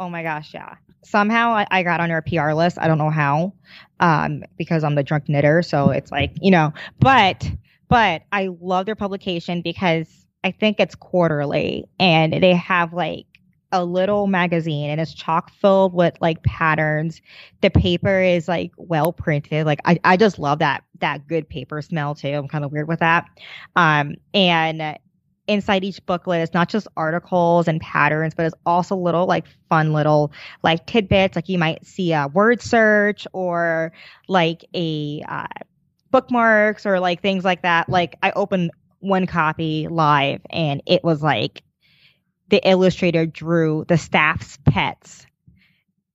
Oh 0.00 0.08
my 0.08 0.22
gosh. 0.22 0.52
Yeah. 0.54 0.76
Somehow 1.04 1.52
I, 1.52 1.66
I 1.70 1.82
got 1.82 2.00
on 2.00 2.10
your 2.10 2.22
PR 2.22 2.52
list. 2.52 2.78
I 2.78 2.86
don't 2.86 2.98
know 2.98 3.10
how, 3.10 3.54
um, 4.00 4.44
because 4.56 4.84
I'm 4.84 4.94
the 4.94 5.02
drunk 5.02 5.28
knitter. 5.28 5.62
So 5.62 5.90
it's 5.90 6.10
like, 6.10 6.32
you 6.40 6.50
know, 6.50 6.72
but 7.00 7.50
but 7.88 8.22
I 8.30 8.50
love 8.60 8.86
their 8.86 8.94
publication 8.94 9.62
because 9.62 10.06
I 10.48 10.52
think 10.52 10.80
it's 10.80 10.94
quarterly 10.94 11.84
and 12.00 12.32
they 12.32 12.54
have 12.54 12.94
like 12.94 13.26
a 13.70 13.84
little 13.84 14.26
magazine 14.26 14.88
and 14.88 14.98
it's 14.98 15.12
chock 15.12 15.52
filled 15.52 15.92
with 15.92 16.14
like 16.22 16.42
patterns. 16.42 17.20
The 17.60 17.68
paper 17.68 18.22
is 18.22 18.48
like 18.48 18.72
well 18.78 19.12
printed. 19.12 19.66
Like 19.66 19.80
I, 19.84 20.00
I 20.04 20.16
just 20.16 20.38
love 20.38 20.60
that 20.60 20.84
that 21.00 21.28
good 21.28 21.50
paper 21.50 21.82
smell 21.82 22.14
too. 22.14 22.28
I'm 22.28 22.48
kind 22.48 22.64
of 22.64 22.72
weird 22.72 22.88
with 22.88 23.00
that. 23.00 23.26
Um 23.76 24.14
and 24.32 24.98
inside 25.46 25.84
each 25.84 26.04
booklet 26.06 26.40
it's 26.40 26.54
not 26.54 26.70
just 26.70 26.88
articles 26.96 27.68
and 27.68 27.78
patterns, 27.82 28.32
but 28.34 28.46
it's 28.46 28.56
also 28.64 28.96
little 28.96 29.26
like 29.26 29.44
fun 29.68 29.92
little 29.92 30.32
like 30.62 30.86
tidbits. 30.86 31.36
Like 31.36 31.50
you 31.50 31.58
might 31.58 31.84
see 31.84 32.14
a 32.14 32.26
word 32.26 32.62
search 32.62 33.26
or 33.34 33.92
like 34.28 34.64
a 34.74 35.22
uh, 35.28 35.46
bookmarks 36.10 36.86
or 36.86 37.00
like 37.00 37.20
things 37.20 37.44
like 37.44 37.60
that. 37.62 37.90
Like 37.90 38.16
I 38.22 38.30
opened 38.30 38.70
one 39.00 39.26
copy 39.26 39.88
live 39.88 40.40
and 40.50 40.82
it 40.86 41.04
was 41.04 41.22
like 41.22 41.62
the 42.48 42.66
illustrator 42.68 43.26
drew 43.26 43.84
the 43.88 43.98
staff's 43.98 44.58
pets 44.64 45.26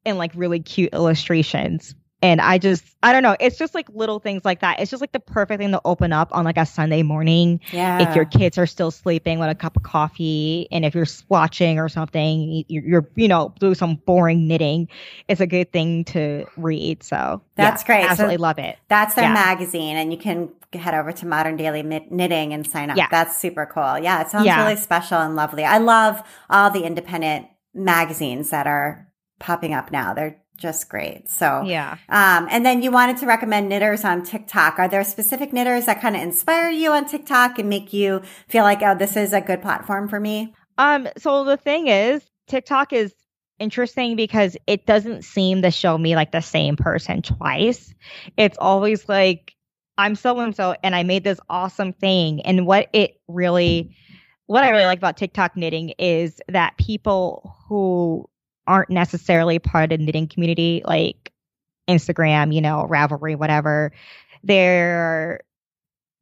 in 0.05 0.17
like 0.17 0.31
really 0.36 0.59
cute 0.59 0.93
illustrations 0.93 1.95
and 2.24 2.39
I 2.39 2.57
just, 2.57 2.86
I 3.03 3.11
don't 3.11 3.21
know. 3.21 3.36
It's 3.38 3.57
just 3.57 3.76
like 3.76 3.89
little 3.89 4.17
things 4.17 4.45
like 4.45 4.61
that. 4.61 4.80
It's 4.80 4.89
just 4.89 5.01
like 5.01 5.11
the 5.11 5.19
perfect 5.19 5.59
thing 5.59 5.71
to 5.74 5.82
open 5.84 6.13
up 6.13 6.30
on 6.32 6.45
like 6.45 6.57
a 6.57 6.65
Sunday 6.65 7.03
morning. 7.03 7.59
Yeah. 7.74 8.09
If 8.09 8.15
your 8.15 8.24
kids 8.24 8.57
are 8.57 8.65
still 8.65 8.91
sleeping 8.91 9.39
with 9.39 9.49
a 9.49 9.55
cup 9.55 9.76
of 9.76 9.84
coffee 9.84 10.69
and 10.71 10.86
if 10.86 10.95
you're 10.95 11.05
watching 11.28 11.80
or 11.80 11.89
something, 11.89 12.63
you're, 12.69 12.84
you're 12.84 13.09
you 13.15 13.28
know, 13.28 13.53
do 13.59 13.76
some 13.76 13.95
boring 14.05 14.47
knitting. 14.47 14.88
It's 15.28 15.41
a 15.41 15.47
good 15.47 15.74
thing 15.74 16.05
to 16.05 16.45
read. 16.55 17.03
So 17.03 17.41
that's 17.55 17.84
yeah, 17.84 17.88
great. 17.88 18.05
Absolutely 18.05 18.38
so 18.38 18.41
love 18.41 18.57
it. 18.57 18.78
That's 18.88 19.15
their 19.15 19.26
yeah. 19.26 19.34
magazine 19.34 19.97
and 19.97 20.13
you 20.13 20.17
can 20.17 20.49
head 20.71 20.93
over 20.93 21.11
to 21.11 21.28
Modern 21.28 21.57
Daily 21.57 21.84
Knitting 21.84 22.53
and 22.53 22.65
sign 22.65 22.89
up. 22.89 22.95
Yeah. 22.95 23.09
That's 23.11 23.38
super 23.38 23.65
cool. 23.65 23.99
Yeah. 23.99 24.21
It 24.21 24.30
sounds 24.30 24.45
yeah. 24.45 24.63
really 24.63 24.80
special 24.80 25.17
and 25.17 25.36
lovely. 25.36 25.65
I 25.65 25.80
love 25.80 26.24
all 26.49 26.71
the 26.71 26.84
independent 26.84 27.47
magazines 27.74 28.49
that 28.51 28.65
are 28.65 29.09
popping 29.39 29.74
up 29.74 29.91
now. 29.91 30.13
They're 30.13 30.39
just 30.64 30.89
great. 30.89 31.30
So 31.30 31.61
yeah. 31.64 31.97
Um, 32.07 32.47
and 32.49 32.66
then 32.66 32.82
you 32.82 32.89
wanted 32.89 33.18
to 33.18 33.28
recommend 33.28 33.70
knitters 33.70 34.05
on 34.05 34.24
TikTok. 34.24 34.80
Are 34.80 34.88
there 34.88 35.03
specific 35.03 35.51
knitters 35.51 35.86
that 35.86 36.01
kind 36.01 36.16
of 36.16 36.22
inspire 36.24 36.72
you 36.72 36.91
on 36.93 37.05
TikTok 37.05 37.59
and 37.59 37.70
make 37.70 37.91
you 37.91 38.22
feel 38.47 38.64
like, 38.64 38.82
oh, 38.82 38.95
this 38.95 39.18
is 39.18 39.34
a 39.34 39.41
good 39.41 39.61
platform 39.61 40.07
for 40.07 40.20
me? 40.20 40.55
Um, 40.78 41.09
so 41.18 41.43
the 41.43 41.57
thing 41.57 41.88
is, 41.88 42.24
TikTok 42.47 42.93
is 42.93 43.14
interesting 43.59 44.16
because 44.16 44.55
it 44.66 44.86
doesn't 44.86 45.24
seem 45.24 45.61
to 45.61 45.70
show 45.70 45.97
me 45.97 46.16
like 46.16 46.32
the 46.32 46.41
same 46.41 46.78
person 46.78 47.22
twice. 47.22 47.93
It's 48.38 48.57
always 48.57 49.07
like 49.09 49.53
I'm 49.97 50.16
so 50.16 50.39
and 50.39 50.55
so 50.55 50.76
and 50.82 50.95
I 50.95 51.03
made 51.03 51.26
this 51.26 51.39
awesome 51.49 51.91
thing. 51.91 52.41
And 52.41 52.66
what 52.66 52.89
it 52.93 53.20
really 53.28 53.95
what 54.45 54.64
I 54.64 54.70
really 54.70 54.86
like 54.86 54.97
about 54.97 55.18
TikTok 55.18 55.57
knitting 55.57 55.89
is 55.99 56.41
that 56.47 56.78
people 56.78 57.57
who 57.68 58.30
aren't 58.68 58.89
necessarily 58.89 59.59
part 59.59 59.91
of 59.91 59.99
the 59.99 60.05
knitting 60.05 60.28
community, 60.28 60.82
like 60.86 61.32
Instagram, 61.89 62.53
you 62.53 62.61
know, 62.61 62.88
Ravelry, 62.89 63.36
whatever, 63.36 63.91
they're 64.43 65.41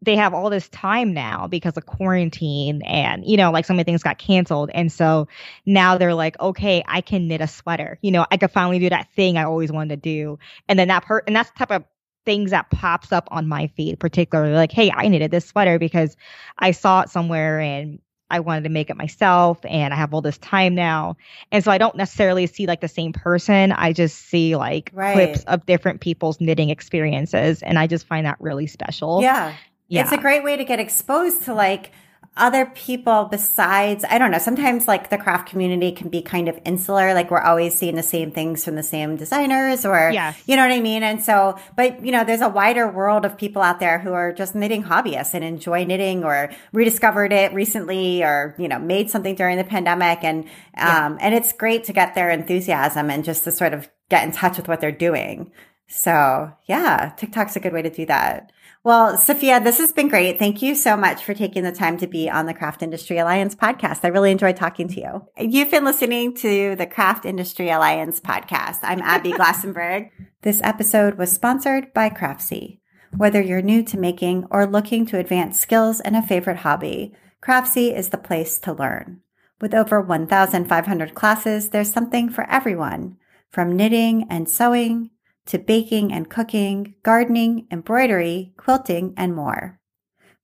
they 0.03 0.15
have 0.15 0.33
all 0.33 0.49
this 0.49 0.67
time 0.69 1.13
now 1.13 1.45
because 1.47 1.77
of 1.77 1.85
quarantine 1.85 2.81
and 2.83 3.23
you 3.23 3.37
know 3.37 3.51
like 3.51 3.65
so 3.65 3.73
many 3.73 3.83
things 3.83 4.03
got 4.03 4.17
canceled. 4.17 4.71
And 4.73 4.91
so 4.91 5.27
now 5.65 5.97
they're 5.97 6.15
like 6.15 6.39
okay 6.39 6.83
i 6.87 7.01
can 7.01 7.27
knit 7.27 7.41
a 7.41 7.47
sweater. 7.47 7.99
You 8.01 8.11
know 8.11 8.25
i 8.31 8.37
could 8.37 8.51
finally 8.51 8.79
do 8.79 8.89
that 8.89 9.11
thing 9.15 9.37
i 9.37 9.43
always 9.43 9.71
wanted 9.71 10.01
to 10.01 10.09
do. 10.09 10.39
And 10.67 10.79
then 10.79 10.87
that 10.87 11.05
part 11.05 11.25
and 11.27 11.35
that's 11.35 11.51
the 11.51 11.59
type 11.59 11.71
of 11.71 11.83
things 12.25 12.51
that 12.51 12.69
pops 12.69 13.11
up 13.11 13.27
on 13.31 13.47
my 13.47 13.67
feed 13.75 13.99
particularly 13.99 14.53
like 14.53 14.71
hey 14.71 14.91
i 14.91 15.07
knitted 15.07 15.31
this 15.31 15.45
sweater 15.45 15.79
because 15.79 16.15
i 16.59 16.69
saw 16.69 17.01
it 17.01 17.09
somewhere 17.09 17.59
and 17.59 17.99
I 18.31 18.39
wanted 18.39 18.63
to 18.63 18.69
make 18.69 18.89
it 18.89 18.95
myself 18.95 19.59
and 19.65 19.93
I 19.93 19.97
have 19.97 20.13
all 20.13 20.21
this 20.21 20.37
time 20.37 20.73
now. 20.73 21.17
And 21.51 21.63
so 21.63 21.69
I 21.69 21.77
don't 21.77 21.95
necessarily 21.95 22.47
see 22.47 22.65
like 22.65 22.81
the 22.81 22.87
same 22.87 23.11
person. 23.13 23.73
I 23.73 23.91
just 23.91 24.17
see 24.17 24.55
like 24.55 24.89
right. 24.93 25.13
clips 25.13 25.43
of 25.43 25.65
different 25.65 25.99
people's 26.01 26.39
knitting 26.39 26.69
experiences. 26.69 27.61
And 27.61 27.77
I 27.77 27.87
just 27.87 28.07
find 28.07 28.25
that 28.25 28.37
really 28.39 28.67
special. 28.67 29.21
Yeah. 29.21 29.53
yeah. 29.89 30.01
It's 30.01 30.13
a 30.13 30.17
great 30.17 30.43
way 30.43 30.55
to 30.55 30.63
get 30.63 30.79
exposed 30.79 31.43
to 31.43 31.53
like 31.53 31.91
other 32.37 32.65
people 32.65 33.25
besides 33.25 34.05
i 34.09 34.17
don't 34.17 34.31
know 34.31 34.37
sometimes 34.37 34.87
like 34.87 35.09
the 35.09 35.17
craft 35.17 35.49
community 35.49 35.91
can 35.91 36.07
be 36.07 36.21
kind 36.21 36.47
of 36.47 36.57
insular 36.63 37.13
like 37.13 37.29
we're 37.29 37.41
always 37.41 37.75
seeing 37.75 37.95
the 37.95 38.03
same 38.03 38.31
things 38.31 38.63
from 38.63 38.75
the 38.75 38.83
same 38.83 39.17
designers 39.17 39.85
or 39.85 40.09
yes. 40.13 40.41
you 40.45 40.55
know 40.55 40.61
what 40.61 40.71
i 40.71 40.79
mean 40.79 41.03
and 41.03 41.21
so 41.21 41.57
but 41.75 42.03
you 42.05 42.11
know 42.11 42.23
there's 42.23 42.39
a 42.39 42.47
wider 42.47 42.89
world 42.89 43.25
of 43.25 43.37
people 43.37 43.61
out 43.61 43.81
there 43.81 43.99
who 43.99 44.13
are 44.13 44.31
just 44.31 44.55
knitting 44.55 44.81
hobbyists 44.81 45.33
and 45.33 45.43
enjoy 45.43 45.83
knitting 45.83 46.23
or 46.23 46.49
rediscovered 46.71 47.33
it 47.33 47.53
recently 47.53 48.23
or 48.23 48.55
you 48.57 48.69
know 48.69 48.79
made 48.79 49.09
something 49.09 49.35
during 49.35 49.57
the 49.57 49.63
pandemic 49.65 50.23
and 50.23 50.45
um 50.45 50.47
yeah. 50.77 51.17
and 51.19 51.35
it's 51.35 51.51
great 51.51 51.83
to 51.83 51.91
get 51.91 52.15
their 52.15 52.29
enthusiasm 52.29 53.09
and 53.09 53.25
just 53.25 53.43
to 53.43 53.51
sort 53.51 53.73
of 53.73 53.89
get 54.09 54.23
in 54.23 54.31
touch 54.31 54.55
with 54.55 54.69
what 54.69 54.79
they're 54.79 54.89
doing 54.89 55.51
so 55.89 56.49
yeah 56.65 57.11
tiktok's 57.17 57.57
a 57.57 57.59
good 57.59 57.73
way 57.73 57.81
to 57.81 57.89
do 57.89 58.05
that 58.05 58.53
well, 58.83 59.15
Sophia, 59.17 59.59
this 59.59 59.77
has 59.77 59.91
been 59.91 60.07
great. 60.07 60.39
Thank 60.39 60.63
you 60.63 60.73
so 60.73 60.97
much 60.97 61.23
for 61.23 61.35
taking 61.35 61.63
the 61.63 61.71
time 61.71 61.97
to 61.97 62.07
be 62.07 62.29
on 62.29 62.47
the 62.47 62.53
Craft 62.53 62.81
Industry 62.81 63.19
Alliance 63.19 63.53
podcast. 63.53 63.99
I 64.03 64.07
really 64.07 64.31
enjoyed 64.31 64.55
talking 64.55 64.87
to 64.87 64.99
you. 64.99 65.27
You've 65.37 65.69
been 65.69 65.85
listening 65.85 66.33
to 66.37 66.75
the 66.75 66.87
Craft 66.87 67.25
Industry 67.25 67.69
Alliance 67.69 68.19
podcast. 68.19 68.79
I'm 68.81 69.01
Abby 69.01 69.31
Glassenberg. 69.33 70.09
This 70.41 70.61
episode 70.63 71.19
was 71.19 71.31
sponsored 71.31 71.93
by 71.93 72.09
Craftsy. 72.09 72.79
Whether 73.15 73.39
you're 73.39 73.61
new 73.61 73.83
to 73.83 73.99
making 73.99 74.47
or 74.49 74.65
looking 74.65 75.05
to 75.07 75.19
advance 75.19 75.59
skills 75.59 75.99
in 75.99 76.15
a 76.15 76.25
favorite 76.25 76.57
hobby, 76.57 77.13
Craftsy 77.39 77.95
is 77.95 78.09
the 78.09 78.17
place 78.17 78.57
to 78.59 78.73
learn. 78.73 79.21
With 79.59 79.75
over 79.75 80.01
1,500 80.01 81.13
classes, 81.13 81.69
there's 81.69 81.93
something 81.93 82.29
for 82.29 82.49
everyone, 82.49 83.17
from 83.51 83.75
knitting 83.75 84.25
and 84.27 84.49
sewing 84.49 85.11
to 85.47 85.57
baking 85.57 86.13
and 86.13 86.29
cooking, 86.29 86.93
gardening, 87.03 87.67
embroidery, 87.71 88.53
quilting, 88.57 89.15
and 89.17 89.35
more. 89.35 89.79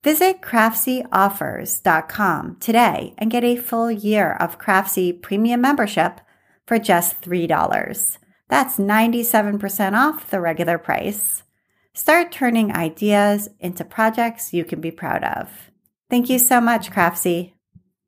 Visit 0.03 0.41
CraftsyOffers.com 0.41 2.57
today 2.59 3.13
and 3.17 3.31
get 3.31 3.43
a 3.43 3.57
full 3.57 3.91
year 3.91 4.33
of 4.33 4.59
Craftsy 4.59 5.21
premium 5.21 5.61
membership 5.61 6.21
for 6.65 6.79
just 6.79 7.21
$3. 7.21 8.17
That's 8.49 8.77
97% 8.77 9.93
off 9.93 10.29
the 10.29 10.39
regular 10.39 10.77
price. 10.77 11.43
Start 11.93 12.31
turning 12.31 12.73
ideas 12.73 13.49
into 13.59 13.83
projects 13.83 14.53
you 14.53 14.63
can 14.63 14.79
be 14.79 14.91
proud 14.91 15.23
of. 15.23 15.49
Thank 16.09 16.29
you 16.29 16.39
so 16.39 16.61
much, 16.61 16.91
Craftsy. 16.91 17.56